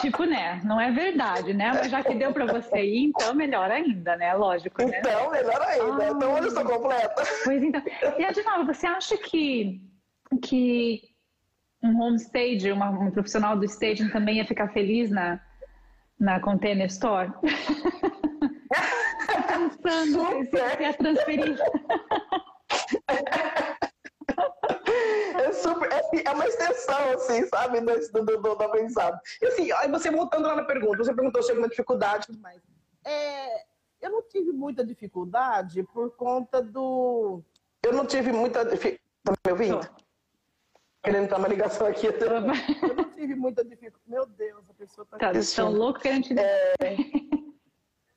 Tipo, 0.00 0.24
né? 0.24 0.60
Não 0.64 0.80
é 0.80 0.90
verdade, 0.90 1.52
né? 1.52 1.72
Mas 1.72 1.90
já 1.90 2.02
que 2.02 2.14
deu 2.14 2.32
para 2.32 2.46
você 2.46 2.82
ir, 2.82 3.06
então 3.06 3.34
melhor 3.34 3.70
ainda, 3.70 4.16
né? 4.16 4.32
Lógico. 4.34 4.82
Né? 4.82 4.98
Então, 4.98 5.30
melhor 5.30 5.60
ainda. 5.62 6.04
Ah, 6.04 6.10
então, 6.10 6.38
eu 6.38 6.46
estou 6.46 6.64
completa. 6.64 7.22
Pois 7.44 7.62
então. 7.62 7.82
E, 8.18 8.24
Adinaldo, 8.24 8.72
você 8.72 8.86
acha 8.86 9.16
que, 9.16 9.80
que 10.42 11.02
um 11.82 12.00
home 12.00 12.16
stage, 12.16 12.70
uma, 12.70 12.90
um 12.90 13.10
profissional 13.10 13.56
do 13.56 13.64
staging 13.64 14.08
também 14.10 14.36
ia 14.36 14.44
ficar 14.44 14.68
feliz 14.68 15.10
na, 15.10 15.40
na 16.18 16.40
Container 16.40 16.86
Store? 16.86 17.32
Pensando 19.82 20.44
se 20.44 20.82
ia 20.82 20.92
transferir. 20.94 21.56
É, 25.48 25.52
super, 25.52 25.90
é, 25.90 26.02
é, 26.24 26.30
uma 26.30 26.46
extensão, 26.46 27.10
assim, 27.14 27.46
sabe, 27.46 27.80
do, 27.80 28.24
do, 28.24 28.24
do, 28.24 28.54
do 28.54 28.62
aprendizado. 28.62 29.18
E 29.40 29.46
assim, 29.46 29.72
aí 29.72 29.90
você 29.90 30.10
voltando 30.10 30.46
lá 30.46 30.56
na 30.56 30.64
pergunta, 30.64 31.02
você 31.02 31.14
perguntou 31.14 31.42
sobre 31.42 31.60
uma 31.60 31.68
dificuldade, 31.68 32.26
mas 32.40 32.60
é, 33.04 33.64
eu 34.00 34.10
não 34.10 34.22
tive 34.22 34.52
muita 34.52 34.84
dificuldade 34.84 35.82
por 35.82 36.14
conta 36.14 36.62
do. 36.62 37.42
Eu 37.82 37.92
não 37.92 38.04
tive 38.06 38.32
muita 38.32 38.64
dificuldade. 38.64 39.02
Tá 39.24 39.32
me 39.46 39.52
ouvindo? 39.52 39.80
Tô. 39.80 40.08
Querendo 41.02 41.28
ter 41.28 41.34
uma 41.36 41.48
ligação 41.48 41.86
aqui. 41.86 42.06
Eu 42.06 42.94
não 42.94 43.10
tive 43.12 43.34
muita 43.34 43.64
dificuldade. 43.64 44.02
Meu 44.06 44.26
Deus, 44.26 44.68
a 44.68 44.74
pessoa 44.74 45.06
tá. 45.06 45.18
Tá, 45.18 45.32
tão 45.56 45.72
louco 45.72 46.00
querendo 46.00 46.24
te. 46.24 46.34
É... 46.38 46.74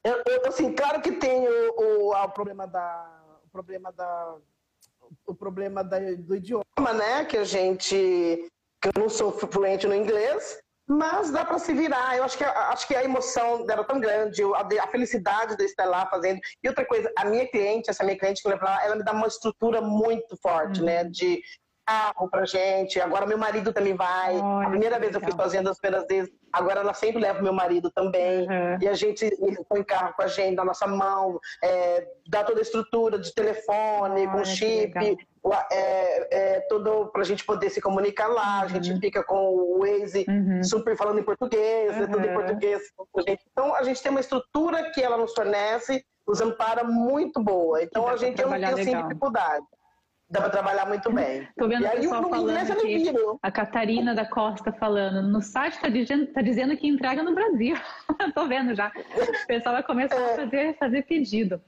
Eu, 0.04 0.24
eu, 0.26 0.48
assim, 0.48 0.74
claro 0.74 1.00
que 1.00 1.12
tem 1.12 1.48
o, 1.48 2.10
o, 2.10 2.14
o 2.14 2.30
problema 2.30 2.68
da. 2.68 3.22
O 3.46 3.50
problema 3.50 3.92
da 3.92 4.36
o 5.26 5.36
problema 5.36 5.84
da, 5.84 6.00
do 6.00 6.36
idioma, 6.36 6.94
né? 6.94 7.26
Que 7.26 7.38
a 7.38 7.44
gente. 7.44 7.96
que 8.82 8.90
eu 8.90 9.02
não 9.02 9.10
sou 9.10 9.32
fluente 9.32 9.88
no 9.88 9.96
inglês, 9.96 10.58
Mas 10.88 11.32
dá 11.32 11.46
para 11.46 11.60
se 11.60 11.74
virar. 11.74 12.18
Eu 12.18 12.24
acho 12.24 12.38
que, 12.38 12.44
acho 12.44 12.88
que 12.88 12.96
a 12.96 13.04
emoção 13.04 13.66
dela 13.66 13.82
é 13.82 13.86
tão 13.86 14.00
grande, 14.00 14.42
a, 14.44 14.84
a 14.84 14.88
felicidade 14.88 15.56
de 15.56 15.64
estar 15.64 15.86
lá 15.86 16.06
fazendo. 16.08 16.40
E 16.64 16.68
outra 16.68 16.86
coisa, 16.86 17.12
a 17.18 17.26
minha 17.26 17.48
cliente, 17.48 17.90
essa 17.90 18.04
minha 18.04 18.18
cliente 18.18 18.42
que 18.42 18.48
eu 18.48 18.58
lá, 18.58 18.84
ela 18.84 18.96
me 18.96 19.04
dá 19.04 19.12
uma 19.12 19.28
estrutura 19.28 19.82
muito 19.82 20.36
forte, 20.38 20.80
uhum. 20.80 20.86
né? 20.86 21.04
De 21.04 21.42
carro 21.92 22.30
pra 22.30 22.46
gente. 22.46 23.00
Agora 23.00 23.26
meu 23.26 23.38
marido 23.38 23.74
também 23.74 23.94
vai. 23.94 24.38
Olha, 24.38 24.68
a 24.68 24.70
primeira 24.70 25.00
vez 25.00 25.14
eu 25.14 25.22
fui 25.22 25.34
fazendo 25.34 25.70
as 25.70 25.78
primeiras 25.80 26.08
vezes, 26.08 26.32
agora 26.52 26.80
ela 26.80 26.94
sempre 26.94 27.22
leva 27.22 27.42
meu 27.42 27.54
marido 27.54 27.92
também. 27.92 28.42
Uhum. 28.42 28.78
E 28.82 28.88
a 28.88 28.94
gente 28.94 29.30
põe 29.68 29.84
carro 29.84 30.14
com 30.16 30.24
a 30.24 30.28
gente 30.28 30.56
na 30.56 30.66
nossa 30.66 30.88
mão, 30.88 31.40
é, 31.64 32.08
dá 32.28 32.44
toda 32.44 32.60
a 32.60 32.62
estrutura 32.62 33.20
de 33.20 33.34
telefone, 33.34 34.28
com 34.28 34.44
chip. 34.46 35.18
É, 35.72 36.38
é, 36.38 36.60
todo 36.70 37.08
para 37.08 37.22
a 37.22 37.26
gente 37.26 37.44
poder 37.44 37.72
se 37.72 37.82
comunicar 37.82 38.28
lá, 38.28 38.60
uhum. 38.60 38.66
a 38.66 38.68
gente 38.68 38.92
uhum. 38.92 39.00
fica 39.00 39.24
com 39.24 39.56
o 39.56 39.80
Waze 39.80 40.24
uhum. 40.30 40.64
super 40.64 40.96
falando 40.96 41.20
em 41.20 41.24
português, 41.24 41.98
uhum. 41.98 42.08
tudo 42.08 42.26
em 42.28 42.34
português. 42.34 42.82
Então 43.52 43.76
a 43.76 43.82
gente 43.82 44.02
tem 44.04 44.12
uma 44.12 44.20
estrutura 44.20 44.92
que 44.92 45.02
ela 45.02 45.18
nos 45.18 45.34
fornece, 45.34 46.06
nos 46.28 46.40
ampara 46.42 46.84
muito 46.84 47.42
boa. 47.42 47.82
Então 47.82 48.08
a 48.08 48.16
gente 48.18 48.40
não 48.40 48.52
tenho 48.52 48.84
sem 48.84 49.02
dificuldade. 49.02 49.66
Dá 50.32 50.40
para 50.40 50.50
trabalhar 50.50 50.88
muito 50.88 51.12
bem. 51.12 51.42
Estou 51.42 51.68
vendo 51.68 51.86
o 51.86 51.92
pessoal 51.92 52.30
falando 52.30 52.72
aqui, 52.72 53.14
a 53.44 53.52
Catarina 53.52 54.16
da 54.16 54.26
Costa 54.26 54.72
falando, 54.72 55.28
no 55.28 55.42
site 55.42 55.74
está 55.74 55.90
dizendo, 55.90 56.28
tá 56.28 56.42
dizendo 56.42 56.78
que 56.78 56.88
entrega 56.88 57.22
no 57.22 57.36
Brasil. 57.36 57.76
Estou 58.26 58.48
vendo 58.48 58.74
já. 58.74 58.88
O 58.88 59.48
pessoal 59.48 59.76
vai 59.76 59.84
começar 59.84 60.16
é. 60.16 60.34
a 60.34 60.36
fazer, 60.38 60.78
fazer 60.78 61.02
pedido. 61.02 61.62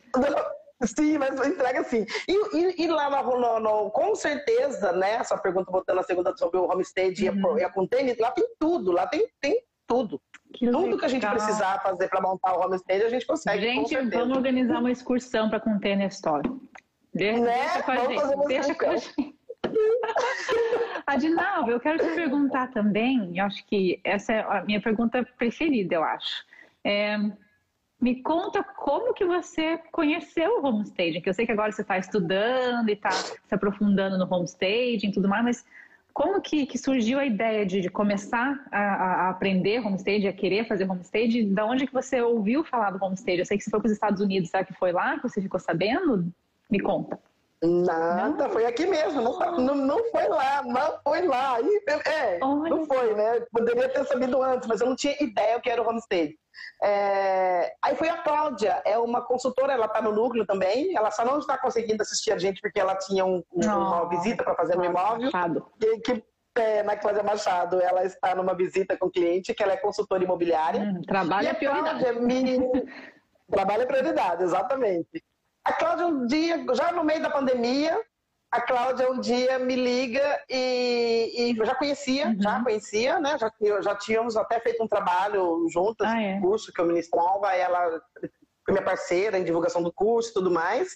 Sim, 0.86 1.18
mas 1.18 1.46
entrega 1.46 1.84
sim. 1.84 2.06
E, 2.26 2.58
e, 2.58 2.86
e 2.86 2.88
lá 2.88 3.10
no, 3.22 3.60
no, 3.60 3.92
com 3.92 4.16
certeza, 4.16 4.94
né? 4.94 5.16
Essa 5.16 5.38
pergunta 5.38 5.70
voltando 5.70 6.00
a 6.00 6.04
segunda 6.04 6.36
sobre 6.38 6.58
o 6.58 6.64
homestead 6.64 7.30
uhum. 7.30 7.58
e 7.58 7.64
a 7.64 7.70
container, 7.70 8.16
lá 8.18 8.32
tem 8.32 8.46
tudo, 8.58 8.94
lá 8.94 9.08
tem, 9.08 9.28
tem 9.42 9.62
tudo. 9.86 10.22
Que 10.54 10.68
tudo 10.68 10.84
legal. 10.84 11.00
que 11.00 11.06
a 11.06 11.10
gente 11.10 11.28
precisar 11.28 11.82
fazer 11.82 12.08
para 12.08 12.22
montar 12.22 12.58
o 12.58 12.66
homestead, 12.66 13.04
a 13.04 13.10
gente 13.10 13.26
consegue. 13.26 13.62
Gente, 13.62 13.96
vamos 14.10 14.38
organizar 14.38 14.80
uma 14.80 14.92
excursão 14.92 15.50
para 15.50 15.60
Container 15.60 16.08
Store. 16.08 16.50
Deixa, 17.14 17.42
né? 17.42 17.52
deixa 17.52 17.84
com 17.84 17.92
a 17.92 17.98
gente. 17.98 18.48
Deixa 18.48 18.76
com 18.76 18.90
a 18.90 18.98
gente. 18.98 19.36
Adinalva, 21.08 21.72
eu 21.72 21.80
quero 21.80 21.98
te 22.00 22.14
perguntar 22.16 22.72
também, 22.72 23.38
eu 23.38 23.46
acho 23.46 23.66
que 23.66 24.00
essa 24.04 24.34
é 24.34 24.42
a 24.42 24.64
minha 24.64 24.82
pergunta 24.82 25.28
preferida, 25.38 25.96
eu 25.96 26.04
acho. 26.04 26.46
É, 26.84 27.18
me 28.00 28.22
conta 28.22 28.64
como 28.64 29.14
que 29.14 29.26
você 29.26 29.78
conheceu 29.92 30.60
o 30.60 30.66
homestaging, 30.66 31.22
que 31.22 31.30
eu 31.30 31.34
sei 31.34 31.46
que 31.46 31.52
agora 31.52 31.72
você 31.72 31.82
está 31.82 31.98
estudando 31.98 32.90
e 32.90 32.94
está 32.94 33.12
se 33.12 33.54
aprofundando 33.56 34.18
no 34.18 34.28
homestaging 34.30 35.08
e 35.08 35.12
tudo 35.12 35.30
mais, 35.30 35.44
mas 35.44 35.66
como 36.14 36.42
que, 36.42 36.66
que 36.66 36.78
surgiu 36.78 37.18
a 37.18 37.26
ideia 37.26 37.66
de, 37.66 37.82
de 37.82 37.90
começar 37.90 38.64
a, 38.72 38.80
a, 38.80 39.30
aprender 39.30 39.80
homestaging, 39.80 40.28
a 40.28 40.34
querer 40.34 40.68
fazer 40.68 40.84
homestaging? 40.90 41.54
Da 41.54 41.66
onde 41.66 41.88
que 41.88 41.94
você 41.94 42.22
ouviu 42.22 42.64
falar 42.64 42.92
do 42.92 43.04
homestaging? 43.04 43.40
Eu 43.40 43.46
sei 43.46 43.58
que 43.58 43.64
você 43.64 43.72
foi 43.72 43.80
para 43.80 43.88
os 43.88 43.94
Estados 43.94 44.22
Unidos, 44.22 44.50
será 44.50 44.64
que 44.64 44.74
foi 44.74 44.92
lá 44.92 45.16
que 45.16 45.24
você 45.24 45.42
ficou 45.42 45.60
sabendo? 45.60 46.32
Me 46.74 46.80
conta. 46.80 47.20
Nada, 47.62 48.48
não. 48.48 48.50
foi 48.50 48.66
aqui 48.66 48.88
mesmo, 48.88 49.22
não, 49.22 49.58
não, 49.58 49.76
não 49.76 50.12
foi 50.12 50.28
lá, 50.28 50.64
não 50.64 51.00
foi 51.04 51.22
lá. 51.28 51.60
é, 52.08 52.40
não 52.40 52.84
foi, 52.86 53.14
né? 53.14 53.42
Poderia 53.52 53.88
ter 53.88 54.04
sabido 54.06 54.42
antes, 54.42 54.68
mas 54.68 54.82
eu 54.82 54.88
não 54.88 54.96
tinha 54.96 55.16
ideia 55.22 55.56
o 55.56 55.62
que 55.62 55.70
era 55.70 55.80
o 55.80 55.88
homestay. 55.88 56.36
É, 56.82 57.74
aí 57.80 57.96
foi 57.96 58.10
a 58.10 58.18
Cláudia, 58.18 58.82
é 58.84 58.98
uma 58.98 59.22
consultora, 59.22 59.72
ela 59.72 59.86
está 59.86 60.02
no 60.02 60.12
núcleo 60.12 60.48
também, 60.48 60.98
ela 60.98 61.12
só 61.12 61.24
não 61.24 61.38
está 61.38 61.56
conseguindo 61.56 62.02
assistir 62.02 62.32
a 62.32 62.40
gente 62.40 62.60
porque 62.60 62.80
ela 62.80 62.96
tinha 62.96 63.24
um, 63.24 63.44
um, 63.54 63.66
uma 63.66 64.10
visita 64.10 64.44
para 64.44 64.56
fazer 64.56 64.76
no 64.76 64.84
imóvel. 64.84 65.30
Que, 65.80 66.00
que 66.00 66.24
é, 66.56 66.82
na 66.82 66.98
Cláudia 66.98 67.22
Machado, 67.24 67.80
ela 67.80 68.04
está 68.04 68.34
numa 68.34 68.56
visita 68.56 68.98
com 68.98 69.06
o 69.06 69.12
cliente, 69.12 69.54
que 69.54 69.62
ela 69.62 69.74
é 69.74 69.78
consultora 69.78 70.24
imobiliária. 70.24 70.82
Hum, 70.82 71.02
trabalho 71.04 71.48
é 71.48 71.54
prioridade. 71.54 72.20
Me... 72.20 72.60
trabalho 73.50 73.84
é 73.84 73.86
prioridade, 73.86 74.44
exatamente. 74.44 75.24
A 75.66 75.74
Cláudia 75.74 76.08
um 76.08 76.26
dia, 76.26 76.66
já 76.74 76.92
no 76.92 77.04
meio 77.04 77.22
da 77.22 77.30
pandemia, 77.30 78.00
a 78.52 78.62
Cláudia 78.62 79.10
um 79.10 79.20
dia 79.20 79.58
me 79.58 79.76
liga 79.76 80.40
e, 80.50 81.54
e 81.54 81.66
já 81.66 81.74
conhecia, 81.74 82.28
uhum. 82.28 82.42
já 82.42 82.64
conhecia, 82.64 83.20
né? 83.20 83.38
Já, 83.40 83.52
já 83.82 83.96
tínhamos 83.96 84.38
até 84.38 84.60
feito 84.60 84.84
um 84.84 84.88
trabalho 84.88 85.66
juntas, 85.70 86.08
ah, 86.08 86.22
é. 86.22 86.40
curso 86.40 86.72
que 86.72 86.80
eu 86.80 86.86
ministrava, 86.86 87.52
ela 87.56 88.00
foi 88.66 88.74
minha 88.74 88.84
parceira 88.84 89.38
em 89.38 89.44
divulgação 89.44 89.82
do 89.82 89.92
curso 89.92 90.30
e 90.30 90.34
tudo 90.34 90.52
mais. 90.52 90.96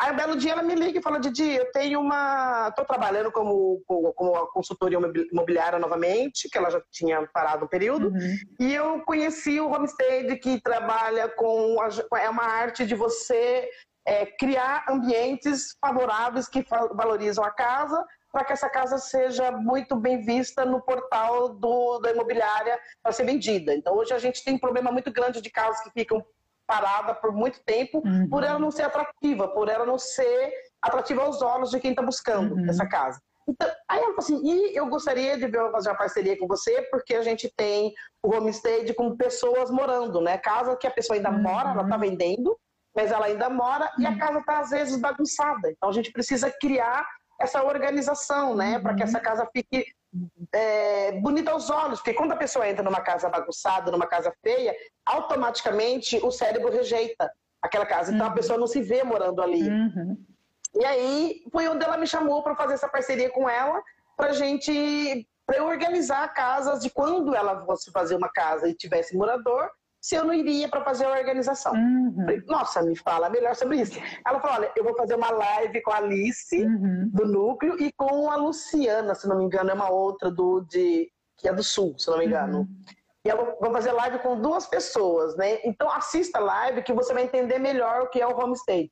Aí 0.00 0.12
um 0.12 0.16
belo 0.16 0.36
dia 0.36 0.52
ela 0.52 0.62
me 0.62 0.74
liga 0.74 0.98
e 0.98 1.02
fala, 1.02 1.18
Didi, 1.18 1.54
eu 1.54 1.70
tenho 1.72 2.00
uma. 2.00 2.68
estou 2.68 2.84
trabalhando 2.84 3.32
como, 3.32 3.82
como 3.86 4.46
consultoria 4.48 4.98
imobiliária 5.32 5.78
novamente, 5.78 6.48
que 6.48 6.56
ela 6.56 6.70
já 6.70 6.80
tinha 6.90 7.26
parado 7.32 7.64
um 7.64 7.68
período, 7.68 8.08
uhum. 8.08 8.36
e 8.60 8.74
eu 8.74 9.00
conheci 9.02 9.60
o 9.60 9.70
Homestead 9.70 10.36
que 10.38 10.60
trabalha 10.60 11.28
com. 11.28 11.76
É 12.16 12.28
uma 12.28 12.44
arte 12.44 12.86
de 12.86 12.94
você 12.94 13.68
é, 14.08 14.24
criar 14.24 14.86
ambientes 14.88 15.76
favoráveis 15.78 16.48
que 16.48 16.64
valorizam 16.94 17.44
a 17.44 17.50
casa 17.50 18.02
para 18.32 18.42
que 18.42 18.54
essa 18.54 18.68
casa 18.68 18.96
seja 18.96 19.52
muito 19.52 19.94
bem 19.96 20.22
vista 20.22 20.64
no 20.64 20.80
portal 20.80 21.50
do, 21.50 21.98
da 21.98 22.12
imobiliária 22.12 22.78
para 23.02 23.12
ser 23.12 23.24
vendida. 23.24 23.74
Então, 23.74 23.94
hoje 23.94 24.14
a 24.14 24.18
gente 24.18 24.42
tem 24.42 24.54
um 24.54 24.58
problema 24.58 24.90
muito 24.90 25.12
grande 25.12 25.42
de 25.42 25.50
casas 25.50 25.82
que 25.82 25.90
ficam 25.90 26.24
paradas 26.66 27.18
por 27.18 27.32
muito 27.32 27.62
tempo, 27.64 28.02
uhum. 28.04 28.28
por 28.30 28.42
ela 28.44 28.58
não 28.58 28.70
ser 28.70 28.82
atrativa, 28.82 29.48
por 29.48 29.68
ela 29.68 29.84
não 29.84 29.98
ser 29.98 30.52
atrativa 30.80 31.22
aos 31.22 31.42
olhos 31.42 31.70
de 31.70 31.78
quem 31.78 31.90
está 31.90 32.02
buscando 32.02 32.54
uhum. 32.54 32.66
essa 32.68 32.86
casa. 32.86 33.20
Então, 33.46 33.68
aí 33.88 33.98
ela 33.98 34.14
falou 34.14 34.18
assim, 34.18 34.40
e 34.42 34.76
eu 34.76 34.86
gostaria 34.86 35.36
de 35.36 35.46
ver, 35.46 35.70
fazer 35.70 35.90
uma 35.90 35.96
parceria 35.96 36.38
com 36.38 36.46
você, 36.46 36.82
porque 36.90 37.14
a 37.14 37.22
gente 37.22 37.52
tem 37.56 37.92
o 38.22 38.34
homestay 38.34 38.92
com 38.94 39.16
pessoas 39.16 39.70
morando, 39.70 40.20
né? 40.20 40.36
Casa 40.38 40.76
que 40.76 40.86
a 40.86 40.90
pessoa 40.90 41.16
ainda 41.16 41.30
uhum. 41.30 41.42
mora, 41.42 41.70
ela 41.70 41.82
está 41.82 41.96
vendendo, 41.96 42.58
mas 42.98 43.12
ela 43.12 43.26
ainda 43.26 43.48
mora 43.48 43.88
e 43.96 44.04
a 44.04 44.10
uhum. 44.10 44.18
casa 44.18 44.38
está 44.40 44.58
às 44.58 44.70
vezes 44.70 44.96
bagunçada. 45.00 45.70
Então 45.70 45.88
a 45.88 45.92
gente 45.92 46.10
precisa 46.10 46.50
criar 46.50 47.06
essa 47.40 47.62
organização, 47.62 48.56
né, 48.56 48.76
uhum. 48.76 48.82
para 48.82 48.94
que 48.96 49.04
essa 49.04 49.20
casa 49.20 49.48
fique 49.52 49.86
é, 50.52 51.12
bonita 51.20 51.52
aos 51.52 51.70
olhos, 51.70 52.00
porque 52.00 52.14
quando 52.14 52.32
a 52.32 52.36
pessoa 52.36 52.68
entra 52.68 52.82
numa 52.82 53.00
casa 53.00 53.28
bagunçada, 53.28 53.92
numa 53.92 54.08
casa 54.08 54.32
feia, 54.42 54.74
automaticamente 55.06 56.16
o 56.24 56.32
cérebro 56.32 56.72
rejeita 56.72 57.30
aquela 57.62 57.86
casa. 57.86 58.12
Então 58.12 58.26
uhum. 58.26 58.32
a 58.32 58.34
pessoa 58.34 58.58
não 58.58 58.66
se 58.66 58.82
vê 58.82 59.04
morando 59.04 59.40
ali. 59.40 59.62
Uhum. 59.62 60.18
E 60.74 60.84
aí 60.84 61.42
foi 61.52 61.68
onde 61.68 61.84
ela 61.84 61.96
me 61.96 62.06
chamou 62.06 62.42
para 62.42 62.56
fazer 62.56 62.74
essa 62.74 62.88
parceria 62.88 63.30
com 63.30 63.48
ela, 63.48 63.80
para 64.16 64.32
gente 64.32 65.24
para 65.46 65.64
organizar 65.64 66.34
casas 66.34 66.82
de 66.82 66.90
quando 66.90 67.32
ela 67.32 67.64
fosse 67.64 67.92
fazer 67.92 68.16
uma 68.16 68.28
casa 68.28 68.68
e 68.68 68.74
tivesse 68.74 69.16
morador, 69.16 69.70
se 70.00 70.14
eu 70.14 70.24
não 70.24 70.32
iria 70.32 70.68
para 70.68 70.84
fazer 70.84 71.04
a 71.04 71.10
organização. 71.10 71.72
Uhum. 71.72 72.14
Falei, 72.24 72.42
Nossa, 72.46 72.82
me 72.82 72.96
fala 72.96 73.28
melhor 73.28 73.54
sobre 73.56 73.80
isso. 73.80 73.98
Ela 74.26 74.40
falou: 74.40 74.56
olha, 74.56 74.72
eu 74.76 74.84
vou 74.84 74.96
fazer 74.96 75.14
uma 75.14 75.30
live 75.30 75.82
com 75.82 75.90
a 75.90 75.96
Alice, 75.96 76.62
uhum. 76.62 77.10
do 77.12 77.26
núcleo, 77.26 77.80
e 77.80 77.92
com 77.92 78.30
a 78.30 78.36
Luciana, 78.36 79.14
se 79.14 79.28
não 79.28 79.38
me 79.38 79.44
engano, 79.44 79.70
é 79.70 79.74
uma 79.74 79.90
outra 79.90 80.30
do, 80.30 80.60
de, 80.60 81.10
que 81.36 81.48
é 81.48 81.52
do 81.52 81.62
Sul, 81.62 81.98
se 81.98 82.08
não 82.10 82.18
me 82.18 82.26
engano. 82.26 82.60
Uhum. 82.60 82.82
E 83.24 83.28
eu 83.28 83.56
vou 83.60 83.72
fazer 83.72 83.92
live 83.92 84.20
com 84.20 84.40
duas 84.40 84.66
pessoas, 84.66 85.36
né? 85.36 85.58
Então 85.64 85.90
assista 85.90 86.38
a 86.38 86.42
live 86.42 86.82
que 86.82 86.92
você 86.92 87.12
vai 87.12 87.24
entender 87.24 87.58
melhor 87.58 88.02
o 88.02 88.08
que 88.08 88.20
é 88.20 88.26
o 88.26 88.38
homestay. 88.38 88.90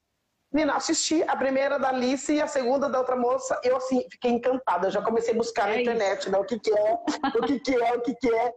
Menina, 0.52 0.76
assisti 0.76 1.22
a 1.22 1.36
primeira 1.36 1.78
da 1.78 1.88
Alice 1.88 2.32
e 2.32 2.40
a 2.40 2.46
segunda 2.46 2.88
da 2.88 2.98
outra 2.98 3.16
moça, 3.16 3.60
eu 3.62 3.76
assim, 3.76 4.06
fiquei 4.10 4.30
encantada. 4.30 4.86
Eu 4.86 4.90
já 4.90 5.02
comecei 5.02 5.34
a 5.34 5.36
buscar 5.36 5.68
é 5.68 5.74
na 5.74 5.80
internet, 5.82 6.30
né? 6.30 6.38
O 6.38 6.44
que, 6.44 6.58
que 6.58 6.70
é, 6.70 6.94
o 7.34 7.42
que, 7.46 7.60
que 7.60 7.74
é, 7.74 7.92
o 7.94 8.00
que, 8.00 8.14
que 8.14 8.34
é. 8.34 8.52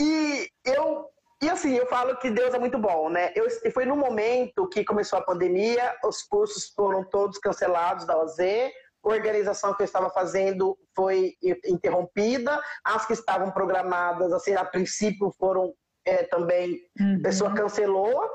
E 0.00 0.48
eu 0.64 1.06
e 1.42 1.48
assim, 1.48 1.74
eu 1.74 1.86
falo 1.86 2.16
que 2.16 2.30
Deus 2.30 2.52
é 2.52 2.58
muito 2.58 2.78
bom, 2.78 3.08
né? 3.08 3.32
Eu, 3.34 3.46
foi 3.72 3.86
no 3.86 3.96
momento 3.96 4.68
que 4.68 4.84
começou 4.84 5.18
a 5.18 5.24
pandemia, 5.24 5.94
os 6.04 6.22
cursos 6.22 6.72
foram 6.74 7.02
todos 7.04 7.38
cancelados 7.38 8.04
da 8.06 8.18
OZ, 8.18 8.38
a 8.38 9.08
organização 9.08 9.74
que 9.74 9.82
eu 9.82 9.86
estava 9.86 10.10
fazendo 10.10 10.76
foi 10.94 11.34
interrompida, 11.66 12.60
as 12.84 13.06
que 13.06 13.14
estavam 13.14 13.50
programadas, 13.50 14.32
assim, 14.32 14.54
a 14.54 14.64
princípio 14.64 15.32
foram 15.38 15.72
é, 16.04 16.24
também, 16.24 16.78
uhum. 16.98 17.16
a 17.18 17.22
pessoa 17.22 17.54
cancelou, 17.54 18.30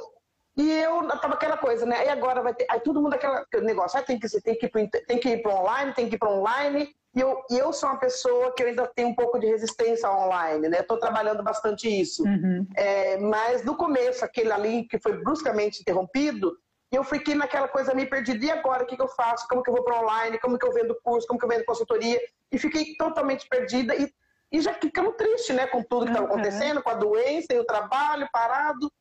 e 0.57 0.71
eu 0.71 1.05
tava 1.19 1.33
aquela 1.33 1.57
coisa, 1.57 1.85
né? 1.85 2.05
E 2.05 2.09
agora 2.09 2.41
vai 2.41 2.53
ter. 2.53 2.65
Aí 2.69 2.79
todo 2.79 3.01
mundo 3.01 3.13
aquele 3.13 3.65
negócio, 3.65 3.99
ah, 3.99 4.03
tem 4.03 4.17
que, 4.17 4.27
tem 4.41 4.55
que, 4.55 4.69
tem 4.69 5.19
que 5.19 5.29
ir 5.29 5.41
para 5.41 5.53
online, 5.53 5.93
tem 5.93 6.07
que 6.07 6.15
ir 6.15 6.19
para 6.19 6.31
online. 6.31 6.89
E 7.15 7.21
eu, 7.21 7.41
e 7.49 7.57
eu 7.57 7.71
sou 7.71 7.87
uma 7.89 7.97
pessoa 7.97 8.53
que 8.53 8.61
eu 8.61 8.67
ainda 8.67 8.85
tenho 8.93 9.07
um 9.07 9.15
pouco 9.15 9.39
de 9.39 9.47
resistência 9.47 10.11
online, 10.11 10.67
né? 10.67 10.79
Estou 10.81 10.99
trabalhando 10.99 11.41
bastante 11.41 11.87
isso. 11.87 12.23
Uhum. 12.23 12.67
É, 12.75 13.17
mas 13.17 13.63
no 13.63 13.77
começo, 13.77 14.25
aquele 14.25 14.51
ali 14.51 14.83
que 14.85 14.99
foi 14.99 15.13
bruscamente 15.23 15.79
interrompido, 15.79 16.57
eu 16.91 17.03
fiquei 17.05 17.33
naquela 17.33 17.69
coisa 17.69 17.93
meio 17.93 18.09
perdida. 18.09 18.45
E 18.45 18.51
agora, 18.51 18.83
o 18.83 18.85
que, 18.85 18.97
que 18.97 19.01
eu 19.01 19.07
faço? 19.07 19.47
Como 19.47 19.63
que 19.63 19.69
eu 19.69 19.73
vou 19.73 19.83
para 19.83 20.01
online? 20.01 20.39
Como 20.39 20.59
que 20.59 20.65
eu 20.65 20.73
vendo 20.73 20.99
curso? 21.01 21.25
Como 21.25 21.39
que 21.39 21.45
eu 21.45 21.49
vendo 21.49 21.63
consultoria? 21.63 22.19
E 22.51 22.57
fiquei 22.57 22.95
totalmente 22.97 23.47
perdida 23.47 23.95
e, 23.95 24.11
e 24.51 24.59
já 24.59 24.73
ficando 24.73 25.13
triste, 25.13 25.53
né? 25.53 25.67
Com 25.67 25.81
tudo 25.83 26.05
que 26.05 26.11
estava 26.11 26.27
uhum. 26.27 26.33
acontecendo, 26.33 26.83
com 26.83 26.89
a 26.89 26.95
doença 26.95 27.53
e 27.53 27.59
o 27.59 27.65
trabalho 27.65 28.27
parado. 28.31 28.91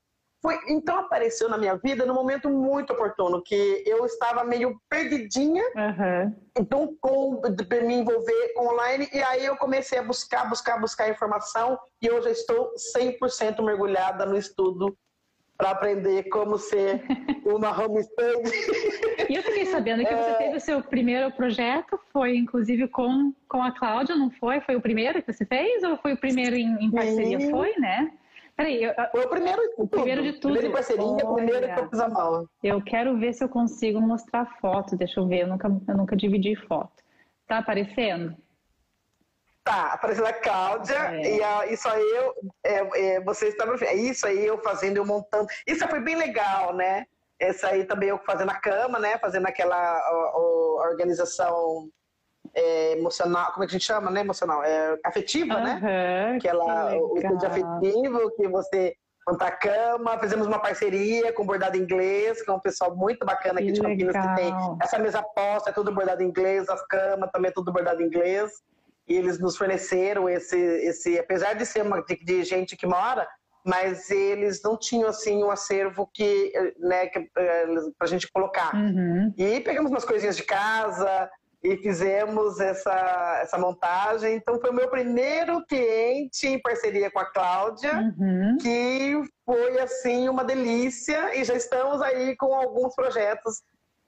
Foi, 0.45 0.59
então 0.69 0.99
apareceu 0.99 1.49
na 1.49 1.57
minha 1.57 1.75
vida 1.75 2.05
num 2.05 2.13
momento 2.13 2.51
muito 2.51 2.93
oportuno, 2.93 3.43
que 3.43 3.83
eu 3.87 4.05
estava 4.05 4.45
meio 4.45 4.79
perdidinha, 4.91 5.65
uhum. 5.75 6.35
então 6.59 6.95
com 7.01 7.41
de 7.41 7.81
me 7.81 7.95
envolver 7.95 8.53
online, 8.59 9.09
e 9.11 9.23
aí 9.23 9.47
eu 9.47 9.57
comecei 9.57 9.99
a 9.99 10.03
buscar, 10.03 10.47
buscar, 10.47 10.79
buscar 10.79 11.09
informação, 11.09 11.79
e 12.03 12.11
hoje 12.11 12.27
eu 12.27 12.33
estou 12.33 12.75
100% 12.95 13.65
mergulhada 13.65 14.27
no 14.27 14.37
estudo 14.37 14.95
para 15.57 15.71
aprender 15.71 16.25
como 16.25 16.59
ser 16.59 17.03
uma 17.47 17.71
homestead. 17.71 18.43
E 19.31 19.37
eu 19.37 19.43
fiquei 19.43 19.65
sabendo 19.65 20.05
que 20.05 20.13
é... 20.13 20.17
você 20.17 20.35
teve 20.35 20.57
o 20.59 20.61
seu 20.61 20.83
primeiro 20.83 21.33
projeto, 21.33 21.99
foi 22.13 22.37
inclusive 22.37 22.87
com, 22.89 23.33
com 23.49 23.63
a 23.63 23.73
Cláudia, 23.73 24.15
não 24.15 24.31
foi? 24.31 24.61
Foi 24.61 24.77
o 24.77 24.81
primeiro 24.83 25.23
que 25.23 25.33
você 25.33 25.47
fez 25.47 25.83
ou 25.85 25.97
foi 25.97 26.13
o 26.13 26.19
primeiro 26.19 26.55
em, 26.55 26.85
em 26.85 26.91
parceria? 26.91 27.41
Sim. 27.41 27.51
Foi, 27.51 27.73
né? 27.79 28.13
Peraí, 28.57 28.85
eu, 28.85 28.95
foi 29.11 29.25
o 29.25 29.29
primeiro 29.29 29.61
de 29.63 29.75
tudo. 29.77 29.89
Primeiro 29.89 30.23
de 30.23 30.33
tudo. 30.35 30.53
Primeiro 30.53 30.73
parceria, 30.73 31.05
o 31.05 31.35
primeiro 31.35 31.75
que 31.75 31.81
eu 31.81 31.91
fiz 31.91 32.01
a 32.01 32.09
mão. 32.09 32.49
Eu 32.63 32.83
quero 32.83 33.19
ver 33.19 33.33
se 33.33 33.43
eu 33.43 33.49
consigo 33.49 34.01
mostrar 34.01 34.47
foto. 34.61 34.97
Deixa 34.97 35.19
eu 35.19 35.27
ver, 35.27 35.43
eu 35.43 35.49
nunca, 35.49 35.69
eu 35.89 35.97
nunca 35.97 36.17
dividi 36.17 36.55
foto. 36.69 37.03
Tá 37.49 37.59
aparecendo? 37.59 38.37
Tá, 39.65 39.95
aparecendo 39.95 40.27
a 40.27 40.33
Cláudia 40.33 40.95
é. 40.95 41.37
e 41.37 41.43
a, 41.43 41.67
isso 41.67 41.89
aí 41.89 42.03
eu, 42.03 42.35
é, 42.63 43.15
é, 43.15 43.21
você 43.23 43.57
é 43.87 43.95
isso 43.97 44.27
aí 44.27 44.47
eu 44.47 44.59
fazendo, 44.59 44.99
eu 44.99 45.07
montando. 45.07 45.49
Isso 45.67 45.89
foi 45.89 46.01
bem 46.01 46.17
legal, 46.17 46.75
né? 46.75 47.07
Essa 47.39 47.69
aí 47.69 47.85
também 47.85 48.11
eu 48.11 48.19
fazendo 48.19 48.51
a 48.51 48.61
cama, 48.61 48.99
né? 48.99 49.19
Fazendo 49.19 49.47
aquela 49.47 50.01
organização 50.91 51.89
é, 52.55 52.93
emocional, 52.93 53.53
como 53.53 53.65
é 53.65 53.67
que 53.67 53.73
a 53.73 53.79
gente 53.79 53.87
chama, 53.87 54.11
né? 54.11 54.21
Emocional, 54.21 54.63
é, 54.63 54.99
afetiva, 55.05 55.55
uhum, 55.55 55.63
né? 55.63 56.37
Aquela, 56.37 56.91
que 56.91 56.97
o 56.99 57.17
estudo 57.17 57.47
afetivo 57.47 58.31
que 58.37 58.49
você 58.49 58.95
monta 59.27 59.47
a 59.47 59.51
cama, 59.51 60.19
fizemos 60.19 60.47
uma 60.47 60.59
parceria 60.59 61.33
com 61.33 61.47
bordado 61.47 61.77
inglês, 61.77 62.45
com 62.45 62.53
um 62.53 62.61
pessoal 62.61 62.95
muito 62.95 63.25
bacana 63.25 63.59
aqui 63.59 63.69
que 63.69 63.73
de 63.73 63.81
Campinas 63.81 64.15
que 64.15 64.35
tem 64.35 64.55
essa 64.83 64.99
mesa 64.99 65.23
posta, 65.23 65.71
é 65.71 65.73
tudo 65.73 65.93
bordado 65.93 66.23
inglês, 66.23 66.69
as 66.69 66.87
camas 66.87 67.31
também 67.33 67.49
é 67.49 67.53
tudo 67.53 67.73
bordado 67.73 68.03
inglês. 68.03 68.53
E 69.09 69.15
eles 69.17 69.39
nos 69.39 69.57
forneceram 69.57 70.29
esse, 70.29 70.57
esse 70.57 71.19
apesar 71.19 71.55
de 71.55 71.67
ser 71.67 71.83
uma, 71.83 72.03
de, 72.03 72.17
de 72.25 72.43
gente 72.43 72.77
que 72.77 72.87
mora, 72.87 73.29
mas 73.65 74.11
eles 74.11 74.63
não 74.63 74.79
tinham 74.79 75.09
assim 75.09 75.43
um 75.43 75.51
acervo 75.51 76.09
que, 76.13 76.53
né, 76.79 77.07
que, 77.07 77.31
eh, 77.37 77.67
pra 77.99 78.07
gente 78.07 78.31
colocar. 78.31 78.75
Uhum. 78.75 79.33
E 79.37 79.61
pegamos 79.61 79.91
umas 79.91 80.05
coisinhas 80.05 80.37
de 80.37 80.43
casa, 80.43 81.31
e 81.65 81.79
fizemos 81.79 82.61
essa, 82.61 83.39
essa 83.41 83.57
montagem. 83.57 84.37
Então, 84.37 84.61
foi 84.61 84.69
o 84.69 84.75
meu 84.75 84.91
primeiro 84.91 85.65
cliente 85.65 86.47
em 86.47 86.61
parceria 86.61 87.11
com 87.11 87.19
a 87.19 87.25
Cláudia, 87.25 87.95
uhum. 87.95 88.59
que 88.61 89.15
foi, 89.47 89.81
assim, 89.81 90.29
uma 90.29 90.45
delícia. 90.45 91.35
E 91.35 91.43
já 91.43 91.55
estamos 91.55 92.03
aí 92.03 92.37
com 92.37 92.55
alguns 92.55 92.95
projetos 92.95 93.63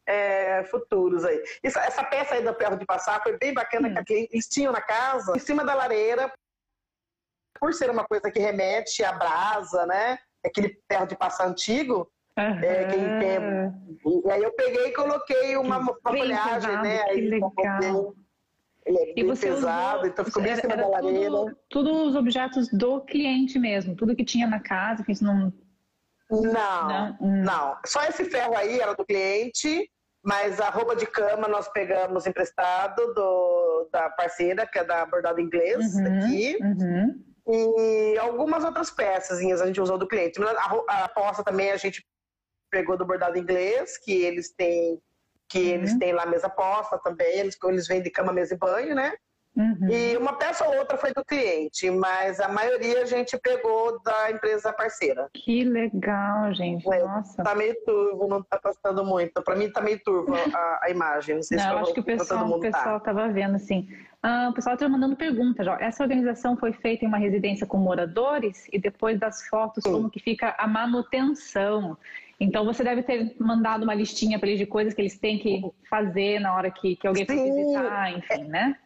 é, 0.06 0.64
futuros 0.64 1.24
aí. 1.24 1.42
Isso, 1.64 1.78
essa 1.78 2.04
peça 2.04 2.34
aí 2.34 2.44
do 2.44 2.54
ferro 2.54 2.76
de 2.76 2.84
passar 2.84 3.22
foi 3.22 3.38
bem 3.38 3.54
bacana, 3.54 3.88
uhum. 3.88 4.04
que 4.04 4.28
eles 4.30 4.46
tinham 4.46 4.70
na 4.70 4.82
casa, 4.82 5.34
em 5.34 5.40
cima 5.40 5.64
da 5.64 5.72
lareira, 5.72 6.30
por 7.58 7.72
ser 7.72 7.88
uma 7.88 8.04
coisa 8.04 8.30
que 8.30 8.38
remete 8.38 9.02
à 9.02 9.12
brasa, 9.12 9.86
né? 9.86 10.18
Aquele 10.44 10.78
ferro 10.92 11.06
de 11.06 11.16
passar 11.16 11.48
antigo, 11.48 12.06
Uhum. 12.38 12.58
É, 12.62 12.84
quem 12.84 13.18
tem... 13.18 14.24
E 14.24 14.30
aí 14.30 14.42
eu 14.42 14.52
peguei 14.52 14.88
e 14.88 14.92
coloquei 14.92 15.56
uma, 15.56 15.78
uma 15.78 15.96
folhagem, 16.02 16.82
né? 16.82 17.04
Que 17.04 17.10
aí, 17.10 17.28
legal. 17.28 18.14
Ele 18.86 18.98
é 18.98 19.12
e 19.16 19.24
você 19.24 19.48
pesado, 19.48 19.96
usou, 19.96 20.06
então 20.06 20.24
ficou 20.24 20.42
bem 20.42 20.54
da 20.54 20.88
lareira. 20.88 21.30
Tudo, 21.30 21.56
tudo, 21.68 22.04
os 22.04 22.14
objetos 22.14 22.68
do 22.68 23.00
cliente 23.00 23.58
mesmo, 23.58 23.96
tudo 23.96 24.14
que 24.14 24.24
tinha 24.24 24.46
na 24.46 24.60
casa, 24.60 25.02
que 25.02 25.10
isso 25.10 25.24
não. 25.24 25.52
Não, 26.30 26.88
não, 26.88 27.16
hum. 27.20 27.42
não. 27.42 27.76
Só 27.84 28.02
esse 28.04 28.24
ferro 28.24 28.56
aí 28.56 28.78
era 28.80 28.94
do 28.94 29.04
cliente, 29.04 29.90
mas 30.24 30.60
a 30.60 30.70
roupa 30.70 30.94
de 30.94 31.06
cama 31.06 31.48
nós 31.48 31.68
pegamos 31.68 32.26
emprestado 32.26 33.12
do, 33.12 33.88
da 33.92 34.08
parceira, 34.10 34.66
que 34.66 34.78
é 34.78 34.84
da 34.84 35.04
Bordado 35.06 35.40
Inglês, 35.40 35.94
uhum, 35.94 36.18
aqui. 36.18 36.58
Uhum. 36.60 37.24
E 37.48 38.18
algumas 38.18 38.64
outras 38.64 38.90
peças 38.90 39.38
a 39.38 39.66
gente 39.66 39.80
usou 39.80 39.98
do 39.98 40.06
cliente. 40.06 40.40
A, 40.42 41.04
a 41.04 41.08
poça 41.08 41.44
também 41.44 41.70
a 41.70 41.76
gente 41.76 42.04
pegou 42.76 42.98
do 42.98 43.06
bordado 43.06 43.38
inglês, 43.38 43.96
que 43.96 44.12
eles 44.12 44.50
têm 44.50 45.00
que 45.48 45.58
uhum. 45.58 45.74
eles 45.74 45.96
têm 45.96 46.12
lá 46.12 46.26
mesa 46.26 46.48
posta 46.48 46.98
também, 46.98 47.38
eles, 47.38 47.56
eles 47.64 47.86
vendem 47.86 48.12
cama, 48.12 48.32
mesa 48.32 48.54
e 48.54 48.58
banho, 48.58 48.94
né? 48.94 49.12
Uhum. 49.56 49.88
E 49.88 50.16
uma 50.18 50.34
peça 50.34 50.66
ou 50.68 50.76
outra 50.76 50.98
foi 50.98 51.14
do 51.14 51.24
cliente, 51.24 51.90
mas 51.90 52.40
a 52.40 52.48
maioria 52.48 53.02
a 53.02 53.06
gente 53.06 53.38
pegou 53.38 53.98
da 54.02 54.30
empresa 54.30 54.70
parceira. 54.70 55.30
Que 55.32 55.64
legal, 55.64 56.52
gente. 56.52 56.86
É, 56.92 57.02
Nossa. 57.02 57.42
Tá 57.42 57.54
meio 57.54 57.74
turvo, 57.86 58.28
não 58.28 58.42
tá 58.42 58.58
passando 58.58 59.02
muito. 59.02 59.40
Para 59.42 59.56
mim 59.56 59.70
tá 59.70 59.80
meio 59.80 59.98
turvo 60.04 60.34
a, 60.34 60.80
a 60.82 60.90
imagem. 60.90 61.36
Não 61.36 61.42
sei 61.42 61.56
não, 61.56 61.64
se 61.64 61.70
acho 61.70 61.94
que 61.94 62.00
o 62.00 62.04
pessoal, 62.04 62.46
o 62.46 62.60
tá. 62.60 62.70
pessoal 62.70 63.00
tá. 63.00 63.14
tava 63.14 63.28
vendo 63.32 63.54
assim. 63.54 63.88
Ah, 64.22 64.48
o 64.50 64.52
pessoal 64.52 64.74
está 64.74 64.86
mandando 64.88 65.16
perguntas. 65.16 65.66
Ó. 65.66 65.76
Essa 65.80 66.02
organização 66.02 66.56
foi 66.58 66.74
feita 66.74 67.06
em 67.06 67.08
uma 67.08 67.16
residência 67.16 67.66
com 67.66 67.78
moradores 67.78 68.66
e 68.70 68.78
depois 68.78 69.18
das 69.18 69.46
fotos, 69.46 69.84
Sim. 69.84 69.92
como 69.92 70.10
que 70.10 70.20
fica 70.20 70.54
a 70.58 70.66
manutenção? 70.66 71.96
Então 72.38 72.64
você 72.64 72.84
deve 72.84 73.02
ter 73.02 73.34
mandado 73.40 73.84
uma 73.84 73.94
listinha 73.94 74.38
para 74.38 74.48
eles 74.48 74.60
de 74.60 74.66
coisas 74.66 74.92
que 74.92 75.00
eles 75.00 75.18
têm 75.18 75.38
que 75.38 75.62
fazer 75.88 76.38
na 76.38 76.54
hora 76.54 76.70
que, 76.70 76.96
que 76.96 77.06
alguém 77.06 77.24
for 77.24 77.34
visitar, 77.34 78.12
enfim, 78.12 78.44
né? 78.44 78.76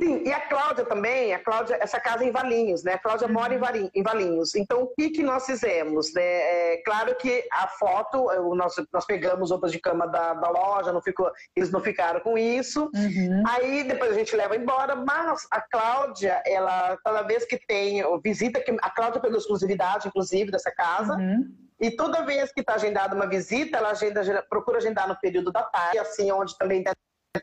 Sim, 0.00 0.22
e 0.24 0.32
a 0.32 0.40
Cláudia 0.40 0.84
também, 0.84 1.34
a 1.34 1.38
Cláudia, 1.38 1.76
essa 1.80 2.00
casa 2.00 2.24
é 2.24 2.28
em 2.28 2.30
Valinhos, 2.30 2.82
né? 2.82 2.94
A 2.94 2.98
Cláudia 2.98 3.26
uhum. 3.26 3.32
mora 3.32 3.54
em 3.54 4.02
Valinhos. 4.02 4.54
Então, 4.54 4.82
o 4.82 4.94
que, 4.94 5.10
que 5.10 5.22
nós 5.22 5.44
fizemos? 5.44 6.12
Né? 6.14 6.22
É, 6.22 6.82
claro 6.84 7.14
que 7.16 7.44
a 7.52 7.68
foto, 7.68 8.26
nós, 8.54 8.74
nós 8.92 9.04
pegamos 9.04 9.50
roupas 9.50 9.72
de 9.72 9.80
cama 9.80 10.06
da, 10.06 10.34
da 10.34 10.48
loja, 10.48 10.92
não 10.92 11.02
ficou, 11.02 11.30
eles 11.54 11.70
não 11.70 11.80
ficaram 11.80 12.20
com 12.20 12.38
isso. 12.38 12.90
Uhum. 12.94 13.42
Aí 13.46 13.84
depois 13.84 14.12
a 14.12 14.14
gente 14.14 14.34
leva 14.34 14.56
embora, 14.56 14.96
mas 14.96 15.46
a 15.50 15.60
Cláudia, 15.60 16.42
ela, 16.46 16.96
toda 17.04 17.22
vez 17.22 17.44
que 17.44 17.58
tem 17.58 18.02
visita, 18.22 18.60
que 18.60 18.70
a 18.80 18.90
Cláudia 18.90 19.20
pegou 19.20 19.36
exclusividade, 19.36 20.08
inclusive, 20.08 20.50
dessa 20.50 20.70
casa. 20.70 21.16
Uhum. 21.16 21.62
E 21.82 21.90
toda 21.90 22.24
vez 22.24 22.52
que 22.52 22.60
está 22.60 22.74
agendada 22.74 23.12
uma 23.12 23.28
visita, 23.28 23.76
ela 23.76 23.90
agenda, 23.90 24.22
procura 24.48 24.78
agendar 24.78 25.08
no 25.08 25.18
período 25.18 25.50
da 25.50 25.64
tarde, 25.64 25.98
assim, 25.98 26.30
onde 26.30 26.56
também 26.56 26.84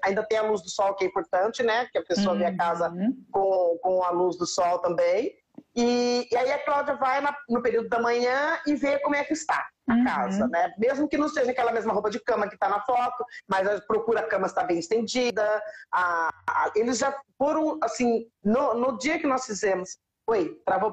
ainda 0.02 0.24
tem 0.24 0.38
a 0.38 0.44
luz 0.44 0.62
do 0.62 0.70
sol, 0.70 0.96
que 0.96 1.04
é 1.04 1.08
importante, 1.08 1.62
né? 1.62 1.88
Que 1.92 1.98
a 1.98 2.06
pessoa 2.06 2.32
uhum. 2.32 2.40
vê 2.40 2.46
a 2.46 2.56
casa 2.56 2.90
uhum. 2.90 3.22
com, 3.30 3.78
com 3.82 4.04
a 4.04 4.12
luz 4.12 4.38
do 4.38 4.46
sol 4.46 4.80
também. 4.80 5.36
E, 5.76 6.26
e 6.32 6.38
aí 6.38 6.54
a 6.54 6.64
Cláudia 6.64 6.96
vai 6.96 7.20
na, 7.20 7.36
no 7.50 7.62
período 7.62 7.90
da 7.90 8.00
manhã 8.00 8.58
e 8.66 8.76
vê 8.76 8.98
como 9.00 9.16
é 9.16 9.26
que 9.26 9.34
está 9.34 9.68
a 9.90 9.94
uhum. 9.94 10.06
casa, 10.06 10.48
né? 10.48 10.74
Mesmo 10.78 11.10
que 11.10 11.18
não 11.18 11.28
seja 11.28 11.52
aquela 11.52 11.74
mesma 11.74 11.92
roupa 11.92 12.10
de 12.10 12.20
cama 12.22 12.48
que 12.48 12.54
está 12.54 12.70
na 12.70 12.80
foto, 12.86 13.26
mas 13.46 13.68
procura 13.82 14.22
a 14.22 14.28
cama 14.28 14.48
estar 14.48 14.64
bem 14.64 14.80
estendida. 14.80 15.44
A, 15.92 16.30
a, 16.50 16.72
eles 16.76 16.98
já 16.98 17.14
foram, 17.38 17.78
assim, 17.84 18.26
no, 18.42 18.74
no 18.74 18.98
dia 18.98 19.20
que 19.20 19.28
nós 19.28 19.46
fizemos... 19.46 19.98
Oi, 20.28 20.62
travou 20.64 20.92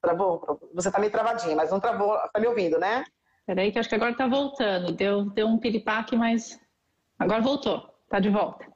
Travou? 0.00 0.60
Você 0.74 0.90
tá 0.90 0.98
meio 0.98 1.12
travadinha, 1.12 1.56
mas 1.56 1.70
não 1.70 1.80
travou. 1.80 2.16
Tá 2.32 2.40
me 2.40 2.46
ouvindo, 2.46 2.78
né? 2.78 3.04
Peraí, 3.46 3.72
que 3.72 3.78
acho 3.78 3.88
que 3.88 3.94
agora 3.94 4.16
tá 4.16 4.26
voltando. 4.26 4.92
Deu, 4.92 5.24
deu 5.30 5.46
um 5.46 5.58
piripaque, 5.58 6.16
mas 6.16 6.60
agora 7.18 7.40
voltou. 7.40 7.94
Tá 8.08 8.20
de 8.20 8.30
volta. 8.30 8.66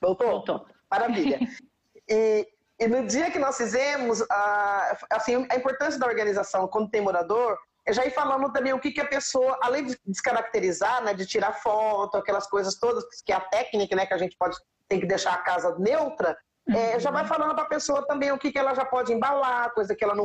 Voltou? 0.00 0.28
Voltou. 0.28 0.66
Maravilha. 0.90 1.38
e, 2.08 2.46
e 2.78 2.88
no 2.88 3.06
dia 3.06 3.30
que 3.30 3.38
nós 3.38 3.56
fizemos, 3.56 4.22
a, 4.30 4.98
assim, 5.12 5.46
a 5.50 5.56
importância 5.56 5.98
da 5.98 6.06
organização 6.06 6.68
quando 6.68 6.90
tem 6.90 7.00
morador 7.00 7.56
é 7.86 7.92
já 7.92 8.04
ir 8.04 8.10
falando 8.10 8.52
também 8.52 8.72
o 8.72 8.80
que, 8.80 8.90
que 8.90 9.00
a 9.00 9.06
pessoa, 9.06 9.58
além 9.62 9.86
de 9.86 9.96
descaracterizar, 10.04 11.02
né, 11.04 11.14
de 11.14 11.24
tirar 11.24 11.52
foto, 11.52 12.16
aquelas 12.16 12.48
coisas 12.48 12.74
todas, 12.78 13.04
que 13.24 13.32
é 13.32 13.36
a 13.36 13.40
técnica, 13.40 13.94
né, 13.94 14.04
que 14.04 14.14
a 14.14 14.18
gente 14.18 14.36
pode 14.36 14.56
tem 14.88 15.00
que 15.00 15.06
deixar 15.06 15.34
a 15.34 15.38
casa 15.38 15.76
neutra, 15.78 16.36
uhum. 16.68 16.76
é, 16.76 16.98
já 16.98 17.10
vai 17.10 17.24
falando 17.24 17.54
para 17.54 17.64
a 17.64 17.68
pessoa 17.68 18.06
também 18.06 18.30
o 18.32 18.38
que, 18.38 18.52
que 18.52 18.58
ela 18.58 18.74
já 18.74 18.84
pode 18.84 19.12
embalar, 19.12 19.72
coisa 19.72 19.94
que 19.94 20.04
ela 20.04 20.14
não 20.14 20.24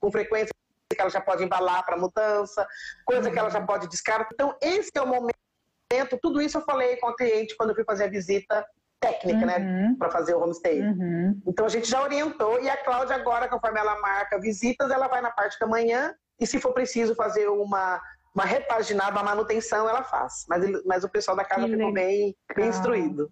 com 0.00 0.10
frequência 0.10 0.50
que 0.92 1.00
ela 1.00 1.10
já 1.10 1.20
pode 1.20 1.44
embalar 1.44 1.84
para 1.84 1.96
mudança, 1.96 2.66
coisa 3.04 3.30
que 3.30 3.38
ela 3.38 3.50
já 3.50 3.60
pode 3.60 3.88
descartar. 3.88 4.28
Então, 4.32 4.56
esse 4.60 4.90
é 4.94 5.00
o 5.00 5.06
momento. 5.06 6.18
Tudo 6.20 6.42
isso 6.42 6.58
eu 6.58 6.62
falei 6.62 6.96
com 6.96 7.08
a 7.08 7.16
cliente 7.16 7.56
quando 7.56 7.70
eu 7.70 7.74
fui 7.76 7.84
fazer 7.84 8.04
a 8.04 8.08
visita 8.08 8.66
técnica, 9.00 9.46
né, 9.46 9.56
uhum. 9.56 9.90
né, 9.90 9.96
para 9.98 10.10
fazer 10.10 10.34
o 10.34 10.40
homestay. 10.40 10.82
Uhum. 10.82 11.40
Então, 11.46 11.64
a 11.64 11.68
gente 11.68 11.88
já 11.88 12.02
orientou 12.02 12.60
e 12.60 12.68
a 12.68 12.76
Cláudia 12.76 13.16
agora, 13.16 13.48
conforme 13.48 13.78
ela 13.80 13.98
marca 14.00 14.38
visitas, 14.38 14.90
ela 14.90 15.08
vai 15.08 15.20
na 15.20 15.30
parte 15.30 15.58
da 15.58 15.66
manhã 15.66 16.14
e 16.38 16.46
se 16.46 16.60
for 16.60 16.72
preciso 16.72 17.14
fazer 17.14 17.48
uma 17.48 18.00
uma 18.34 18.44
repaginada, 18.44 19.12
uma 19.12 19.24
manutenção, 19.24 19.88
ela 19.88 20.04
faz. 20.04 20.46
Mas, 20.48 20.84
mas 20.84 21.04
o 21.04 21.08
pessoal 21.08 21.36
da 21.36 21.44
casa 21.44 21.66
que 21.66 21.76
ficou 21.76 21.92
bem, 21.92 22.34
bem 22.54 22.68
instruído. 22.68 23.30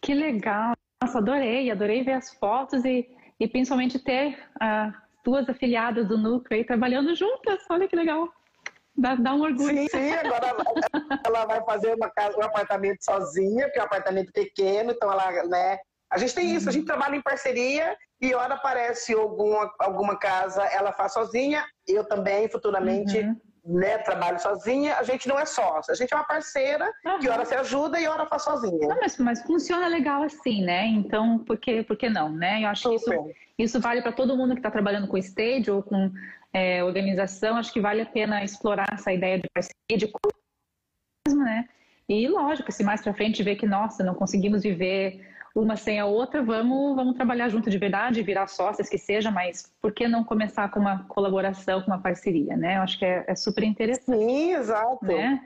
Que 0.00 0.14
legal! 0.14 0.74
Nossa, 1.02 1.18
adorei, 1.18 1.70
adorei 1.70 2.02
ver 2.02 2.14
as 2.14 2.32
fotos 2.34 2.84
e, 2.84 3.06
e 3.38 3.46
principalmente 3.46 3.98
ter 3.98 4.38
uh, 4.56 4.92
duas 5.26 5.48
afiliadas 5.48 6.06
do 6.06 6.16
núcleo 6.16 6.56
aí 6.56 6.64
trabalhando 6.64 7.12
juntas. 7.16 7.64
Olha 7.68 7.88
que 7.88 7.96
legal. 7.96 8.28
Dá, 8.96 9.16
dá 9.16 9.34
um 9.34 9.42
orgulho. 9.42 9.76
Sim, 9.76 9.88
sim, 9.88 10.12
agora 10.12 10.56
ela, 11.26 11.44
vai 11.44 11.62
fazer 11.64 11.94
uma 11.94 12.08
casa, 12.08 12.38
um 12.38 12.42
apartamento 12.42 13.04
sozinha, 13.04 13.68
que 13.70 13.78
é 13.78 13.82
um 13.82 13.86
apartamento 13.86 14.32
pequeno, 14.32 14.92
então 14.92 15.10
ela, 15.10 15.44
né? 15.48 15.78
A 16.10 16.16
gente 16.16 16.34
tem 16.34 16.54
isso, 16.54 16.68
a 16.68 16.72
gente 16.72 16.86
trabalha 16.86 17.16
em 17.16 17.20
parceria 17.20 17.96
e 18.20 18.32
hora 18.32 18.54
aparece 18.54 19.12
alguma, 19.12 19.70
alguma 19.80 20.16
casa, 20.16 20.62
ela 20.66 20.92
faz 20.92 21.12
sozinha, 21.12 21.64
eu 21.86 22.04
também 22.04 22.48
futuramente 22.48 23.18
uhum. 23.18 23.36
né, 23.64 23.98
trabalho 23.98 24.38
sozinha, 24.38 24.96
a 24.96 25.02
gente 25.02 25.28
não 25.28 25.38
é 25.38 25.44
sócia, 25.44 25.92
a 25.92 25.96
gente 25.96 26.14
é 26.14 26.16
uma 26.16 26.24
parceira 26.24 26.90
uhum. 27.04 27.18
que 27.18 27.28
hora 27.28 27.44
se 27.44 27.54
ajuda 27.56 28.00
e 28.00 28.06
hora 28.06 28.24
faz 28.24 28.44
sozinha. 28.44 28.88
Não, 28.88 29.00
mas, 29.00 29.18
mas 29.18 29.42
funciona 29.42 29.88
legal 29.88 30.22
assim, 30.22 30.62
né? 30.62 30.86
Então, 30.86 31.40
por 31.40 31.58
que, 31.58 31.82
por 31.82 31.96
que 31.96 32.08
não, 32.08 32.30
né? 32.30 32.62
Eu 32.62 32.68
acho 32.68 32.88
que 32.88 32.94
isso, 32.94 33.10
isso 33.58 33.80
vale 33.80 34.02
para 34.02 34.12
todo 34.12 34.36
mundo 34.36 34.52
que 34.52 34.60
está 34.60 34.70
trabalhando 34.70 35.08
com 35.08 35.16
stage 35.16 35.70
ou 35.70 35.82
com 35.82 36.12
é, 36.52 36.82
organização, 36.84 37.56
acho 37.56 37.72
que 37.72 37.80
vale 37.80 38.02
a 38.02 38.06
pena 38.06 38.44
explorar 38.44 38.86
essa 38.92 39.12
ideia 39.12 39.38
de 39.38 39.48
parceria, 39.52 39.96
de 39.96 40.12
mesmo, 41.26 41.44
né? 41.44 41.68
E 42.08 42.28
lógico, 42.28 42.70
se 42.70 42.84
mais 42.84 43.02
para 43.02 43.14
frente 43.14 43.42
ver 43.42 43.56
que, 43.56 43.66
nossa, 43.66 44.04
não 44.04 44.14
conseguimos 44.14 44.62
viver 44.62 45.20
uma 45.54 45.74
sem 45.74 45.98
a 45.98 46.06
outra, 46.06 46.42
vamos, 46.42 46.94
vamos 46.94 47.14
trabalhar 47.14 47.48
junto 47.48 47.70
de 47.70 47.78
verdade, 47.78 48.22
virar 48.22 48.46
sócias 48.46 48.88
que 48.88 48.98
seja, 48.98 49.30
mas 49.30 49.74
por 49.80 49.92
que 49.92 50.06
não 50.06 50.22
começar 50.22 50.70
com 50.70 50.78
uma 50.78 51.04
colaboração, 51.04 51.80
com 51.80 51.90
uma 51.90 52.00
parceria, 52.00 52.56
né? 52.56 52.76
Eu 52.76 52.82
acho 52.82 52.98
que 52.98 53.04
é, 53.04 53.24
é 53.26 53.34
super 53.34 53.64
interessante. 53.64 54.18
Sim, 54.18 54.52
exato. 54.52 55.04
Né? 55.04 55.40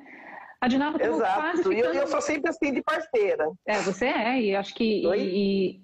A 0.61 0.69
Dinava 0.69 0.99
tá 0.99 1.09
quase 1.09 1.59
ficando... 1.59 1.73
E 1.73 1.81
eu, 1.81 1.95
eu, 1.95 2.07
sou 2.09 2.21
sempre 2.21 2.51
assim 2.51 2.73
de 2.73 2.83
parceira. 2.83 3.51
É, 3.65 3.79
você 3.79 4.07
é, 4.07 4.41
e 4.41 4.57
acho 4.57 4.75
que... 4.75 5.03
E, 5.07 5.81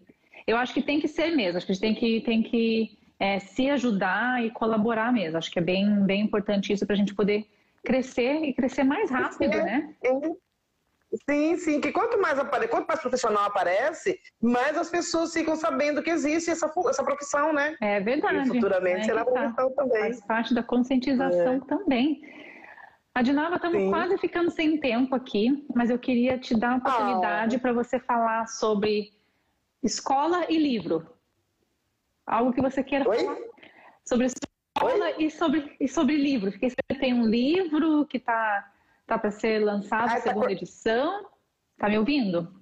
eu 0.47 0.57
acho 0.57 0.73
que 0.73 0.83
tem 0.83 1.01
que 1.01 1.09
ser 1.09 1.35
mesmo, 1.35 1.59
acho 1.59 1.67
que 1.67 1.73
a 1.73 1.75
gente 1.75 1.83
tem 1.83 1.95
que, 1.95 2.21
tem 2.21 2.43
que 2.43 2.99
é, 3.19 3.39
se 3.39 3.69
ajudar 3.71 4.45
e 4.45 4.51
colaborar 4.51 5.13
mesmo. 5.13 5.39
Acho 5.39 5.51
que 5.51 5.59
é 5.59 5.63
bem, 5.63 6.05
bem 6.05 6.23
importante 6.23 6.73
isso 6.73 6.87
para 6.87 6.95
a 6.95 6.99
gente 6.99 7.15
poder 7.15 7.47
crescer 7.85 8.45
e 8.45 8.53
crescer 8.53 8.85
mais 8.85 9.11
rápido, 9.11 9.53
sim, 9.53 9.63
né? 9.63 9.95
Sim. 10.05 11.57
Sim, 11.57 11.81
que 11.81 11.93
quanto 11.93 12.21
mais 12.21 12.39
aparece, 12.39 12.69
quanto 12.69 12.89
mais 12.89 13.01
profissional 13.01 13.45
aparece, 13.45 14.19
mais 14.43 14.77
as 14.77 14.91
pessoas 14.91 15.33
ficam 15.33 15.55
sabendo 15.57 16.03
que 16.03 16.11
existe 16.11 16.51
essa, 16.51 16.71
essa 16.89 17.05
profissão, 17.05 17.53
né? 17.53 17.77
É 17.81 18.01
verdade. 18.01 18.49
E 18.49 18.53
futuramente 18.53 19.03
é 19.03 19.05
será 19.05 19.25
tá. 19.25 19.31
profissão 19.31 19.75
também. 19.75 20.01
Faz 20.01 20.25
parte 20.27 20.55
da 20.55 20.63
conscientização 20.63 21.55
é. 21.55 21.61
também. 21.61 22.21
Adinava, 23.15 23.57
estamos 23.57 23.89
quase 23.89 24.19
ficando 24.19 24.51
sem 24.51 24.79
tempo 24.79 25.15
aqui, 25.15 25.65
mas 25.75 25.89
eu 25.89 25.99
queria 25.99 26.37
te 26.39 26.55
dar 26.55 26.71
uma 26.71 26.79
oportunidade 26.79 27.57
ah. 27.57 27.59
para 27.61 27.73
você 27.73 27.99
falar 27.99 28.47
sobre 28.47 29.16
escola 29.87 30.47
e 30.51 30.59
livro. 30.59 31.07
Algo 32.27 32.53
que 32.53 32.61
você 32.61 32.83
queira 32.83 33.09
Oi? 33.09 33.19
falar 33.19 33.39
sobre 34.05 34.27
escola 34.27 35.11
e 35.19 35.31
sobre, 35.31 35.77
e 35.81 35.89
sobre 35.89 36.17
livro. 36.17 36.51
Porque 36.51 36.71
você 36.71 36.99
tem 37.01 37.15
um 37.15 37.27
livro 37.27 38.05
que 38.07 38.19
está 38.19 38.73
Tá 39.07 39.17
para 39.17 39.31
ser 39.31 39.61
lançado 39.61 40.11
a 40.11 40.15
tá 40.15 40.21
segunda 40.21 40.51
edição. 40.51 41.27
Tá 41.79 41.89
me 41.89 41.97
ouvindo? 41.97 42.56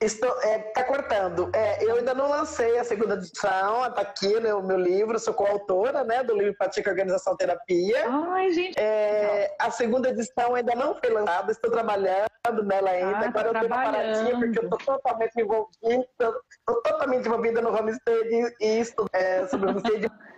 Estou, 0.00 0.30
é, 0.42 0.58
tá 0.58 0.84
cortando. 0.84 1.50
É, 1.54 1.82
eu 1.82 1.96
ainda 1.96 2.12
não 2.12 2.28
lancei 2.28 2.78
a 2.78 2.84
segunda 2.84 3.14
edição, 3.14 3.86
está 3.86 4.02
aqui 4.02 4.38
no 4.40 4.62
meu 4.62 4.78
livro, 4.78 5.18
sou 5.18 5.32
coautora 5.32 6.04
né, 6.04 6.22
do 6.22 6.36
livro 6.36 6.54
Pratica 6.58 6.90
Organização 6.90 7.34
Terapia. 7.34 8.04
Ai, 8.06 8.50
gente. 8.50 8.78
É, 8.78 9.54
a 9.58 9.70
segunda 9.70 10.10
edição 10.10 10.54
ainda 10.54 10.74
não 10.74 10.94
foi 10.94 11.10
lançada, 11.10 11.50
estou 11.50 11.70
trabalhando 11.70 12.28
nela 12.64 12.90
ainda. 12.90 13.18
Ah, 13.18 13.28
Agora 13.28 13.48
eu 13.48 13.52
estou 13.54 13.68
paradinha 13.68 14.38
porque 14.38 14.58
eu 14.58 14.64
estou 14.64 14.78
totalmente 14.78 15.40
envolvida, 15.40 16.06
estou 16.18 16.82
totalmente 16.82 17.26
envolvida 17.26 17.62
no 17.62 17.74
homestead 17.74 18.54
e 18.60 18.80
estudo 18.80 19.08
é, 19.14 19.46
sobre 19.46 19.66
o 19.66 19.70
homestead 19.70 20.10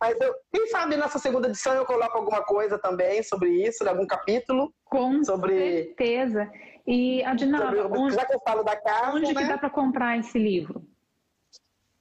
mas 0.00 0.20
eu, 0.20 0.34
quem 0.52 0.66
sabe 0.68 0.96
nessa 0.96 1.18
segunda 1.18 1.48
edição 1.48 1.74
eu 1.74 1.84
coloco 1.84 2.16
alguma 2.16 2.42
coisa 2.42 2.78
também 2.78 3.22
sobre 3.22 3.50
isso, 3.66 3.88
algum 3.88 4.06
capítulo. 4.06 4.72
Com 4.84 5.22
sobre, 5.24 5.84
certeza. 5.84 6.50
E, 6.86 7.22
Adinaldo, 7.24 7.92
onde, 7.92 8.14
já 8.14 8.24
que 8.24 8.34
eu 8.34 8.40
falo 8.40 8.62
da 8.62 8.76
casa, 8.76 9.16
onde 9.16 9.34
né? 9.34 9.42
que 9.42 9.48
dá 9.48 9.58
para 9.58 9.70
comprar 9.70 10.18
esse 10.18 10.38
livro? 10.38 10.86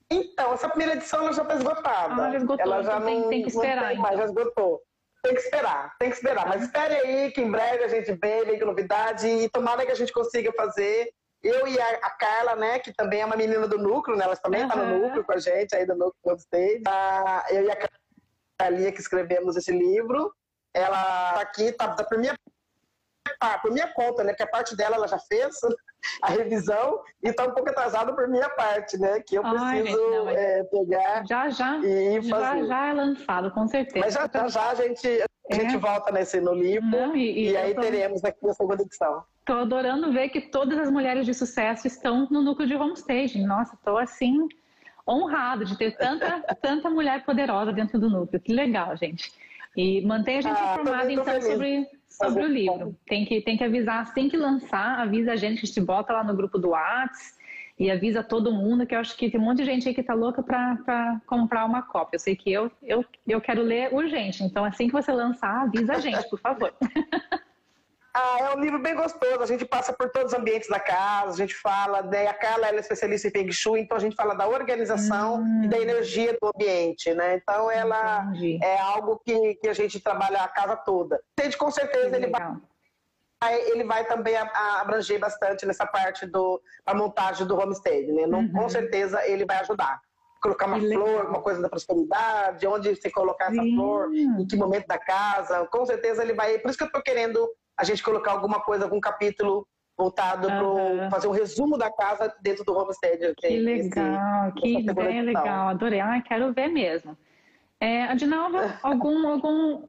Então, 0.10 0.54
essa 0.54 0.70
primeira 0.70 0.94
edição 0.94 1.22
ela 1.22 1.34
já 1.34 1.42
está 1.42 1.56
esgotada. 1.56 2.14
Ah, 2.14 2.32
já 2.32 2.38
esgotou. 2.38 2.66
Ela 2.66 2.84
já 2.84 2.98
então 2.98 3.20
não, 3.20 3.30
tem, 3.30 3.42
que 3.42 3.50
esperar. 3.50 3.90
Tem 3.90 3.98
mais, 3.98 4.14
então. 4.14 4.18
já 4.18 4.26
esgotou. 4.26 4.82
Tem 5.24 5.34
que 5.34 5.42
esperar, 5.42 5.96
tem 5.98 6.10
que 6.10 6.16
esperar. 6.16 6.48
Mas 6.48 6.62
espere 6.62 6.94
aí 6.94 7.32
que 7.32 7.42
em 7.42 7.50
breve 7.50 7.84
a 7.84 7.88
gente 7.88 8.12
vem, 8.14 8.46
vem 8.46 8.60
novidade 8.60 9.28
e 9.28 9.50
tomara 9.50 9.84
que 9.84 9.92
a 9.92 9.96
gente 9.96 10.14
consiga 10.14 10.52
fazer 10.54 11.12
eu 11.46 11.68
e 11.68 11.80
a, 11.80 12.10
Carla, 12.10 12.56
né, 12.56 12.80
que 12.80 12.92
também 12.92 13.22
é 13.22 13.26
uma 13.26 13.36
menina 13.36 13.68
do 13.68 13.78
núcleo, 13.78 14.18
né, 14.18 14.26
elas 14.26 14.40
também 14.40 14.64
estão 14.64 14.82
uhum. 14.82 14.90
no 14.90 15.00
núcleo 15.04 15.24
com 15.24 15.32
a 15.32 15.38
gente 15.38 15.76
aí 15.76 15.86
do 15.86 15.96
núcleo 15.96 16.36
Stage. 16.38 16.82
Ah, 16.88 17.46
eu 17.52 17.64
e 17.66 17.72
a 17.72 17.78
Carlinha 18.58 18.92
que 18.92 19.00
escrevemos 19.00 19.56
esse 19.56 19.72
livro, 19.72 20.34
ela 20.74 21.34
tá 21.34 21.42
aqui, 21.42 21.72
tá, 21.72 21.94
tá 21.94 22.04
por 22.04 22.18
minha 22.18 22.36
por 23.62 23.72
minha 23.72 23.92
conta, 23.94 24.24
né? 24.24 24.34
Que 24.34 24.44
a 24.44 24.48
parte 24.48 24.76
dela 24.76 24.96
ela 24.96 25.08
já 25.08 25.20
fez 25.20 25.56
a 26.22 26.30
revisão 26.30 27.02
e 27.24 27.30
está 27.30 27.44
um 27.44 27.52
pouco 27.52 27.70
atrasada 27.70 28.14
por 28.14 28.28
minha 28.28 28.50
parte, 28.50 28.98
né? 28.98 29.20
Que 29.20 29.36
eu 29.36 29.46
Ai, 29.46 29.82
preciso 29.82 30.10
não, 30.10 30.30
é, 30.30 30.64
pegar 30.64 31.26
já 31.28 31.50
já 31.50 31.78
e 31.80 32.22
fazer. 32.30 32.62
Já 32.62 32.66
já 32.66 32.88
é 32.88 32.94
lançado, 32.94 33.52
com 33.52 33.68
certeza. 33.68 34.06
Mas 34.06 34.14
já 34.14 34.30
já, 34.32 34.48
já 34.48 34.70
a 34.70 34.76
gente 34.76 35.08
a 35.08 35.56
é. 35.56 35.56
gente 35.60 35.78
volta 35.78 36.12
nesse 36.12 36.40
no 36.40 36.54
livro 36.54 36.88
não, 36.88 37.16
e, 37.16 37.48
e, 37.48 37.52
e 37.52 37.58
aí 37.58 37.74
tô... 37.76 37.82
teremos 37.82 38.24
aqui 38.24 38.48
a 38.48 38.54
segunda 38.54 38.82
edição. 38.82 39.24
Estou 39.46 39.60
adorando 39.60 40.12
ver 40.12 40.30
que 40.30 40.42
todas 40.42 40.76
as 40.80 40.90
mulheres 40.90 41.24
de 41.24 41.32
sucesso 41.32 41.86
estão 41.86 42.28
no 42.32 42.42
núcleo 42.42 42.68
de 42.68 42.74
homestaging. 42.74 43.46
Nossa, 43.46 43.76
estou 43.76 44.00
assim 44.00 44.50
honrado 45.08 45.66
de 45.66 45.78
ter 45.78 45.96
tanta, 45.96 46.42
tanta 46.60 46.90
mulher 46.90 47.24
poderosa 47.24 47.72
dentro 47.72 48.00
do 48.00 48.10
núcleo. 48.10 48.42
Que 48.42 48.52
legal, 48.52 48.98
gente. 48.98 49.32
E 49.78 50.02
mantenha 50.02 50.40
a 50.40 50.42
gente 50.42 50.60
ah, 50.60 50.72
informada, 50.72 51.12
então, 51.12 51.42
sobre, 51.42 51.88
sobre 52.10 52.44
o 52.44 52.48
livro. 52.48 52.96
Tem 53.06 53.24
que, 53.24 53.40
tem 53.40 53.56
que 53.56 53.64
avisar, 53.64 54.02
assim 54.02 54.28
que 54.28 54.36
lançar, 54.36 55.00
avisa 55.00 55.34
a 55.34 55.36
gente, 55.36 55.64
a 55.64 55.66
gente 55.68 55.80
bota 55.80 56.12
lá 56.12 56.24
no 56.24 56.36
grupo 56.36 56.58
do 56.58 56.70
Whats 56.70 57.38
e 57.78 57.92
avisa 57.92 58.24
todo 58.24 58.52
mundo, 58.52 58.88
que 58.88 58.96
eu 58.96 59.00
acho 59.00 59.16
que 59.16 59.30
tem 59.30 59.40
um 59.40 59.44
monte 59.44 59.58
de 59.58 59.66
gente 59.66 59.88
aí 59.88 59.94
que 59.94 60.02
tá 60.02 60.16
louca 60.16 60.42
para 60.42 61.22
comprar 61.28 61.66
uma 61.66 61.84
cópia. 61.84 62.16
Eu 62.16 62.20
sei 62.20 62.36
que 62.36 62.52
eu, 62.52 62.72
eu, 62.82 63.06
eu 63.28 63.40
quero 63.40 63.62
ler 63.62 63.94
urgente, 63.94 64.44
então 64.44 64.66
assim 64.66 64.88
que 64.88 64.94
você 64.94 65.12
lançar, 65.12 65.66
avisa 65.66 65.94
a 65.94 66.00
gente, 66.00 66.28
por 66.32 66.40
favor. 66.40 66.74
Ah, 68.18 68.38
é 68.40 68.56
um 68.56 68.62
livro 68.62 68.80
bem 68.80 68.96
gostoso. 68.96 69.44
A 69.44 69.46
gente 69.46 69.66
passa 69.66 69.92
por 69.92 70.10
todos 70.10 70.32
os 70.32 70.40
ambientes 70.40 70.70
da 70.70 70.80
casa, 70.80 71.32
a 71.32 71.36
gente 71.36 71.54
fala. 71.54 72.02
Né? 72.02 72.28
A 72.28 72.34
Carla 72.34 72.70
é 72.70 72.76
especialista 72.78 73.28
em 73.28 73.32
Feng 73.32 73.52
Shui, 73.52 73.82
então 73.82 73.98
a 73.98 74.00
gente 74.00 74.16
fala 74.16 74.34
da 74.34 74.48
organização 74.48 75.42
hum. 75.42 75.64
e 75.66 75.68
da 75.68 75.78
energia 75.78 76.32
do 76.42 76.48
ambiente, 76.48 77.14
né? 77.14 77.36
Então 77.36 77.70
ela 77.70 78.24
Entendi. 78.30 78.58
é 78.64 78.80
algo 78.80 79.20
que, 79.26 79.56
que 79.56 79.68
a 79.68 79.74
gente 79.74 80.00
trabalha 80.00 80.40
a 80.40 80.48
casa 80.48 80.78
toda. 80.78 81.22
Tente 81.36 81.58
com 81.58 81.70
certeza 81.70 82.16
ele 82.16 82.28
vai 82.28 82.56
ele 83.68 83.84
vai 83.84 84.06
também 84.06 84.36
abranger 84.80 85.20
bastante 85.20 85.66
nessa 85.66 85.86
parte 85.86 86.26
do 86.26 86.60
a 86.86 86.96
montagem 86.96 87.46
do 87.46 87.60
homestead, 87.60 88.10
né? 88.14 88.24
Uhum. 88.24 88.52
Com 88.54 88.70
certeza 88.70 89.28
ele 89.28 89.46
vai 89.46 89.58
ajudar. 89.58 90.00
Colocar 90.42 90.68
uma 90.68 90.80
flor, 90.80 91.26
uma 91.26 91.42
coisa 91.42 91.62
da 91.62 91.68
prosperidade, 91.68 92.66
onde 92.66 92.96
você 92.96 93.12
colocar 93.12 93.52
essa 93.52 93.62
Sim. 93.62 93.76
flor, 93.76 94.14
em 94.14 94.48
que 94.48 94.56
momento 94.56 94.88
da 94.88 94.98
casa. 94.98 95.66
Com 95.68 95.86
certeza 95.86 96.24
ele 96.24 96.34
vai. 96.34 96.58
Por 96.60 96.70
isso 96.70 96.78
que 96.78 96.84
eu 96.84 96.88
estou 96.88 97.02
querendo 97.02 97.50
a 97.78 97.84
gente 97.84 98.04
colocar 98.04 98.32
alguma 98.32 98.62
coisa, 98.62 98.86
algum 98.86 99.00
capítulo 99.00 99.68
voltado 99.98 100.48
uhum. 100.48 100.98
para 100.98 101.10
fazer 101.10 101.28
um 101.28 101.32
resumo 101.32 101.78
da 101.78 101.92
casa 101.92 102.34
dentro 102.42 102.64
do 102.64 102.78
homestead. 102.78 103.34
Que 103.36 103.58
legal, 103.58 104.50
esse, 104.50 104.62
que 104.62 104.78
ideia 104.80 105.22
legal, 105.22 105.70
adorei. 105.70 106.00
Ah, 106.00 106.22
quero 106.22 106.54
ver 106.54 106.68
mesmo. 106.68 107.18
É, 107.80 108.04
Adinalva, 108.04 108.78
algum, 108.84 109.28
algum 109.28 109.84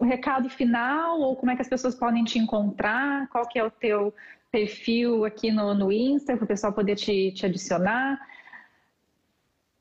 recado 0.00 0.48
final 0.48 1.20
ou 1.20 1.36
como 1.36 1.50
é 1.50 1.56
que 1.56 1.62
as 1.62 1.68
pessoas 1.68 1.94
podem 1.94 2.24
te 2.24 2.38
encontrar? 2.38 3.28
Qual 3.28 3.46
que 3.46 3.58
é 3.58 3.64
o 3.64 3.70
teu 3.70 4.14
perfil 4.50 5.24
aqui 5.24 5.50
no, 5.50 5.74
no 5.74 5.92
Insta 5.92 6.36
para 6.36 6.44
o 6.44 6.48
pessoal 6.48 6.72
poder 6.72 6.96
te, 6.96 7.32
te 7.32 7.46
adicionar? 7.46 8.18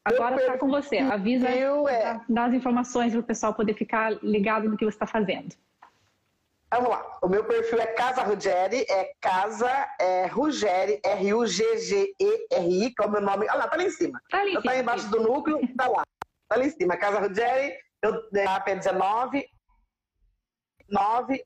Agora 0.03 0.37
está 0.37 0.57
com 0.57 0.69
você. 0.69 0.99
Avisa, 0.99 1.49
é... 1.49 2.19
dá 2.29 2.45
as 2.45 2.53
informações 2.53 3.11
para 3.11 3.19
o 3.19 3.23
pessoal 3.23 3.53
poder 3.53 3.73
ficar 3.73 4.11
ligado 4.23 4.69
no 4.69 4.77
que 4.77 4.85
você 4.85 4.95
está 4.95 5.05
fazendo. 5.05 5.53
Vamos 6.69 6.89
lá. 6.89 7.17
O 7.21 7.29
meu 7.29 7.45
perfil 7.45 7.79
é 7.79 7.87
Casa 7.87 8.23
Ruggeri, 8.23 8.85
é 8.89 9.13
Casa 9.21 9.69
é, 9.99 10.25
Ruggeri, 10.25 10.99
R-U-G-G-E-R-I, 11.03 12.93
que 12.93 13.03
é 13.03 13.05
o 13.05 13.11
meu 13.11 13.21
nome. 13.21 13.47
Olha 13.49 13.59
lá, 13.59 13.67
tá 13.67 13.77
lá 13.77 13.83
em 13.83 13.89
cima. 13.89 14.21
Tá 14.29 14.41
ali 14.41 14.55
em 14.55 14.61
Tá 14.61 14.75
embaixo 14.75 15.09
do 15.09 15.21
núcleo, 15.21 15.59
tá 15.77 15.87
lá. 15.87 16.03
Tá 16.49 16.57
lá 16.57 16.65
em 16.65 16.69
cima. 16.69 16.97
Casa 16.97 17.19
Ruggeri, 17.19 17.73
eu 18.01 18.21
é 18.35 18.75
19 18.75 19.47
9 20.89 21.45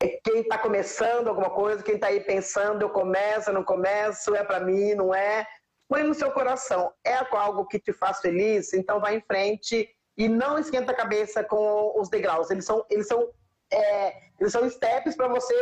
é, 0.00 0.20
quem 0.22 0.42
está 0.42 0.56
começando 0.56 1.26
alguma 1.26 1.50
coisa, 1.50 1.82
quem 1.82 1.96
está 1.96 2.06
aí 2.06 2.20
pensando, 2.20 2.82
eu 2.82 2.90
começo, 2.90 3.50
eu 3.50 3.54
não 3.54 3.64
começo, 3.64 4.34
é 4.34 4.44
para 4.44 4.60
mim, 4.60 4.94
não 4.94 5.12
é. 5.12 5.44
Põe 5.88 6.04
no 6.04 6.14
seu 6.14 6.30
coração, 6.30 6.92
é 7.04 7.14
algo 7.32 7.66
que 7.66 7.80
te 7.80 7.92
faz 7.92 8.20
feliz, 8.20 8.72
então 8.72 9.00
vai 9.00 9.16
em 9.16 9.20
frente 9.22 9.88
e 10.16 10.28
não 10.28 10.58
esquenta 10.58 10.92
a 10.92 10.96
cabeça 10.96 11.42
com 11.42 11.98
os 11.98 12.08
degraus. 12.08 12.50
Eles 12.50 12.64
são, 12.64 12.84
eles 12.88 13.08
são, 13.08 13.28
é, 13.72 14.28
eles 14.38 14.52
são 14.52 14.68
steps 14.70 15.16
para 15.16 15.26
você 15.26 15.54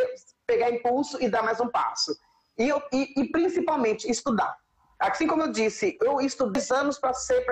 pegar 0.47 0.71
impulso 0.71 1.23
e 1.23 1.29
dar 1.31 1.43
mais 1.43 1.59
um 1.61 1.69
passo. 1.69 2.15
E, 2.59 2.69
e, 2.93 3.21
e 3.21 3.31
principalmente 3.31 4.11
estudar 4.11 4.55
Assim 4.99 5.27
como 5.27 5.43
eu 5.43 5.53
disse, 5.53 5.97
eu 6.03 6.21
estudei 6.21 6.63
anos 6.73 6.99
para 6.99 7.13
ser 7.13 7.45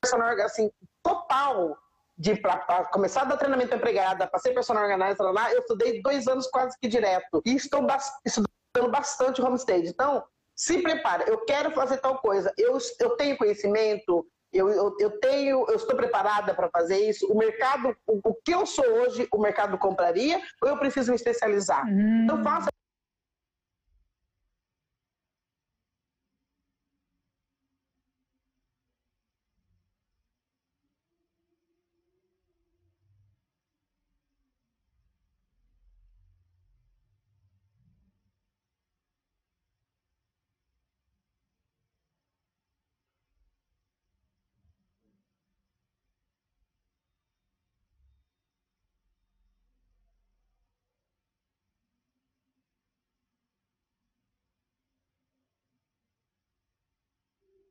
personal 0.00 0.28
assim, 0.40 0.70
total 1.02 1.76
de 2.18 2.34
para 2.36 2.86
começar 2.86 3.22
a 3.22 3.24
dar 3.24 3.36
treinamento 3.36 3.74
empregada, 3.74 4.26
para 4.26 4.38
ser 4.38 4.54
personal 4.54 4.84
organizer 4.84 5.22
lá, 5.22 5.52
eu 5.52 5.60
estudei 5.60 6.00
dois 6.00 6.26
anos 6.26 6.46
quase 6.46 6.76
que 6.80 6.88
direto. 6.88 7.42
E 7.44 7.54
estou 7.54 7.86
estudando 8.24 8.90
bastante 8.90 9.42
homestage. 9.42 9.88
Então, 9.88 10.24
se 10.54 10.80
prepara, 10.80 11.24
eu 11.28 11.44
quero 11.44 11.70
fazer 11.72 11.98
tal 11.98 12.18
coisa, 12.18 12.52
eu, 12.56 12.78
eu 12.98 13.10
tenho 13.16 13.36
conhecimento, 13.36 14.26
eu, 14.50 14.70
eu, 14.70 14.96
eu 14.98 15.20
tenho, 15.20 15.66
eu 15.68 15.76
estou 15.76 15.94
preparada 15.94 16.54
para 16.54 16.70
fazer 16.70 16.98
isso. 16.98 17.30
O 17.30 17.36
mercado, 17.36 17.94
o, 18.06 18.30
o, 18.30 18.34
que 18.34 18.54
eu 18.54 18.64
sou 18.64 18.84
hoje, 18.84 19.28
o 19.30 19.38
mercado 19.38 19.76
compraria, 19.76 20.40
ou 20.62 20.68
eu 20.70 20.78
preciso 20.78 21.10
me 21.10 21.16
especializar? 21.16 21.86
Hum. 21.86 22.22
Então, 22.24 22.42
faça 22.42 22.70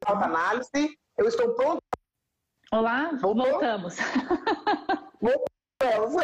autoanálise. 0.05 0.97
Eu 1.17 1.27
estou 1.27 1.53
pronto. 1.55 1.81
Olá, 2.71 3.11
Voltou? 3.21 3.49
voltamos. 3.51 3.95
Voltamos. 5.21 6.15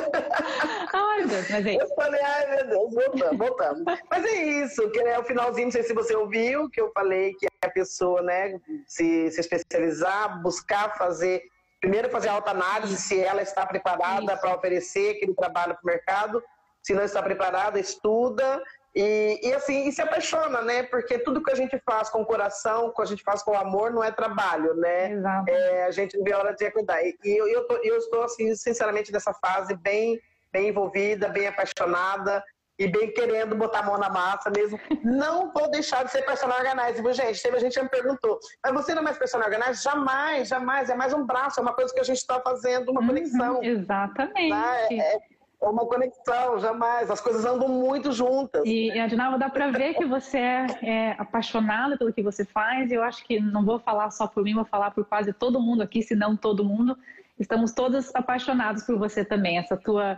Ai, 0.93 1.25
Deus, 1.27 1.49
mas 1.49 1.65
é 1.65 1.71
isso. 1.73 1.82
Eu 1.82 1.95
falei, 1.95 2.21
ai, 2.21 2.55
meu 2.55 2.67
Deus, 2.67 2.93
voltamos, 2.93 3.38
voltamos. 3.38 3.84
mas 4.09 4.25
é 4.25 4.43
isso, 4.43 4.89
que 4.91 4.99
é 4.99 5.19
o 5.19 5.23
finalzinho, 5.25 5.65
não 5.65 5.71
sei 5.71 5.84
se 5.84 5.93
você 5.93 6.15
ouviu, 6.15 6.69
que 6.69 6.82
eu 6.82 6.91
falei 6.93 7.34
que 7.36 7.47
a 7.63 7.69
pessoa, 7.69 8.21
né, 8.21 8.59
se, 8.88 9.29
se 9.29 9.39
especializar, 9.39 10.41
buscar 10.41 10.97
fazer, 10.97 11.43
primeiro 11.79 12.09
fazer 12.09 12.29
a 12.29 12.34
autoanálise, 12.34 12.97
se 12.97 13.19
ela 13.19 13.41
está 13.41 13.65
preparada 13.65 14.36
para 14.38 14.55
oferecer 14.55 15.17
aquele 15.17 15.36
trabalho 15.36 15.73
para 15.75 15.84
o 15.84 15.86
mercado, 15.86 16.43
se 16.82 16.93
não 16.93 17.03
está 17.03 17.21
preparada, 17.21 17.79
estuda, 17.79 18.61
e, 18.94 19.39
e, 19.42 19.54
assim, 19.54 19.88
e 19.88 19.92
se 19.92 20.02
apaixona, 20.02 20.62
né? 20.62 20.84
Porque 20.84 21.18
tudo 21.20 21.42
que 21.42 21.52
a 21.52 21.56
gente 21.56 21.80
faz 21.86 22.10
com 22.10 22.22
o 22.22 22.26
coração, 22.26 22.94
que 22.94 23.02
a 23.02 23.06
gente 23.06 23.24
faz 23.24 23.42
com 23.42 23.56
amor, 23.56 23.92
não 23.92 24.04
é 24.04 24.12
trabalho, 24.12 24.74
né? 24.76 25.14
Exato. 25.14 25.50
É, 25.50 25.86
a 25.86 25.92
gente 25.92 26.22
vê 26.22 26.34
a 26.34 26.39
hora 26.39 26.54
de 26.54 26.70
cuidar. 26.72 27.02
E 27.02 27.18
eu, 27.24 27.48
eu, 27.48 27.66
tô, 27.68 27.78
eu 27.78 27.98
estou, 27.98 28.24
assim, 28.24 28.54
sinceramente, 28.54 29.12
nessa 29.12 29.34
fase 29.34 29.76
bem, 29.78 30.20
bem 30.52 30.70
envolvida, 30.70 31.30
bem 31.30 31.48
apaixonada 31.48 32.44
e 32.78 32.88
bem 32.88 33.14
querendo 33.14 33.56
botar 33.56 33.80
a 33.80 33.84
mão 33.84 33.98
na 33.98 34.10
massa 34.10 34.50
mesmo. 34.50 34.78
Não 35.04 35.54
vou 35.54 35.72
deixar 35.72 36.04
de 36.04 36.12
ser 36.12 36.24
personal 36.24 36.58
organizer, 36.58 37.14
gente? 37.14 37.42
Teve 37.42 37.56
a 37.56 37.60
gente 37.60 37.76
já 37.76 37.84
me 37.84 37.89
perguntou, 37.89 38.39
mas 38.64 38.74
você 38.74 38.94
não 38.94 39.02
é 39.02 39.06
mais 39.06 39.18
personal 39.18 39.48
organizer? 39.48 39.76
Jamais, 39.76 40.50
jamais. 40.50 40.89
É 40.89 40.96
mais 40.96 41.14
um 41.14 41.26
braço, 41.26 41.62
é 41.62 41.64
uma 41.64 41.74
coisa 41.74 41.94
que 41.94 42.00
a 42.00 42.04
gente 42.04 42.18
está 42.18 42.42
fazendo, 42.42 42.89
uma 42.89 43.00
uhum, 43.00 43.08
conexão. 43.08 43.64
Exatamente. 43.64 44.50
Né? 44.50 44.88
É, 44.92 45.16
é 45.16 45.20
é 45.62 45.68
uma 45.68 45.86
conexão, 45.86 46.59
jamais. 46.59 47.12
As 47.12 47.22
coisas 47.22 47.45
andam 47.45 47.68
muito 47.68 48.12
juntas. 48.12 48.64
E, 48.66 48.97
Adinalva, 48.99 49.38
dá 49.38 49.49
para 49.49 49.70
ver 49.70 49.93
que 49.93 50.05
você 50.05 50.38
é, 50.38 50.66
é, 50.82 51.16
apaixonada 51.20 51.97
pelo 51.97 52.12
que 52.12 52.24
você 52.24 52.43
faz. 52.43 52.89
E 52.89 52.95
eu 52.95 53.03
acho 53.03 53.24
que 53.24 53.39
não 53.39 53.64
vou 53.64 53.78
falar 53.80 54.09
só 54.09 54.26
por 54.26 54.43
mim, 54.43 54.55
vou 54.55 54.66
falar 54.66 54.91
por 54.91 55.05
quase 55.05 55.32
todo 55.32 55.62
mundo 55.62 55.84
aqui, 55.84 56.01
se 56.01 56.16
não 56.16 56.36
todo 56.36 56.66
mundo. 56.66 56.97
Estamos 57.39 57.74
todos 57.74 58.14
apaixonados 58.16 58.84
por 58.84 58.97
você 58.97 59.24
também. 59.24 59.59
Essa 59.59 59.78
tua, 59.78 60.18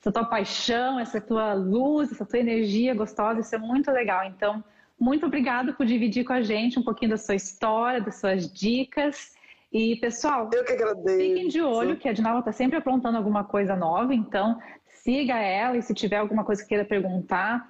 essa 0.00 0.10
tua 0.10 0.24
paixão, 0.24 0.98
essa 0.98 1.20
tua 1.20 1.54
luz, 1.54 2.10
essa 2.10 2.26
tua 2.26 2.40
energia 2.40 2.92
gostosa, 2.92 3.40
isso 3.40 3.54
é 3.54 3.58
muito 3.58 3.92
legal. 3.92 4.24
Então, 4.24 4.62
muito 4.98 5.24
obrigado 5.24 5.72
por 5.74 5.86
dividir 5.86 6.24
com 6.24 6.32
a 6.32 6.42
gente 6.42 6.80
um 6.80 6.82
pouquinho 6.82 7.12
da 7.12 7.16
sua 7.16 7.36
história, 7.36 8.00
das 8.00 8.16
suas 8.16 8.52
dicas. 8.52 9.38
E, 9.72 9.96
pessoal, 9.96 10.50
eu 10.52 10.64
que 10.64 10.72
agradeço. 10.72 11.16
fiquem 11.16 11.46
de 11.46 11.62
olho 11.62 11.96
que 11.96 12.08
a 12.08 12.12
Dinalva 12.12 12.40
está 12.40 12.50
sempre 12.50 12.76
aprontando 12.76 13.16
alguma 13.16 13.44
coisa 13.44 13.76
nova, 13.76 14.12
então 14.12 14.60
siga 15.02 15.38
ela 15.38 15.76
e 15.76 15.82
se 15.82 15.94
tiver 15.94 16.16
alguma 16.16 16.44
coisa 16.44 16.62
que 16.62 16.68
queira 16.68 16.84
perguntar, 16.84 17.66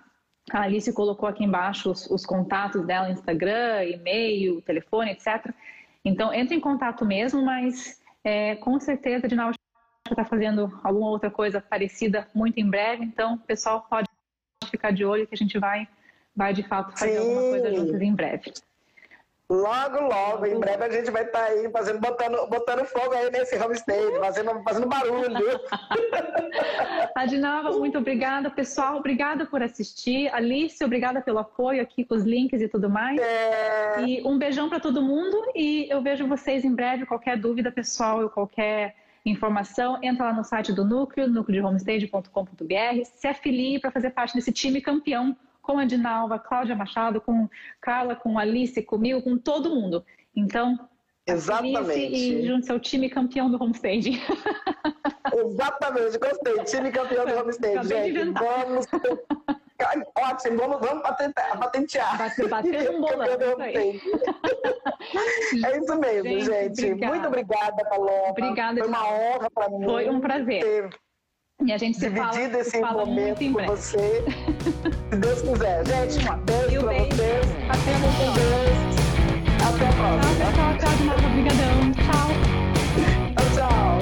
a 0.50 0.62
Alice 0.62 0.92
colocou 0.92 1.28
aqui 1.28 1.44
embaixo 1.44 1.90
os, 1.90 2.10
os 2.10 2.26
contatos 2.26 2.84
dela, 2.84 3.10
Instagram, 3.10 3.84
e-mail, 3.84 4.60
telefone, 4.62 5.12
etc. 5.12 5.52
Então, 6.04 6.32
entre 6.32 6.56
em 6.56 6.60
contato 6.60 7.04
mesmo, 7.04 7.44
mas 7.44 8.00
é, 8.24 8.56
com 8.56 8.78
certeza 8.80 9.26
a 9.26 9.28
Dinalva 9.28 9.54
está 10.10 10.24
fazendo 10.24 10.80
alguma 10.82 11.10
outra 11.10 11.30
coisa 11.30 11.60
parecida 11.60 12.26
muito 12.34 12.58
em 12.58 12.68
breve, 12.68 13.04
então 13.04 13.34
o 13.34 13.38
pessoal 13.38 13.86
pode 13.88 14.08
ficar 14.68 14.90
de 14.90 15.04
olho 15.04 15.26
que 15.26 15.34
a 15.34 15.38
gente 15.38 15.58
vai, 15.58 15.86
vai 16.34 16.52
de 16.52 16.62
fato 16.64 16.98
fazer 16.98 17.12
Sim. 17.12 17.18
alguma 17.18 17.42
coisa 17.42 17.74
juntos 17.74 18.00
em 18.00 18.14
breve. 18.14 18.52
Logo, 19.50 20.00
logo, 20.02 20.46
em 20.46 20.60
breve 20.60 20.84
a 20.84 20.88
gente 20.88 21.10
vai 21.10 21.24
estar 21.24 21.40
tá 21.40 21.46
aí 21.46 21.68
fazendo, 21.72 21.98
botando, 21.98 22.46
botando 22.46 22.84
fogo 22.84 23.12
aí 23.12 23.28
nesse 23.32 23.56
homestay, 23.56 24.16
fazendo, 24.20 24.62
fazendo 24.62 24.86
barulho. 24.86 25.60
Adinava, 27.16 27.72
muito 27.76 27.98
obrigada. 27.98 28.48
Pessoal, 28.48 28.98
obrigada 28.98 29.44
por 29.44 29.60
assistir. 29.60 30.32
Alice, 30.32 30.84
obrigada 30.84 31.20
pelo 31.20 31.40
apoio 31.40 31.82
aqui 31.82 32.04
com 32.04 32.14
os 32.14 32.22
links 32.22 32.62
e 32.62 32.68
tudo 32.68 32.88
mais. 32.88 33.20
É... 33.20 34.04
E 34.04 34.22
um 34.24 34.38
beijão 34.38 34.68
para 34.68 34.78
todo 34.78 35.02
mundo 35.02 35.36
e 35.52 35.88
eu 35.90 36.00
vejo 36.00 36.28
vocês 36.28 36.64
em 36.64 36.72
breve. 36.72 37.04
Qualquer 37.04 37.36
dúvida, 37.36 37.72
pessoal, 37.72 38.22
ou 38.22 38.30
qualquer 38.30 38.94
informação, 39.26 39.98
entra 40.00 40.26
lá 40.26 40.32
no 40.32 40.44
site 40.44 40.72
do 40.72 40.84
Núcleo, 40.84 41.28
núcleodehomestage.com.br, 41.28 43.04
se 43.04 43.26
afilie 43.26 43.80
para 43.80 43.90
fazer 43.90 44.10
parte 44.10 44.34
desse 44.34 44.52
time 44.52 44.80
campeão 44.80 45.36
com 45.70 45.78
a 45.78 45.84
Dinalva, 45.84 46.36
Cláudia 46.36 46.74
Machado, 46.74 47.20
com 47.20 47.48
Carla, 47.80 48.16
com 48.16 48.36
Alice, 48.36 48.82
comigo, 48.82 49.22
com 49.22 49.38
todo 49.38 49.70
mundo. 49.70 50.04
Então, 50.34 50.76
Exatamente. 51.24 51.96
e 51.96 52.44
junte 52.44 52.72
ao 52.72 52.80
time 52.80 53.08
campeão 53.08 53.48
do 53.48 53.62
homestage. 53.62 54.20
Exatamente, 55.32 56.18
gostei. 56.18 56.64
Time 56.64 56.90
campeão 56.90 57.24
do 57.24 57.38
homestage, 57.38 57.88
gente. 57.88 58.32
Vamos. 58.32 58.86
Ótimo, 60.18 60.56
vamos, 60.58 60.80
vamos 60.80 61.02
patentear. 61.02 61.58
patentear. 61.58 62.18
Bater, 62.18 62.48
bater 62.48 62.90
um 62.90 63.00
bolão. 63.00 63.60
é 63.62 63.86
isso 65.78 65.98
mesmo, 65.98 66.40
gente. 66.40 66.80
gente. 66.80 67.06
Muito 67.06 67.28
obrigada, 67.28 67.84
Paloma. 67.84 68.28
Obrigada. 68.30 68.80
Foi 68.80 68.88
uma 68.88 69.08
honra 69.08 69.50
para 69.50 69.70
mim. 69.70 69.84
Foi 69.84 70.10
um 70.10 70.20
prazer. 70.20 70.62
Ter 70.62 70.90
e 71.64 71.72
a 71.72 71.78
gente 71.78 71.98
se 71.98 72.08
dividido 72.08 72.32
fala, 72.32 72.60
esse 72.60 72.70
se 72.70 72.80
fala 72.80 73.04
momento 73.04 73.52
com 73.52 73.66
você. 73.66 74.24
se 75.10 75.16
Deus 75.16 75.42
quiser. 75.42 75.86
Gente, 75.86 76.28
um 76.28 76.36
beijo 76.38 76.80
para 76.80 76.92
vocês. 77.04 77.46
Até 77.68 77.98
muito. 77.98 78.40
Até 79.62 79.86
a 79.86 79.92
próxima. 79.92 80.34
Tchau, 80.36 80.46
pessoal. 80.46 80.78
Tchau 80.78 80.96
de 80.96 81.04
novo. 81.04 81.26
Obrigadão. 81.26 81.92
Tchau. 81.92 82.28
Tchau, 83.54 83.98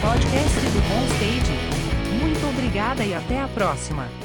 Podcast 0.00 0.60
do 0.60 0.80
Bom 0.88 1.04
Stage. 1.14 1.54
Muito 2.20 2.48
obrigada 2.48 3.04
e 3.04 3.14
até 3.14 3.40
a 3.40 3.48
próxima. 3.48 4.21